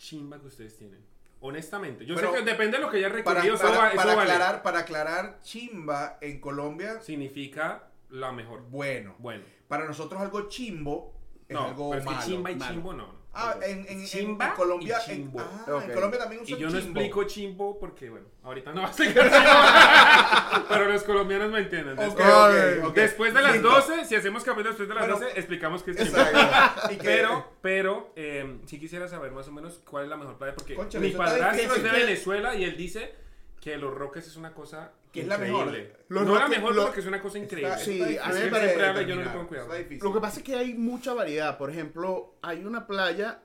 chimba 0.00 0.40
que 0.40 0.46
ustedes 0.46 0.76
tienen? 0.76 1.04
Honestamente, 1.42 2.04
yo 2.06 2.14
Pero- 2.16 2.32
sé 2.32 2.38
que 2.38 2.44
depende 2.44 2.78
de 2.78 2.82
lo 2.82 2.90
que 2.90 2.96
haya 2.98 3.22
Para, 3.22 3.44
eso, 3.44 3.58
para- 3.58 3.92
para 3.94 4.14
vale. 4.16 4.32
aclarar, 4.32 4.62
para 4.62 4.78
aclarar, 4.80 5.40
chimba 5.42 6.18
en 6.20 6.40
Colombia, 6.40 7.00
Significa 7.00 7.90
la 8.08 8.32
mejor. 8.32 8.62
bueno. 8.68 9.14
Bueno. 9.18 9.44
Para 9.68 9.86
nosotros 9.86 10.20
algo 10.20 10.48
chimbo 10.48 11.14
es 11.48 11.54
no, 11.54 11.66
algo 11.68 11.90
pero 11.90 12.00
es 12.02 12.06
que 12.08 12.14
malo. 12.14 12.26
chimba 12.26 12.50
y 12.50 12.56
malo. 12.56 12.72
chimbo 12.74 12.92
no. 12.94 13.19
Ah, 13.32 13.54
en, 13.62 13.80
en, 13.80 14.00
en- 14.00 14.04
Chimba 14.06 14.48
en 14.48 14.52
Colombia. 14.54 14.98
y 15.06 15.10
en- 15.10 15.16
chimbo. 15.18 15.40
ah, 15.40 15.80
en 15.84 15.92
Colombia 15.92 16.18
también 16.18 16.42
Y 16.44 16.52
usan 16.54 16.58
yo 16.58 16.66
no 16.70 16.72
chimbo. 16.80 17.00
explico 17.00 17.24
chimbo 17.24 17.78
porque, 17.78 18.10
bueno, 18.10 18.26
ahorita 18.42 18.72
no 18.72 18.80
va 18.82 18.88
a 18.88 18.90
explicar 18.90 19.30
chimbo. 19.30 20.66
pero 20.68 20.84
los 20.92 21.02
colombianos 21.04 21.50
me 21.52 21.60
entienden. 21.60 21.96
Después, 22.94 23.32
de 23.34 23.40
las 23.42 23.52
Listo. 23.52 23.68
12, 23.70 24.04
si 24.06 24.16
hacemos 24.16 24.42
capítulo 24.42 24.70
después 24.70 24.88
de 24.88 24.94
las 24.96 25.04
Bueno, 25.08 25.20
12, 25.20 25.38
explicamos 25.38 25.82
qué 25.84 25.92
es 25.92 25.96
chimbo. 25.98 26.18
Exacto. 26.18 26.92
Y 26.92 26.96
Pero, 26.96 27.52
pero, 27.62 28.12
eh, 28.16 28.58
sí 28.66 28.80
quisiera 28.80 29.06
saber 29.06 29.30
más 29.30 29.46
o 29.48 29.52
menos 29.52 29.80
cuál 29.88 30.04
es 30.04 30.10
la 30.10 30.16
mejor 30.16 30.36
playa, 30.36 30.54
porque 30.56 30.76
mi 30.98 31.10
padrastro 31.10 31.74
es 31.76 31.82
de 31.84 31.90
Venezuela 31.90 32.54
y 32.56 32.64
él 32.64 32.76
dice 32.76 33.14
que 33.60 33.76
Los 33.76 33.94
Roques 33.94 34.26
es 34.26 34.36
una 34.36 34.54
cosa 34.54 34.92
Que 35.12 35.22
es 35.22 35.26
la 35.26 35.38
mejor. 35.38 35.72
Los 36.08 36.24
no 36.26 36.38
la 36.38 36.48
mejor 36.48 36.74
lo- 36.74 36.84
porque 36.86 37.00
es 37.00 37.06
una 37.06 37.20
cosa 37.20 37.38
increíble. 37.38 37.72
Está- 37.72 37.84
Sí, 37.84 38.00
está 38.00 38.26
a 38.26 38.28
mí 38.32 38.34
me 38.40 38.46
parece- 38.46 38.60
de 38.60 38.66
siempre 38.68 38.86
habla 38.86 39.02
y 39.02 39.06
yo 39.06 39.14
no 39.16 39.22
le 39.42 39.46
cuidado. 39.48 39.68
Lo 40.02 40.12
que 40.14 40.20
pasa 40.20 40.38
es 40.38 40.44
que 40.44 40.54
hay 40.54 40.74
mucha 40.74 41.14
variedad. 41.14 41.58
Por 41.58 41.70
ejemplo, 41.70 42.36
hay 42.42 42.64
una 42.64 42.86
playa. 42.86 43.42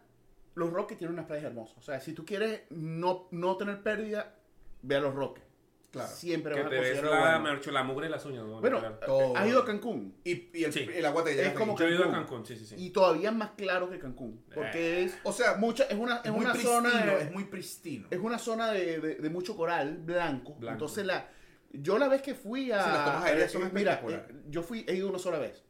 Los 0.56 0.72
Roques 0.72 0.98
tienen 0.98 1.14
unas 1.16 1.26
playas 1.26 1.46
hermosas. 1.46 1.78
O 1.78 1.82
sea, 1.82 2.00
si 2.00 2.14
tú 2.14 2.24
quieres 2.26 2.62
no, 2.70 3.28
no 3.32 3.58
tener 3.58 3.82
pérdida, 3.82 4.36
ve 4.84 4.96
a 4.96 5.00
los 5.00 5.14
Roques. 5.16 5.44
Claro. 5.92 6.10
Siempre 6.10 6.54
Que 6.54 6.60
vas 6.60 6.68
a 6.68 6.70
te 6.72 6.80
ves 6.82 7.02
la, 7.04 7.40
bueno. 7.40 7.60
la 7.72 7.84
mugre 7.84 8.08
de 8.08 8.12
las 8.12 8.26
uñas. 8.26 8.44
¿no? 8.46 8.60
Bueno. 8.60 8.82
Todo. 9.06 9.36
has 9.38 9.48
ido 9.48 9.62
a 9.62 9.66
Cancún. 9.66 10.14
Y, 10.26 10.50
y 10.58 10.66
el, 10.66 10.74
Sí. 10.74 10.86
el 10.94 11.06
agua 11.06 11.24
te 11.24 11.34
llega 11.36 11.48
Es 11.50 11.54
como 11.54 11.72
aquí. 11.74 11.84
Yo 11.84 11.88
he 11.88 11.92
ido 11.94 12.04
a 12.04 12.12
Cancún. 12.12 12.24
Cancún, 12.44 12.46
sí, 12.46 12.58
sí, 12.58 12.66
sí. 12.66 12.76
Y 12.78 12.90
todavía 12.90 13.32
más 13.32 13.52
claro 13.52 13.90
que 13.90 13.98
Cancún. 13.98 14.44
Porque 14.54 15.04
es 15.04 15.18
O 15.24 15.32
sea, 15.32 15.56
mucha, 15.56 15.86
es 15.86 15.98
una, 15.98 16.18
es 16.18 16.26
es 16.26 16.32
muy 16.34 16.42
una 16.42 16.52
pristino, 16.52 16.74
zona. 16.76 17.06
de- 17.06 17.22
es 17.24 17.32
muy 17.32 17.46
pristino. 17.46 18.08
Es 18.12 18.20
una 18.20 18.38
zona 18.38 18.72
de, 18.72 19.00
de- 19.00 19.16
de 19.16 19.30
mucho 19.30 19.56
coral 19.56 19.98
blanco. 20.00 20.56
Blanco. 20.56 20.74
Entonces, 20.74 21.06
la, 21.06 21.30
yo 21.72 21.98
la 21.98 22.08
vez 22.08 22.22
que 22.22 22.36
fui 22.36 22.72
a. 22.72 22.84
Sí, 22.84 22.90
las 22.90 23.06
tomas 23.06 23.26
aéreas 23.26 23.52
son 23.52 23.64
eh, 23.64 23.70
mira, 23.74 24.02
eh, 24.08 24.28
yo 24.50 24.62
fui, 24.64 24.86
he 24.88 24.96
ido 24.96 25.10
una 25.10 25.20
sola 25.20 25.40
vez. 25.40 25.64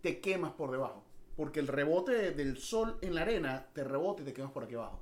Te 0.00 0.20
quemas 0.20 0.52
por 0.52 0.70
debajo. 0.70 1.04
Porque 1.36 1.60
el 1.60 1.68
rebote 1.68 2.32
del 2.32 2.58
sol 2.58 2.98
en 3.00 3.14
la 3.14 3.22
arena 3.22 3.68
te 3.72 3.84
rebota 3.84 4.22
y 4.22 4.24
te 4.24 4.32
quemas 4.32 4.50
por 4.50 4.64
aquí 4.64 4.74
abajo. 4.74 5.00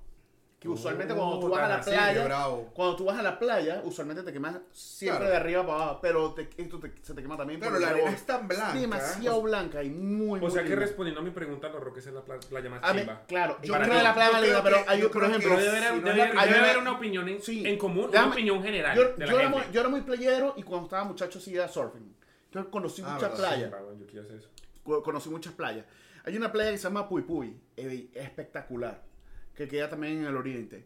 Que 0.67 0.73
usualmente 0.81 1.15
cuando 1.15 1.41
tú 1.41 1.49
vas 1.49 1.63
a 1.63 1.69
la 1.69 1.81
playa. 1.81 2.25
bravo. 2.25 2.71
Cuando 2.75 2.97
tú 2.97 3.05
vas 3.05 3.19
a 3.19 3.23
la 3.23 3.39
playa, 3.39 3.81
usualmente 3.85 4.23
te 4.23 4.33
quemas 4.33 4.57
siempre 4.73 5.19
Claro. 5.27 5.31
de 5.31 5.37
arriba 5.37 5.67
para 5.67 5.83
abajo. 5.83 5.99
Pero 6.03 6.35
te- 6.35 6.49
esto 6.57 6.79
te- 6.79 6.93
se 7.03 7.15
te 7.15 7.23
quema 7.23 7.37
también 7.37 7.63
el 7.63 7.81
la 7.81 7.89
arena 7.89 8.11
es 8.11 8.27
tan 8.27 8.47
blanca. 8.49 8.73
demasiado 8.73 9.43
blanca 9.43 9.83
y 9.83 9.91
muy, 9.91 10.39
O 10.41 10.43
muy 10.43 10.51
sea 10.51 10.65
que 10.65 10.75
respondiendo 10.77 11.21
a 11.21 11.25
mi 11.25 11.31
pregunta, 11.31 11.69
Los 11.69 11.83
Roques 11.83 12.07
es 12.07 12.13
la 12.13 12.23
pla- 12.23 12.39
playa 12.41 12.71
más 12.71 12.95
mí, 12.95 13.01
chimba. 13.01 13.23
claro, 13.27 13.59
yo 13.63 13.75
creo 13.75 13.89
que 13.91 14.03
la 14.03 14.15
playa 14.15 14.33
más 14.33 14.43
linda, 14.43 14.63
pero 14.63 14.77
que- 14.77 14.91
hay, 14.91 15.03
por 15.03 15.11
que 15.23 15.27
ejemplo, 15.29 15.51
Debe 15.57 15.69
haber, 15.69 15.83
si 15.83 15.89
no 15.89 15.95
debe- 15.97 16.11
es 16.11 16.17
la 16.17 16.25
debe 16.25 16.31
primera- 16.43 16.65
haber 16.65 16.79
una 16.79 16.93
opinión 16.93 17.29
en, 17.29 17.43
Sí. 17.43 17.67
en 17.67 17.79
común, 17.79 18.05
una 18.05 18.13
Déjame- 18.13 18.33
opinión 18.33 18.63
general 18.63 18.97
yo, 18.97 19.03
de 19.05 19.19
la 19.19 19.27
yo 19.27 19.39
era 19.41 19.49
gente. 19.51 19.65
muy, 19.65 19.73
yo 19.75 19.81
era 19.81 19.89
muy 19.89 20.01
playero 20.03 20.55
y 20.57 20.63
cuando 20.63 20.87
estaba 20.87 21.05
muchacho 21.05 21.39
hacía 21.39 21.69
surfing. 21.69 22.15
Entonces 22.47 22.71
conocí 22.73 23.03
Ah, 23.05 23.11
muchas 23.15 23.31
playas. 23.33 23.63
Chimba, 23.71 23.81
bueno, 23.83 24.01
yo 24.01 24.07
quiero 24.07 24.25
hacer 24.25 24.37
eso. 24.39 24.49
Co- 24.83 25.03
Conocí 25.03 25.29
muchas 25.31 25.53
playas. 25.53 25.85
Hay 26.25 26.37
una 26.37 26.51
playa 26.51 26.71
que 26.73 26.79
se 26.79 26.85
llama 26.85 27.09
Puy 27.09 27.23
Puy, 27.23 27.57
eh, 27.77 28.09
espectacular, 28.15 29.01
que 29.57 29.67
queda 29.67 29.89
también 29.89 30.19
en 30.19 30.25
el 30.27 30.37
oriente. 30.37 30.85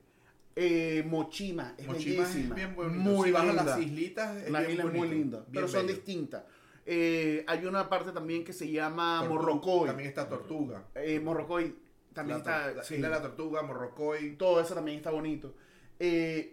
Eh, 0.56 1.04
Mochima, 1.06 1.74
es 1.78 1.86
Mochima 1.86 2.22
es 2.24 2.28
bellísima. 2.34 2.54
bien 2.54 2.74
bonito. 2.74 3.00
Muy 3.00 3.30
si 3.30 3.36
linda. 3.46 3.62
las 3.64 3.78
islitas, 3.78 4.36
es 4.36 4.50
Las 4.50 4.62
bien 4.66 4.78
islas 4.78 4.92
muy 4.94 5.08
bien 5.08 5.36
pero 5.52 5.68
son 5.68 5.86
distintas. 5.86 6.44
Eh, 6.86 7.44
hay 7.46 7.66
una 7.66 7.88
parte 7.88 8.10
también 8.12 8.44
que 8.44 8.52
se 8.52 8.70
llama 8.70 9.22
Morrocoy. 9.24 9.86
También 9.88 10.08
está 10.08 10.28
Tortuga. 10.28 10.84
Eh, 10.94 11.20
Morrocoy 11.20 11.74
también 12.12 12.38
La, 12.44 12.56
está. 12.66 12.72
la 12.74 12.82
sí. 12.82 12.94
isla 12.96 13.08
de 13.08 13.14
la 13.14 13.22
Tortuga, 13.22 13.62
Morrocoy. 13.62 14.36
Todo 14.36 14.60
eso 14.60 14.74
también 14.74 14.96
está 14.96 15.10
bonito. 15.10 15.54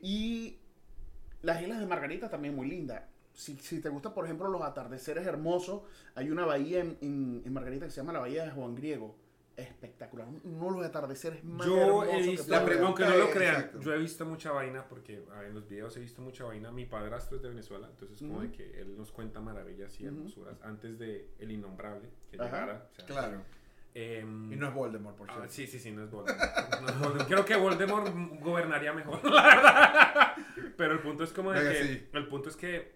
Y 0.02 0.58
las 1.42 1.62
islas 1.62 1.80
de 1.80 1.86
Margarita 1.86 2.30
también 2.30 2.56
muy 2.56 2.68
lindas. 2.68 3.04
Si, 3.34 3.56
si 3.58 3.80
te 3.82 3.90
gustan, 3.90 4.14
por 4.14 4.26
ejemplo, 4.26 4.50
los 4.50 4.62
atardeceres 4.64 5.26
hermosos, 5.28 5.82
hay 6.16 6.30
una 6.32 6.46
bahía 6.46 6.80
en, 6.82 6.98
en- 7.02 7.42
en 7.46 7.54
Margarita 7.54 7.86
que 7.86 7.92
se 7.92 7.98
llama 8.02 8.14
la 8.14 8.20
Bahía 8.20 8.44
de 8.46 8.52
Juan 8.52 8.74
Griego. 8.76 9.16
Espectacular. 9.58 10.28
Uno 10.44 10.66
de 10.72 10.78
los 10.78 10.86
atardeceres 10.86 11.44
más 11.44 11.66
Yo 11.66 12.04
he 12.06 12.12
que 12.12 12.22
visto, 12.30 12.52
La 12.52 12.64
pregunta 12.64 12.88
aunque 12.88 13.06
no 13.06 13.26
lo 13.26 13.32
crean, 13.32 13.56
exacto. 13.56 13.80
yo 13.82 13.94
he 13.94 13.98
visto 13.98 14.24
mucha 14.26 14.52
vaina 14.52 14.86
porque 14.88 15.24
a 15.34 15.40
ver, 15.40 15.48
en 15.48 15.56
los 15.56 15.68
videos 15.68 15.98
he 15.98 16.00
visto 16.00 16.22
mucha 16.22 16.44
vaina. 16.44 16.72
Mi 16.72 16.86
padrastro 16.86 17.38
es 17.38 17.44
de 17.44 17.50
Venezuela, 17.50 17.88
entonces 17.90 18.20
como 18.20 18.42
de 18.42 18.52
que 18.52 18.80
él 18.80 18.96
nos 18.96 19.12
cuenta 19.12 19.42
maravillas 19.42 20.00
y 20.00 20.06
hermosuras 20.06 20.62
antes 20.62 21.00
de 21.00 21.32
el 21.40 21.52
innombrable 21.52 22.08
que 22.30 22.38
Ajá. 22.38 22.46
llegara. 22.46 22.88
o 22.92 22.96
sea, 22.96 23.06
Claro. 23.08 23.42
em, 23.96 24.54
Y 24.54 24.56
no 24.58 24.68
es 24.68 24.74
Voldemort, 24.76 25.18
por 25.18 25.30
ah, 25.32 25.34
cierto. 25.34 25.52
sí, 25.52 25.66
sí, 25.66 25.80
sí, 25.80 25.92
no 25.92 26.04
es 26.04 26.12
Voldemort. 26.12 26.82
No 26.82 26.88
es 26.90 27.00
Voldemort. 27.00 27.28
Creo 27.28 27.46
que 27.46 27.56
Voldemort 27.56 28.14
gobernaría 28.42 28.94
mejor, 28.94 29.24
la 29.32 29.42
verdad. 29.44 30.36
Pero 30.78 30.94
el 30.94 31.00
punto 31.00 31.24
es 31.24 31.32
como 31.34 31.52
de 31.52 31.60
Venga, 31.62 31.72
que 31.72 31.84
sí. 31.84 32.08
el 32.14 32.28
punto 32.28 32.50
es 32.50 32.56
que 32.56 32.96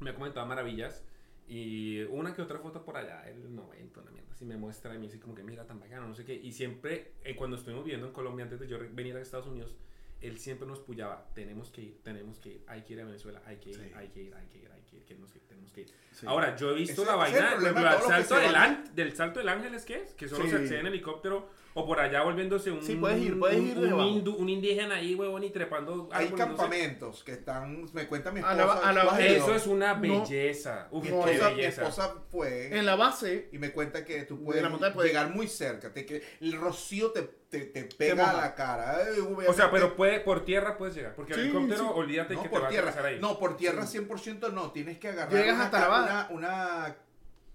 me 0.00 0.10
ha 0.10 0.14
comentado 0.16 0.44
maravillas 0.46 1.04
y 1.50 2.02
una 2.10 2.32
que 2.32 2.42
otra 2.42 2.58
foto 2.60 2.84
por 2.84 2.96
allá, 2.96 3.28
el 3.28 3.54
90, 3.54 4.00
una 4.00 4.10
mierda, 4.12 4.32
así 4.32 4.44
me 4.44 4.56
muestra 4.56 4.94
y 4.94 4.98
me 4.98 5.06
dice 5.06 5.18
como 5.18 5.34
que 5.34 5.42
mira 5.42 5.66
tan 5.66 5.80
bacano, 5.80 6.06
no 6.06 6.14
sé 6.14 6.24
qué. 6.24 6.34
Y 6.34 6.52
siempre, 6.52 7.12
eh, 7.24 7.34
cuando 7.34 7.56
estuvimos 7.56 7.84
viviendo 7.84 8.06
en 8.06 8.12
Colombia 8.12 8.44
antes 8.44 8.60
de 8.60 8.68
yo 8.68 8.78
venir 8.92 9.16
a 9.16 9.20
Estados 9.20 9.46
Unidos, 9.48 9.74
él 10.20 10.38
siempre 10.38 10.68
nos 10.68 10.78
puyaba, 10.80 11.26
tenemos 11.34 11.70
que 11.70 11.80
ir, 11.80 11.98
tenemos 12.04 12.38
que 12.38 12.50
ir, 12.50 12.64
hay 12.68 12.82
que 12.82 12.92
ir 12.92 13.00
a 13.00 13.04
Venezuela, 13.04 13.42
hay 13.46 13.56
que 13.56 13.70
ir, 13.70 13.76
Sí. 13.76 13.90
hay 13.96 14.08
que 14.08 14.22
ir, 14.22 14.34
hay 14.34 14.46
que 14.48 14.58
ir, 14.58 14.70
hay 14.70 14.82
que 14.82 14.96
ir, 14.98 15.04
tenemos 15.06 15.32
que 15.32 15.38
ir, 15.38 15.44
tenemos 15.48 15.72
que 15.72 15.80
ir. 15.80 15.88
Sí. 16.12 16.26
Ahora, 16.28 16.54
yo 16.56 16.70
he 16.70 16.74
visto 16.74 17.02
Ese- 17.02 17.10
la 17.16 17.26
es 17.26 17.34
el 17.34 17.40
vaina, 17.42 17.50
problema 17.56 17.96
que 17.96 18.02
salto 18.06 18.36
del, 18.36 18.94
del 18.94 19.16
salto 19.16 19.38
del 19.40 19.48
ángel 19.48 19.74
es 19.74 19.84
que 19.84 19.94
es, 20.02 20.14
que 20.14 20.28
solo 20.28 20.44
Sí. 20.44 20.50
se 20.50 20.56
accede 20.56 20.80
en 20.80 20.86
helicóptero 20.86 21.48
o 21.74 21.86
por 21.86 22.00
allá 22.00 22.22
volviéndose 22.22 22.70
un, 22.72 22.82
Sí, 22.82 22.96
puedes 22.96 23.20
ir, 23.22 23.38
puedes 23.38 23.58
un, 23.60 23.66
ir 23.68 23.78
un 23.78 23.84
debajo. 23.88 24.08
hindu- 24.08 24.36
un 24.36 24.48
indígena 24.48 24.96
ahí, 24.96 25.14
huevón, 25.14 25.44
y 25.44 25.50
trepando 25.50 26.08
Hay 26.12 26.26
árboles, 26.26 26.30
no 26.30 26.36
sé. 26.36 26.42
campamentos 26.44 27.24
que 27.24 27.32
están, 27.32 27.86
me 27.92 28.06
cuenta 28.08 28.32
mi 28.32 28.40
A 28.40 28.52
esposa. 28.52 29.20
Eso 29.24 29.54
es 29.54 29.66
una 29.66 29.94
No. 29.94 30.00
belleza. 30.00 30.88
Uf, 30.90 31.04
Mi 31.04 31.10
qué 31.10 31.16
esposa, 31.16 31.50
mi 31.50 31.56
belleza. 31.56 31.82
esposa 31.82 32.14
fue 32.30 32.76
En 32.76 32.86
la 32.86 32.96
base, 32.96 33.48
y 33.52 33.58
me 33.58 33.70
cuenta 33.72 34.04
que 34.04 34.22
tú 34.24 34.38
De 34.38 34.44
puedes 34.44 34.62
la 34.62 34.92
llegar 35.04 35.30
muy 35.34 35.46
cerca, 35.46 35.92
te- 35.92 36.04
que 36.06 36.22
el 36.40 36.52
rocío 36.54 37.12
te 37.12 37.38
te, 37.50 37.62
te 37.62 37.82
pega 37.82 38.30
a 38.30 38.34
la 38.34 38.54
cara. 38.54 38.98
Ay, 38.98 39.18
O 39.48 39.52
sea, 39.52 39.72
pero 39.72 39.96
puede, 39.96 40.20
por 40.20 40.44
tierra 40.44 40.76
puedes 40.78 40.94
llegar. 40.94 41.16
Porque 41.16 41.32
el 41.32 41.40
helicóptero, 41.40 41.82
sí. 41.82 41.90
olvídate 41.96 42.34
no 42.34 42.42
que 42.42 42.48
te 42.48 42.52
por 42.52 42.62
va 42.62 42.66
a 42.68 42.70
tierra. 42.70 42.90
aterrizar 42.90 43.12
ahí. 43.12 43.20
No, 43.20 43.40
por 43.40 43.56
tierra 43.56 43.86
100% 43.86 44.50
no. 44.52 44.70
Tienes 44.70 44.98
que 45.00 45.08
agarrar 45.08 45.32
Llegas 45.34 45.56
una, 45.56 45.64
hasta 45.64 45.80
la 45.80 45.88
una, 45.88 45.98
base. 46.14 46.34
una 46.34 46.96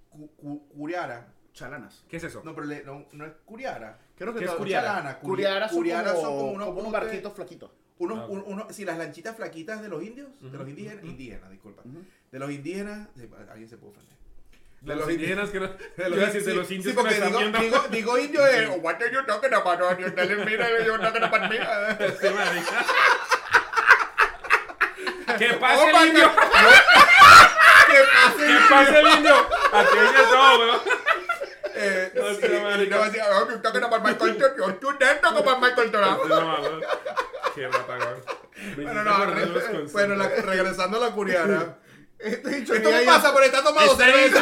cu- 0.09 0.35
cu- 0.35 0.67
curiara. 0.67 1.27
Chalanas. 1.53 2.03
¿Qué 2.09 2.17
es 2.17 2.25
eso? 2.25 2.41
No, 2.43 2.53
pero 2.53 2.67
le- 2.67 2.83
no, 2.83 3.05
no 3.13 3.25
es 3.25 3.31
curiara. 3.45 3.97
Creo 4.17 4.33
que 4.33 4.39
¿Qué 4.39 4.45
es 4.45 4.51
curiara? 4.51 4.87
Chalana. 4.87 5.19
Curi- 5.19 5.23
Curiaras 5.23 5.69
son, 5.71 5.77
curiaras 5.79 6.13
como, 6.13 6.25
son 6.25 6.37
como 6.37 6.51
unos, 6.51 6.67
como 6.67 6.79
unos 6.81 6.91
barquitos 6.91 7.33
flaquitos. 7.33 7.71
Unos, 7.97 8.19
Ah. 8.19 8.25
un- 8.29 8.43
uno- 8.47 8.67
sí, 8.71 8.85
las 8.85 8.97
lanchitas 8.97 9.35
flaquitas 9.35 9.81
de 9.81 9.89
los 9.89 10.03
indios, 10.03 10.27
de 10.41 10.57
los 10.57 10.67
indígenas, 10.67 11.49
disculpa. 11.49 11.81
De 12.31 12.39
los 12.39 12.51
indígenas, 12.51 13.07
sí, 13.17 13.29
alguien 13.49 13.69
se 13.69 13.77
puede 13.77 13.93
ofender. 13.93 14.15
De 14.81 14.95
los 14.95 15.09
indígenas 15.09 15.49
que 15.49 15.59
no. 15.59 15.67
De 15.67 15.67
de 16.03 16.09
los 16.09 16.35
indios 16.35 16.67
sí, 16.67 16.79
me 16.89 16.93
porque 16.93 17.13
están 17.13 17.29
digo, 17.29 17.39
viendo. 17.39 17.59
digo, 17.59 17.83
digo 17.89 18.17
indio 18.19 18.45
es, 18.45 18.69
what 18.81 18.95
are 19.01 19.11
you 19.11 19.25
talking 19.25 19.53
about? 19.53 19.79
You're 19.99 20.11
telling 20.11 20.45
me 20.45 20.57
that 20.57 20.69
you're 20.85 21.01
talking 21.01 21.23
about 21.23 21.49
me. 21.49 21.57
Sí. 21.57 21.63
¿Qué 25.37 25.53
pasa 25.55 25.83
Oh, 25.83 25.89
el 26.01 26.07
indio? 26.07 26.31
¿Qué 26.31 27.99
pasa? 28.13 28.37
¿Qué 28.37 28.57
pasa 28.69 28.99
el 28.99 29.07
indio? 29.17 29.35
Aquí 29.73 29.97
de 29.97 30.23
todo, 30.29 30.59
weón. 30.59 30.79
Eh, 31.77 32.11
No, 32.15 32.29
sí, 32.35 32.83
y 32.83 32.87
no 32.89 33.03
decía, 33.03 33.25
oh. 33.31 33.47
Qué 37.55 37.67
weón. 37.67 38.23
Me 38.77 38.83
Bueno, 38.83 39.03
no, 39.03 39.25
re- 39.25 39.85
bueno 39.91 40.15
la- 40.15 40.27
regresando 40.29 40.97
a 40.97 40.99
la 41.09 41.11
curiara. 41.13 41.77
Este 42.17 42.49
dicho 42.49 42.73
Esto 42.73 42.89
me 42.91 43.01
pasa 43.01 43.33
por 43.33 43.43
estar 43.43 43.61
tomando 43.63 43.91
Este 43.91 44.03
cerveza. 44.05 44.37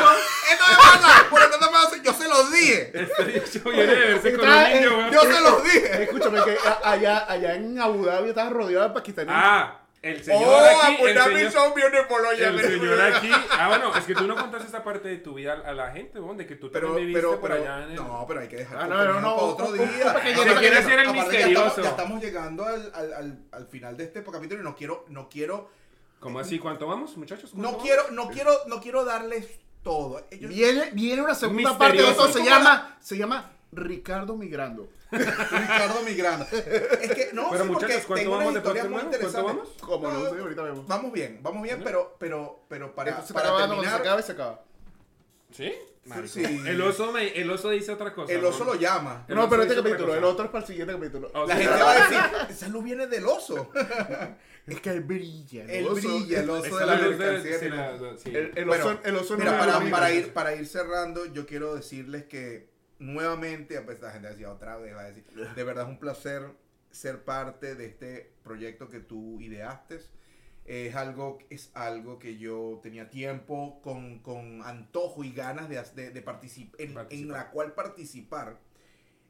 Esto 0.51 0.63
me 0.69 0.75
pasa 0.77 1.29
por 1.29 1.41
estar 1.41 1.59
tomando 1.59 1.89
cerveza. 1.89 2.03
Yo 2.03 2.13
se 2.13 2.27
los 2.29 2.51
dije. 2.51 2.91
Este 2.93 3.25
dicho 3.25 3.69
viene 3.69 3.95
de 3.95 3.95
verse 4.13 4.35
con 4.35 4.47
Está- 4.47 4.65
un 4.65 4.71
indio, 4.75 4.89
eh, 4.91 4.95
weón. 4.97 5.11
Yo 5.11 5.21
se 5.21 5.41
los 5.41 5.63
dije. 5.63 6.03
Escúchame, 6.03 6.43
que 6.43 6.57
allá, 6.83 7.25
allá 7.27 7.55
en 7.55 7.79
Abu 7.81 8.05
Dhabi 8.05 8.29
estás 8.29 8.51
rodeado 8.51 8.87
de 8.87 8.93
pakistaníes. 8.93 9.35
Ah, 9.35 9.79
el 10.03 10.23
señor 10.23 10.43
Oh, 10.45 10.81
aquí. 10.83 11.01
El 11.01 11.17
señor, 11.23 11.51
so 11.51 11.73
beautiful. 11.73 12.25
Oye, 12.29 12.45
el 12.45 12.61
señor 12.61 13.01
aquí. 13.01 13.31
Ah, 13.51 13.69
bueno, 13.69 13.95
es 13.95 14.03
que 14.05 14.13
tú 14.13 14.27
no 14.27 14.35
contaste 14.35 14.67
esa 14.67 14.83
parte 14.83 15.07
de 15.07 15.17
tu 15.17 15.33
vida 15.33 15.53
a 15.65 15.71
la 15.73 15.91
gente, 15.91 16.19
weón, 16.19 16.37
de 16.37 16.45
que 16.45 16.55
tú 16.57 16.69
Pero, 16.71 16.89
también 16.89 17.07
viviste 17.07 17.27
pero, 17.27 17.39
por 17.41 17.49
pero, 17.49 17.63
allá 17.63 17.83
en 17.85 17.89
el. 17.91 17.95
no, 17.95 18.25
pero 18.27 18.41
hay 18.41 18.47
que 18.49 18.57
dejar 18.57 18.77
Ah, 18.83 18.87
no, 18.87 19.03
no, 19.05 19.21
no, 19.21 19.35
para 19.35 19.47
otro 19.47 19.71
día. 19.71 20.13
Se 20.21 20.55
quiere 20.59 20.77
hacer 20.77 20.99
el 20.99 21.11
misterioso. 21.11 21.65
estamos, 21.67 21.83
ya 21.83 21.89
estamos 21.89 22.21
llegando 22.21 22.65
al, 22.65 22.91
al, 22.93 23.13
al, 23.13 23.39
al 23.51 23.67
final 23.67 23.97
de 23.97 24.03
este 24.03 24.23
capítulo 24.23 24.61
y 24.61 24.63
no 24.63 24.75
quiero, 24.75 25.05
no 25.09 25.29
quiero, 25.29 25.71
¿Cómo 26.19 26.39
así? 26.39 26.57
¿Cuánto 26.59 26.87
vamos, 26.87 27.17
muchachos? 27.17 27.49
¿Cuánto 27.51 27.61
no 27.63 27.71
vamos? 27.77 27.83
quiero, 27.83 28.03
no 28.11 28.27
quiero, 28.29 28.51
no 28.67 28.79
quiero 28.79 29.03
darles 29.05 29.47
todo. 29.83 30.25
Ellos- 30.31 30.49
Viene, 30.49 30.89
viene 30.93 31.21
una 31.21 31.35
segunda 31.35 31.71
Misterioso. 31.71 31.77
parte 31.77 31.97
de 32.01 32.09
esto, 32.09 32.27
se 32.27 32.39
¿Cómo 32.39 32.45
llama, 32.49 32.97
se 33.01 33.17
llama 33.17 33.51
Ricardo 33.75 34.35
Migrando. 34.35 34.87
Ricardo 35.11 36.01
Migrano. 36.03 36.45
Es 36.51 37.11
que 37.13 37.29
no, 37.33 37.49
Pero 37.51 37.63
sí, 37.65 37.69
muchachos, 37.69 38.03
porque 38.05 38.05
¿cuánto 38.07 38.15
tengo 38.15 38.35
una 38.35 38.45
vamos 38.45 38.53
de 38.53 38.59
historia 38.59 38.83
muy 38.85 39.01
interesante. 39.01 39.41
¿Cuánto 39.41 39.61
vamos? 39.61 39.69
Como 39.81 40.11
no 40.11 40.29
sé, 40.29 40.39
ahorita 40.39 40.61
vemos. 40.63 40.87
Vamos 40.87 41.11
bien, 41.11 41.39
vamos 41.41 41.63
bien, 41.63 41.81
pero, 41.83 42.15
pero, 42.19 42.59
pero 42.67 42.95
para, 42.95 43.11
Esto 43.11 43.27
se 43.27 43.33
para 43.33 43.49
acabando, 43.49 43.75
cuando 43.75 43.83
se 43.83 43.89
terminar, 43.89 44.01
acaba 44.01 44.19
y 44.19 44.23
se 44.23 44.31
acaba. 44.31 44.63
¿Sí? 45.51 45.73
Sí. 46.25 46.43
El, 46.43 46.81
oso 46.81 47.13
me- 47.13 47.29
el 47.39 47.49
oso 47.49 47.69
dice 47.69 47.91
otra 47.93 48.13
cosa. 48.13 48.33
el 48.33 48.43
oso 48.43 48.65
¿no? 48.65 48.73
lo 48.73 48.79
llama. 48.79 49.23
El 49.27 49.35
No, 49.35 49.47
pero 49.49 49.63
este 49.63 49.75
capítulo, 49.75 50.13
el 50.13 50.23
otro 50.25 50.45
es 50.45 50.51
para 50.51 50.63
el 50.63 50.67
siguiente 50.67 50.93
capítulo. 50.93 51.31
La 51.47 51.55
gente 51.55 51.81
va 51.81 51.91
a 51.91 51.95
decir, 51.95 52.19
esa 52.49 52.67
luz 52.67 52.83
viene 52.83 53.07
del 53.07 53.25
oso. 53.25 53.71
Es 54.65 54.79
que 54.79 54.91
él 54.91 55.01
brilla. 55.01 55.65
Él 55.65 55.85
oso. 55.85 55.95
brilla, 55.95 56.39
el 56.39 56.49
oso 56.49 56.77
de 56.77 56.85
la 56.85 56.95
mercancía. 56.95 57.55
El, 58.25 58.51
el 58.55 58.69
oso, 58.69 58.97
el 59.03 59.15
oso 59.17 59.37
Mira, 59.37 59.51
no 59.51 59.57
para, 59.59 59.89
para 59.91 60.11
ir, 60.13 60.31
para 60.31 60.55
ir 60.55 60.65
cerrando, 60.65 61.25
yo 61.25 61.45
quiero 61.45 61.75
decirles 61.75 62.23
que 62.23 62.69
nuevamente, 63.03 63.79
pues 63.81 63.99
la 64.01 64.11
gente 64.11 64.29
decía 64.29 64.51
otra 64.51 64.77
vez, 64.77 64.95
va 64.95 65.01
a 65.01 65.11
decir, 65.11 65.23
de 65.55 65.63
verdad 65.63 65.83
es 65.85 65.89
un 65.89 65.99
placer 65.99 66.43
ser 66.91 67.23
parte 67.23 67.75
de 67.75 67.85
este 67.87 68.33
proyecto 68.43 68.87
que 68.89 68.99
tú 68.99 69.39
ideaste. 69.41 69.99
Es 70.65 70.95
algo, 70.95 71.39
es 71.49 71.71
algo 71.73 72.19
que 72.19 72.37
yo 72.37 72.79
tenía 72.81 73.09
tiempo 73.09 73.81
con, 73.81 74.19
con 74.19 74.61
antojo 74.63 75.23
y 75.25 75.33
ganas 75.33 75.67
de, 75.67 75.81
de, 75.95 76.11
de 76.11 76.25
particip- 76.25 76.73
en, 76.77 76.89
en 76.89 76.93
Participar. 76.93 77.37
la 77.37 77.51
cual 77.51 77.73
participar. 77.73 78.59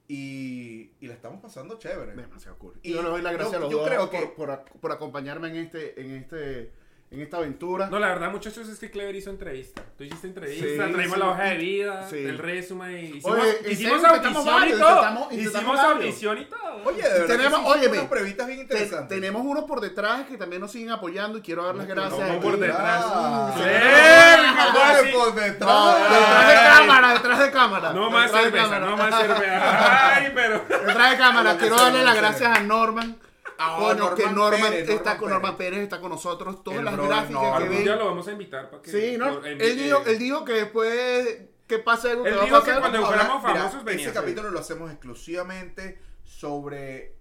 Y, 0.08 0.92
y 1.00 1.08
la 1.08 1.14
estamos 1.16 1.42
pasando 1.42 1.80
chévere. 1.80 2.14
Demasiado 2.16 2.60
cool. 2.60 2.78
Y 2.84 2.92
yo 2.94 3.02
le 3.02 3.10
doy 3.10 3.22
las 3.22 3.34
gracias 3.34 3.56
a 3.56 3.60
los 3.62 3.72
yo 3.72 3.78
dos 3.80 3.88
creo 3.88 4.10
por, 4.12 4.20
que- 4.20 4.28
por, 4.28 4.64
por 4.80 4.92
acompañarme 4.92 5.48
en 5.48 5.56
este, 5.56 6.00
en 6.02 6.12
este, 6.12 6.72
en 7.14 7.22
esta 7.22 7.38
aventura. 7.38 7.90
No, 7.90 8.00
la 8.00 8.08
verdad, 8.08 8.32
muchachos, 8.32 8.68
es 8.68 8.80
que 8.80 8.90
Clever 8.90 9.16
hizo 9.16 9.30
entrevista. 9.30 9.84
Tú 9.98 10.04
hiciste 10.04 10.26
entrevista, 10.28 10.66
Sí, 10.88 10.92
traímos 10.94 11.14
sí. 11.14 11.20
la 11.20 11.30
hoja 11.30 11.44
de 11.44 11.58
vida, 11.58 12.08
Sí. 12.10 12.18
el 12.18 12.38
resumen, 12.40 13.06
hicimos, 13.18 13.38
Oye, 13.40 13.72
hicimos 13.72 14.04
audición 14.04 14.34
y 14.68 14.72
todo. 14.72 14.90
intentamos- 14.90 15.32
intentamos 15.32 15.34
hicimos 15.34 15.80
audición 15.80 16.38
y 16.40 16.46
todo. 16.46 16.82
Oye, 16.86 17.02
de 17.04 17.10
verdad. 17.10 17.28
Tenemos- 17.28 17.62
óyeme, 17.66 17.98
unas 18.00 18.10
preguntas 18.10 18.48
bien 18.48 18.58
Te- 18.60 18.64
interesantes. 18.64 19.10
tenemos 19.10 19.46
unos 19.46 19.64
por 19.66 19.80
detrás 19.80 20.26
que 20.26 20.38
también 20.38 20.60
nos 20.62 20.72
siguen 20.72 20.90
apoyando 20.90 21.38
y 21.38 21.42
quiero 21.42 21.64
dar 21.66 21.76
las 21.76 21.88
No, 21.88 21.94
gracias. 21.96 22.20
no, 22.28 22.34
aquí. 22.34 22.42
por 22.44 22.58
detrás. 22.60 23.04
Ah, 23.06 23.54
Sí, 23.56 23.62
ah, 23.64 24.98
por 25.14 25.30
No, 25.30 25.42
detrás. 25.42 26.10
detrás 26.10 26.48
de 26.48 26.56
cámara, 26.78 27.14
detrás 27.14 27.40
de 27.40 27.52
cámara. 27.52 27.94
No 27.94 28.10
más 28.10 28.32
cerveza, 28.32 28.80
no 28.80 28.98
más 28.98 29.16
cerveza. 29.22 30.16
Ay, 30.16 30.32
pero... 30.34 30.66
Detrás 30.68 31.12
de 31.12 31.18
cámara, 31.18 31.58
quiero 31.58 31.76
darle 31.76 32.04
las 32.04 32.16
vamos 32.16 32.42
a 32.42 32.48
hacer. 32.48 33.33
Gracias 33.58 33.76
a 33.76 33.78
Norman. 33.80 33.98
Ah, 33.98 34.00
Coño, 34.10 34.16
que 34.16 34.26
Norman 34.36 34.62
Pérez, 34.72 34.90
está 34.90 34.96
Norman 34.96 35.04
con 35.04 35.20
Pérez. 35.20 35.32
Norman 35.34 35.58
Pérez, 35.58 35.80
está 35.82 36.00
con 36.02 36.10
nosotros. 36.12 36.64
Todas 36.64 36.80
El 36.80 36.86
las 36.86 36.94
brother 36.96 37.10
gráficas 37.12 37.42
Norman. 37.42 37.64
que 37.64 37.70
ven. 37.70 37.84
día 37.84 37.96
lo 37.96 38.06
vamos 38.06 38.28
a 38.28 38.32
invitar 38.32 38.70
para 38.70 38.82
que... 38.84 38.92
Sí, 38.92 39.18
¿no? 39.18 39.44
Él 39.46 39.78
dijo, 39.78 40.04
él 40.06 40.20
dijo 40.20 40.46
que 40.46 40.54
después 40.54 41.38
que 41.68 41.80
pase 41.80 42.12
algo 42.12 42.24
que 42.24 42.30
Él 42.30 42.38
va 42.38 42.42
a 42.42 42.46
dijo 42.46 42.64
que 42.64 42.72
cuando 42.80 43.06
fuéramos 43.06 43.42
famosos 43.42 43.84
venía. 43.84 44.06
Ese 44.06 44.14
capítulo 44.14 44.50
lo 44.52 44.60
hacemos 44.60 44.92
exclusivamente 44.92 46.00
sobre 46.24 47.16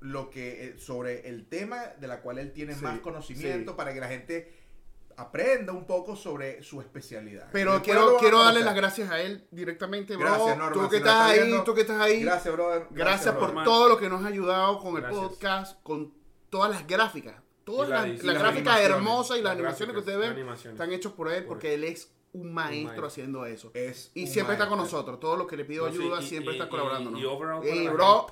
lo 0.00 0.28
que 0.30 0.66
eh, 0.66 0.78
sobre 0.78 1.28
el 1.28 1.46
tema 1.48 1.78
de 1.98 2.06
la 2.06 2.20
cual 2.20 2.38
él 2.38 2.52
tiene 2.52 2.74
Sí, 2.74 2.82
más 2.84 2.98
conocimiento 3.00 3.72
sí. 3.72 3.76
para 3.76 3.94
que 3.94 4.00
la 4.00 4.08
gente 4.08 4.52
aprenda 5.16 5.72
un 5.72 5.86
poco 5.86 6.14
sobre 6.16 6.62
su 6.62 6.80
especialidad. 6.80 7.48
Pero 7.52 7.80
quiero, 7.82 8.16
quiero 8.18 8.42
darle 8.44 8.60
las 8.62 8.74
gracias 8.74 9.10
a 9.10 9.20
él 9.20 9.46
directamente, 9.50 10.16
bro. 10.16 10.26
Gracias, 10.26 10.58
Norman, 10.58 10.72
tú 10.84 10.88
que 10.90 10.96
estás 10.98 11.12
está 11.12 11.26
ahí, 11.26 11.40
viendo. 11.46 11.64
tú 11.64 11.74
que 11.74 11.80
estás 11.82 12.00
ahí. 12.00 12.22
Gracias, 12.22 12.54
brother. 12.54 12.86
Gracias 12.90 13.34
por 13.34 13.64
todo 13.64 13.88
lo 13.88 13.98
que 13.98 14.08
nos 14.08 14.24
ha 14.24 14.28
ayudado 14.28 14.78
con 14.78 14.96
el 14.96 15.02
Gracias. 15.02 15.22
podcast, 15.24 15.82
con 15.82 16.12
todas 16.50 16.70
las 16.70 16.86
gráficas. 16.86 17.34
Todas 17.64 17.88
Y 17.88 17.90
la- 17.90 17.96
las, 18.02 18.06
y 18.08 18.12
las 18.18 18.24
las 18.34 18.38
gráficas 18.42 18.80
hermosas 18.80 19.38
y 19.38 19.40
las 19.42 19.50
las 19.50 19.58
animaciones 19.58 19.92
que 19.94 19.98
ustedes 20.00 20.18
ven 20.18 20.48
están 20.48 20.92
hechos 20.92 21.12
por 21.12 21.28
él 21.32 21.42
Por- 21.44 21.54
porque 21.54 21.74
él 21.74 21.82
es 21.84 22.12
un 22.32 22.52
maestro, 22.52 22.84
maestro. 22.88 23.06
haciendo 23.06 23.46
eso. 23.46 23.70
Es 23.74 24.10
Y 24.14 24.26
siempre 24.26 24.54
está 24.54 24.68
con 24.68 24.78
nosotros. 24.78 25.18
Todo 25.18 25.36
lo 25.36 25.46
que 25.46 25.56
le 25.56 25.64
pido 25.64 25.86
No, 25.86 25.92
sí, 25.92 25.98
ayuda 25.98 26.20
y- 26.22 26.26
siempre 26.26 26.52
y- 26.52 26.56
está 26.58 26.66
y- 26.66 26.70
colaborando. 26.70 27.18
y 27.18 27.24
overall 27.24 27.60
bro. 27.92 28.26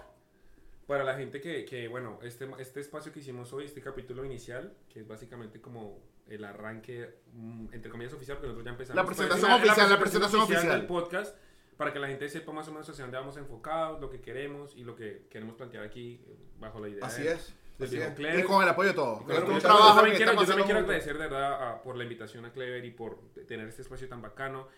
Para 0.87 1.03
la 1.05 1.15
gente 1.15 1.41
que, 1.41 1.65
que, 1.65 1.89
bueno, 1.89 2.19
este, 2.23 2.47
este 2.59 2.81
espacio 2.81 3.11
que 3.13 3.21
hicimos 3.21 3.53
hoy, 3.53 3.65
este 3.65 3.81
capítulo 3.81 4.25
inicial, 4.25 4.75
que 4.89 5.01
es 5.01 5.09
básicamente 5.09 5.61
como 5.61 5.99
el 6.29 6.45
arranque, 6.45 7.21
mm, 7.33 7.67
entre 7.73 7.91
comillas, 7.91 8.13
oficial, 8.13 8.37
porque 8.37 8.49
nosotros 8.49 8.65
ya 8.67 8.71
empezamos. 8.73 8.97
La 8.97 9.07
presentación 9.07 9.51
Pues, 9.51 9.65
la- 9.67 9.73
oficial, 9.73 9.91
la 9.91 9.99
presentación 9.99 10.41
oficial. 10.43 10.69
del 10.79 10.87
podcast, 10.87 11.37
para 11.79 11.93
que 11.93 11.99
la 11.99 12.07
gente 12.09 12.29
sepa 12.29 12.53
más 12.53 12.69
o 12.69 12.73
menos 12.73 12.89
hacia 12.89 13.03
dónde 13.05 13.17
vamos 13.17 13.37
enfocados, 13.39 14.01
lo 14.01 14.11
que 14.11 14.21
queremos 14.21 14.77
y 14.77 14.85
lo 14.85 14.95
que 14.95 15.27
queremos 15.31 15.55
plantear 15.57 15.85
aquí 15.85 16.21
eh, 16.27 16.37
bajo 16.61 16.79
la 16.81 16.89
idea 16.89 17.05
Así 17.07 17.23
de- 17.23 17.33
es. 17.33 17.55
Así 17.81 17.97
es. 17.99 18.13
Clever. 18.15 18.39
Y 18.39 18.43
con 18.45 18.63
el 18.63 18.69
apoyo 18.69 18.91
de 18.91 18.95
con 18.95 19.31
el 19.31 19.37
apoyo 19.39 19.61
todos. 19.61 19.89
Yo 19.89 19.95
también 19.97 20.17
quiero, 20.17 20.33
yo 20.35 20.47
también 20.47 20.65
quiero 20.67 20.81
agradecer 20.81 21.15
de 21.19 21.25
verdad 21.29 21.69
a- 21.71 21.83
por 21.83 21.97
la 21.97 22.05
invitación 22.05 22.45
a 22.45 22.53
Clever 22.53 22.85
y 22.85 22.91
por 22.93 23.19
tener 23.49 23.67
este 23.69 23.83
espacio 23.83 24.07
tan 24.09 24.23
bacano. 24.23 24.69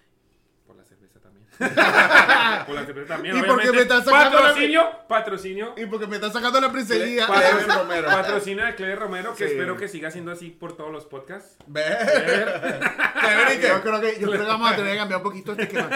Por 0.66 0.76
la 0.76 0.85
cerveza 0.85 1.20
también. 1.20 1.46
por 2.66 2.74
la 2.74 2.85
cerveza 2.87 3.14
también. 3.14 3.37
Y 3.38 3.42
porque 3.42 3.72
me 3.72 3.81
están 3.83 4.05
sacando 4.05 4.37
la- 4.37 4.42
Patrocinio, 4.42 4.90
patrocinio. 5.09 5.74
Y 5.76 5.87
porque 5.87 6.07
me 6.07 6.16
están 6.16 6.33
sacando 6.33 6.61
la 6.61 6.70
princería. 6.72 7.26
Patrocinio 7.26 7.59
Clever 7.64 7.79
Romero. 7.79 8.07
Patrocinio 8.09 8.64
de 8.66 8.74
Clever 8.74 8.98
Romero, 8.98 9.35
que 9.35 9.46
Sí. 9.46 9.52
espero 9.52 9.76
que 9.76 9.88
siga 9.88 10.11
siendo 10.11 10.33
así 10.33 10.50
por 10.50 10.76
todos 10.76 10.92
los 10.92 11.07
podcasts. 11.07 11.57
Ve. 11.66 11.83
Clever. 11.83 12.61
Clever, 13.20 13.57
¿y 13.57 13.61
qué? 13.61 13.68
Yo 13.68 13.83
creo 13.83 14.00
que, 14.00 14.20
yo 14.20 14.29
creo 14.31 14.40
que 14.42 14.46
vamos 14.48 14.72
a 14.72 14.76
tener 14.76 14.92
que 14.92 14.98
cambiar 14.98 15.18
un 15.18 15.24
poquito 15.24 15.52
este 15.52 15.62
esquema. 15.64 15.88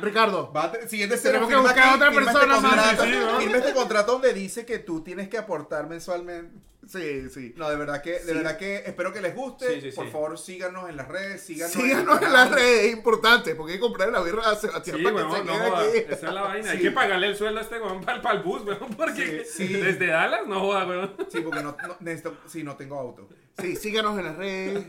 Ricardo, 0.00 0.52
Va 0.52 0.64
a 0.64 0.72
te- 0.72 0.88
siguiente 0.88 1.16
Tenemos 1.18 1.48
que 1.48 1.56
buscar 1.56 1.78
aquí, 1.88 1.94
otra 1.96 2.10
firma 2.10 2.32
persona 2.32 2.54
este 2.56 3.16
más. 3.16 3.38
firma 3.38 3.56
este 3.58 3.72
contrato 3.74 4.12
donde 4.12 4.32
dice 4.32 4.64
que 4.66 4.78
tú 4.80 5.02
tienes 5.02 5.28
que 5.28 5.38
aportar 5.38 5.86
mensualmente. 5.88 6.58
Sí, 6.88 7.28
sí. 7.30 7.54
No, 7.56 7.68
de 7.70 7.76
verdad 7.76 8.02
que, 8.02 8.12
de 8.12 8.18
Sí. 8.20 8.32
verdad 8.34 8.56
que 8.58 8.76
espero 8.76 9.12
que 9.12 9.20
les 9.20 9.34
guste. 9.34 9.74
Sí, 9.74 9.80
sí, 9.80 9.90
sí. 9.90 9.96
Por 9.96 10.10
favor, 10.10 10.38
síganos 10.38 10.88
en 10.88 10.96
las 10.96 11.08
redes, 11.08 11.42
síganos, 11.42 11.72
Síganos 11.72 12.22
en 12.22 12.32
las 12.32 12.50
redes, 12.50 12.84
es 12.86 12.92
importante, 12.92 13.54
porque 13.54 13.72
hay 13.72 13.78
que 13.78 13.82
comprarle 13.82 14.12
la 14.12 14.22
birra 14.22 14.50
a 14.50 14.54
Sebastián 14.56 14.96
Sí, 14.98 15.02
para 15.04 15.16
que 15.16 15.22
weón, 15.22 15.36
se 15.36 15.44
no 15.44 15.52
quede 15.52 15.66
aquí. 15.98 16.12
Esa 16.12 16.28
es 16.28 16.34
la 16.34 16.42
vaina. 16.42 16.70
Hay 16.70 16.78
que 16.78 16.90
pagarle 16.90 17.26
el 17.28 17.36
sueldo 17.36 17.60
a 17.60 17.62
este 17.62 17.80
weón 17.80 18.04
para, 18.04 18.32
el 18.32 18.42
bus, 18.42 18.62
weón, 18.62 18.94
porque 18.96 19.44
Sí, 19.44 19.66
sí. 19.68 19.72
desde 19.74 20.06
Dallas 20.06 20.46
no 20.46 20.60
joda, 20.60 20.86
weón. 20.86 21.14
Sí, 21.30 21.40
porque 21.40 21.62
no, 21.62 21.76
no, 21.86 21.96
necesito, 22.00 22.36
sí, 22.46 22.62
no 22.62 22.76
tengo 22.76 22.98
auto. 22.98 23.28
Sí, 23.60 23.76
síganos 23.76 24.18
en 24.18 24.24
las 24.24 24.36
redes, 24.36 24.86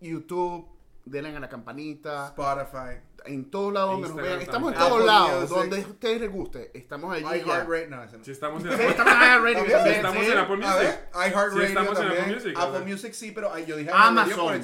YouTube, 0.00 0.66
denle 1.04 1.36
a 1.36 1.40
la 1.40 1.48
campanita, 1.48 2.28
Spotify, 2.28 3.00
en 3.26 3.50
todos 3.50 3.72
lados 3.72 3.92
donde 3.92 4.08
nos 4.08 4.16
vean. 4.16 4.40
Estamos 4.40 4.72
en 4.72 4.78
todos 4.78 5.04
lados, 5.04 5.48
donde 5.50 5.76
a 5.82 5.86
ustedes 5.86 6.20
les 6.20 6.32
guste. 6.32 6.70
Estamos 6.78 7.14
allí 7.14 7.24
iHeartRadio, 7.24 7.88
no, 7.90 8.04
no. 8.04 8.24
Si 8.24 8.30
estamos 8.30 8.62
Sí, 8.62 8.68
en 8.68 8.80
estamos 8.80 9.12
Apple 9.12 9.54
A 9.54 10.72
Music. 10.72 11.00
iHeartRadio 11.14 11.62
estamos 11.62 11.88
en 11.88 11.94
también. 12.04 12.22
Apple 12.22 12.34
Music, 12.34 12.58
Apple. 12.58 12.80
Music 12.80 13.12
sí, 13.12 13.32
pero 13.32 13.58
yo 13.58 13.76
dije 13.76 13.90
Amazon. 13.92 14.60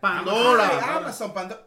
Pandora. 0.00 0.96
Amazon, 0.96 1.32
Pandora. 1.34 1.66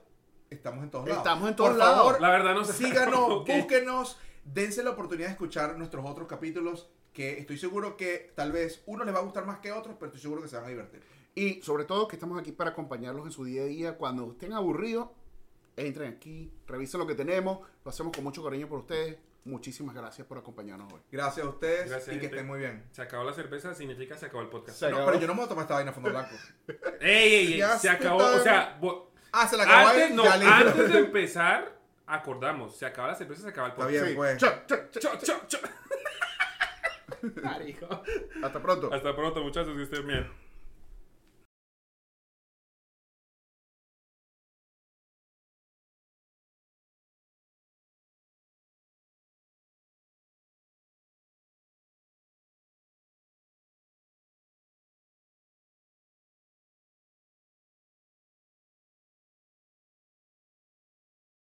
Estamos 0.49 0.83
en 0.83 0.91
todos 0.91 1.07
lados. 1.07 1.23
Estamos 1.23 1.49
en 1.49 1.55
todos 1.55 1.69
Por 1.71 1.79
lados. 1.79 1.97
favor, 1.97 2.21
La 2.21 2.29
verdad 2.29 2.53
no 2.53 2.63
sé. 2.63 2.73
síganos, 2.73 3.27
búsquenos, 3.47 4.19
dense 4.45 4.83
la 4.83 4.91
oportunidad 4.91 5.27
de 5.27 5.33
escuchar 5.33 5.77
nuestros 5.77 6.05
otros 6.05 6.27
capítulos 6.27 6.89
que 7.11 7.39
estoy 7.39 7.57
seguro 7.57 7.97
que 7.97 8.31
tal 8.35 8.51
vez 8.51 8.83
uno 8.85 9.03
les 9.03 9.13
va 9.13 9.19
a 9.19 9.23
gustar 9.23 9.45
más 9.45 9.59
que 9.59 9.71
otros, 9.71 9.95
pero 9.99 10.07
estoy 10.07 10.21
seguro 10.21 10.41
que 10.41 10.47
se 10.47 10.55
van 10.55 10.65
a 10.65 10.69
divertir. 10.69 11.01
Y 11.35 11.61
sobre 11.61 11.85
todo 11.85 12.07
que 12.07 12.15
estamos 12.15 12.39
aquí 12.39 12.51
para 12.51 12.71
acompañarlos 12.71 13.25
en 13.25 13.31
su 13.31 13.43
día 13.45 13.63
a 13.63 13.65
día. 13.65 13.97
Cuando 13.97 14.31
estén 14.31 14.53
aburridos, 14.53 15.09
entren 15.75 16.13
aquí, 16.13 16.51
revisen 16.67 16.99
lo 16.99 17.07
que 17.07 17.15
tenemos. 17.15 17.59
Lo 17.83 17.89
hacemos 17.89 18.13
con 18.13 18.23
mucho 18.23 18.43
cariño 18.43 18.67
por 18.67 18.79
ustedes. 18.79 19.17
Muchísimas 19.45 19.93
gracias 19.93 20.25
por 20.25 20.37
acompañarnos 20.37 20.93
hoy. 20.93 21.01
Gracias 21.11 21.45
a 21.45 21.49
ustedes 21.49 21.89
Gracias, 21.89 22.15
y 22.15 22.19
que 22.19 22.27
estén 22.27 22.47
muy 22.47 22.59
bien. 22.59 22.85
Se 22.91 23.01
acabó 23.01 23.25
la 23.25 23.33
cerveza, 23.33 23.73
significa 23.75 24.15
se 24.15 24.27
acabó 24.27 24.41
el 24.41 24.47
podcast. 24.49 24.77
Se 24.79 24.85
No, 24.89 24.95
acabó. 24.95 25.07
pero 25.11 25.21
yo 25.21 25.27
no 25.27 25.33
me 25.33 25.37
voy 25.39 25.45
a 25.47 25.49
tomar 25.49 25.63
esta 25.63 25.73
vaina 25.73 25.91
a 25.91 25.93
fondo 25.93 26.09
blanco. 26.11 26.35
¡Ey, 27.01 27.33
ey, 27.35 27.61
ey! 27.61 27.69
Se 27.79 27.89
acabó, 27.89 28.21
está- 28.21 28.37
o 28.39 28.43
sea, 28.43 28.79
Ah, 29.33 29.47
se 29.47 29.57
la 29.57 29.63
acabó 29.63 29.87
antes, 29.89 30.11
no, 30.11 30.23
de 30.93 30.99
empezar, 31.05 31.77
acordamos, 32.05 32.77
se 32.77 32.85
acaba 32.85 33.07
la 33.09 33.15
cerveza, 33.15 33.41
se 33.41 33.49
acaba 33.49 33.67
el 33.67 33.73
Está 33.73 33.83
podcast. 33.85 34.03
bien, 34.05 34.15
pues. 34.15 34.37
Chao, 34.37 34.53
chao, 34.67 34.79
chao. 34.91 35.01
Chao, 35.01 35.17
chao, 35.21 35.39
chao. 35.47 35.61
Hasta 38.43 38.61
pronto. 38.61 38.93
Hasta 38.93 39.15
pronto, 39.15 39.41
muchachos, 39.43 39.75
que 39.75 39.83
estén 39.83 40.07
bien. 40.07 40.42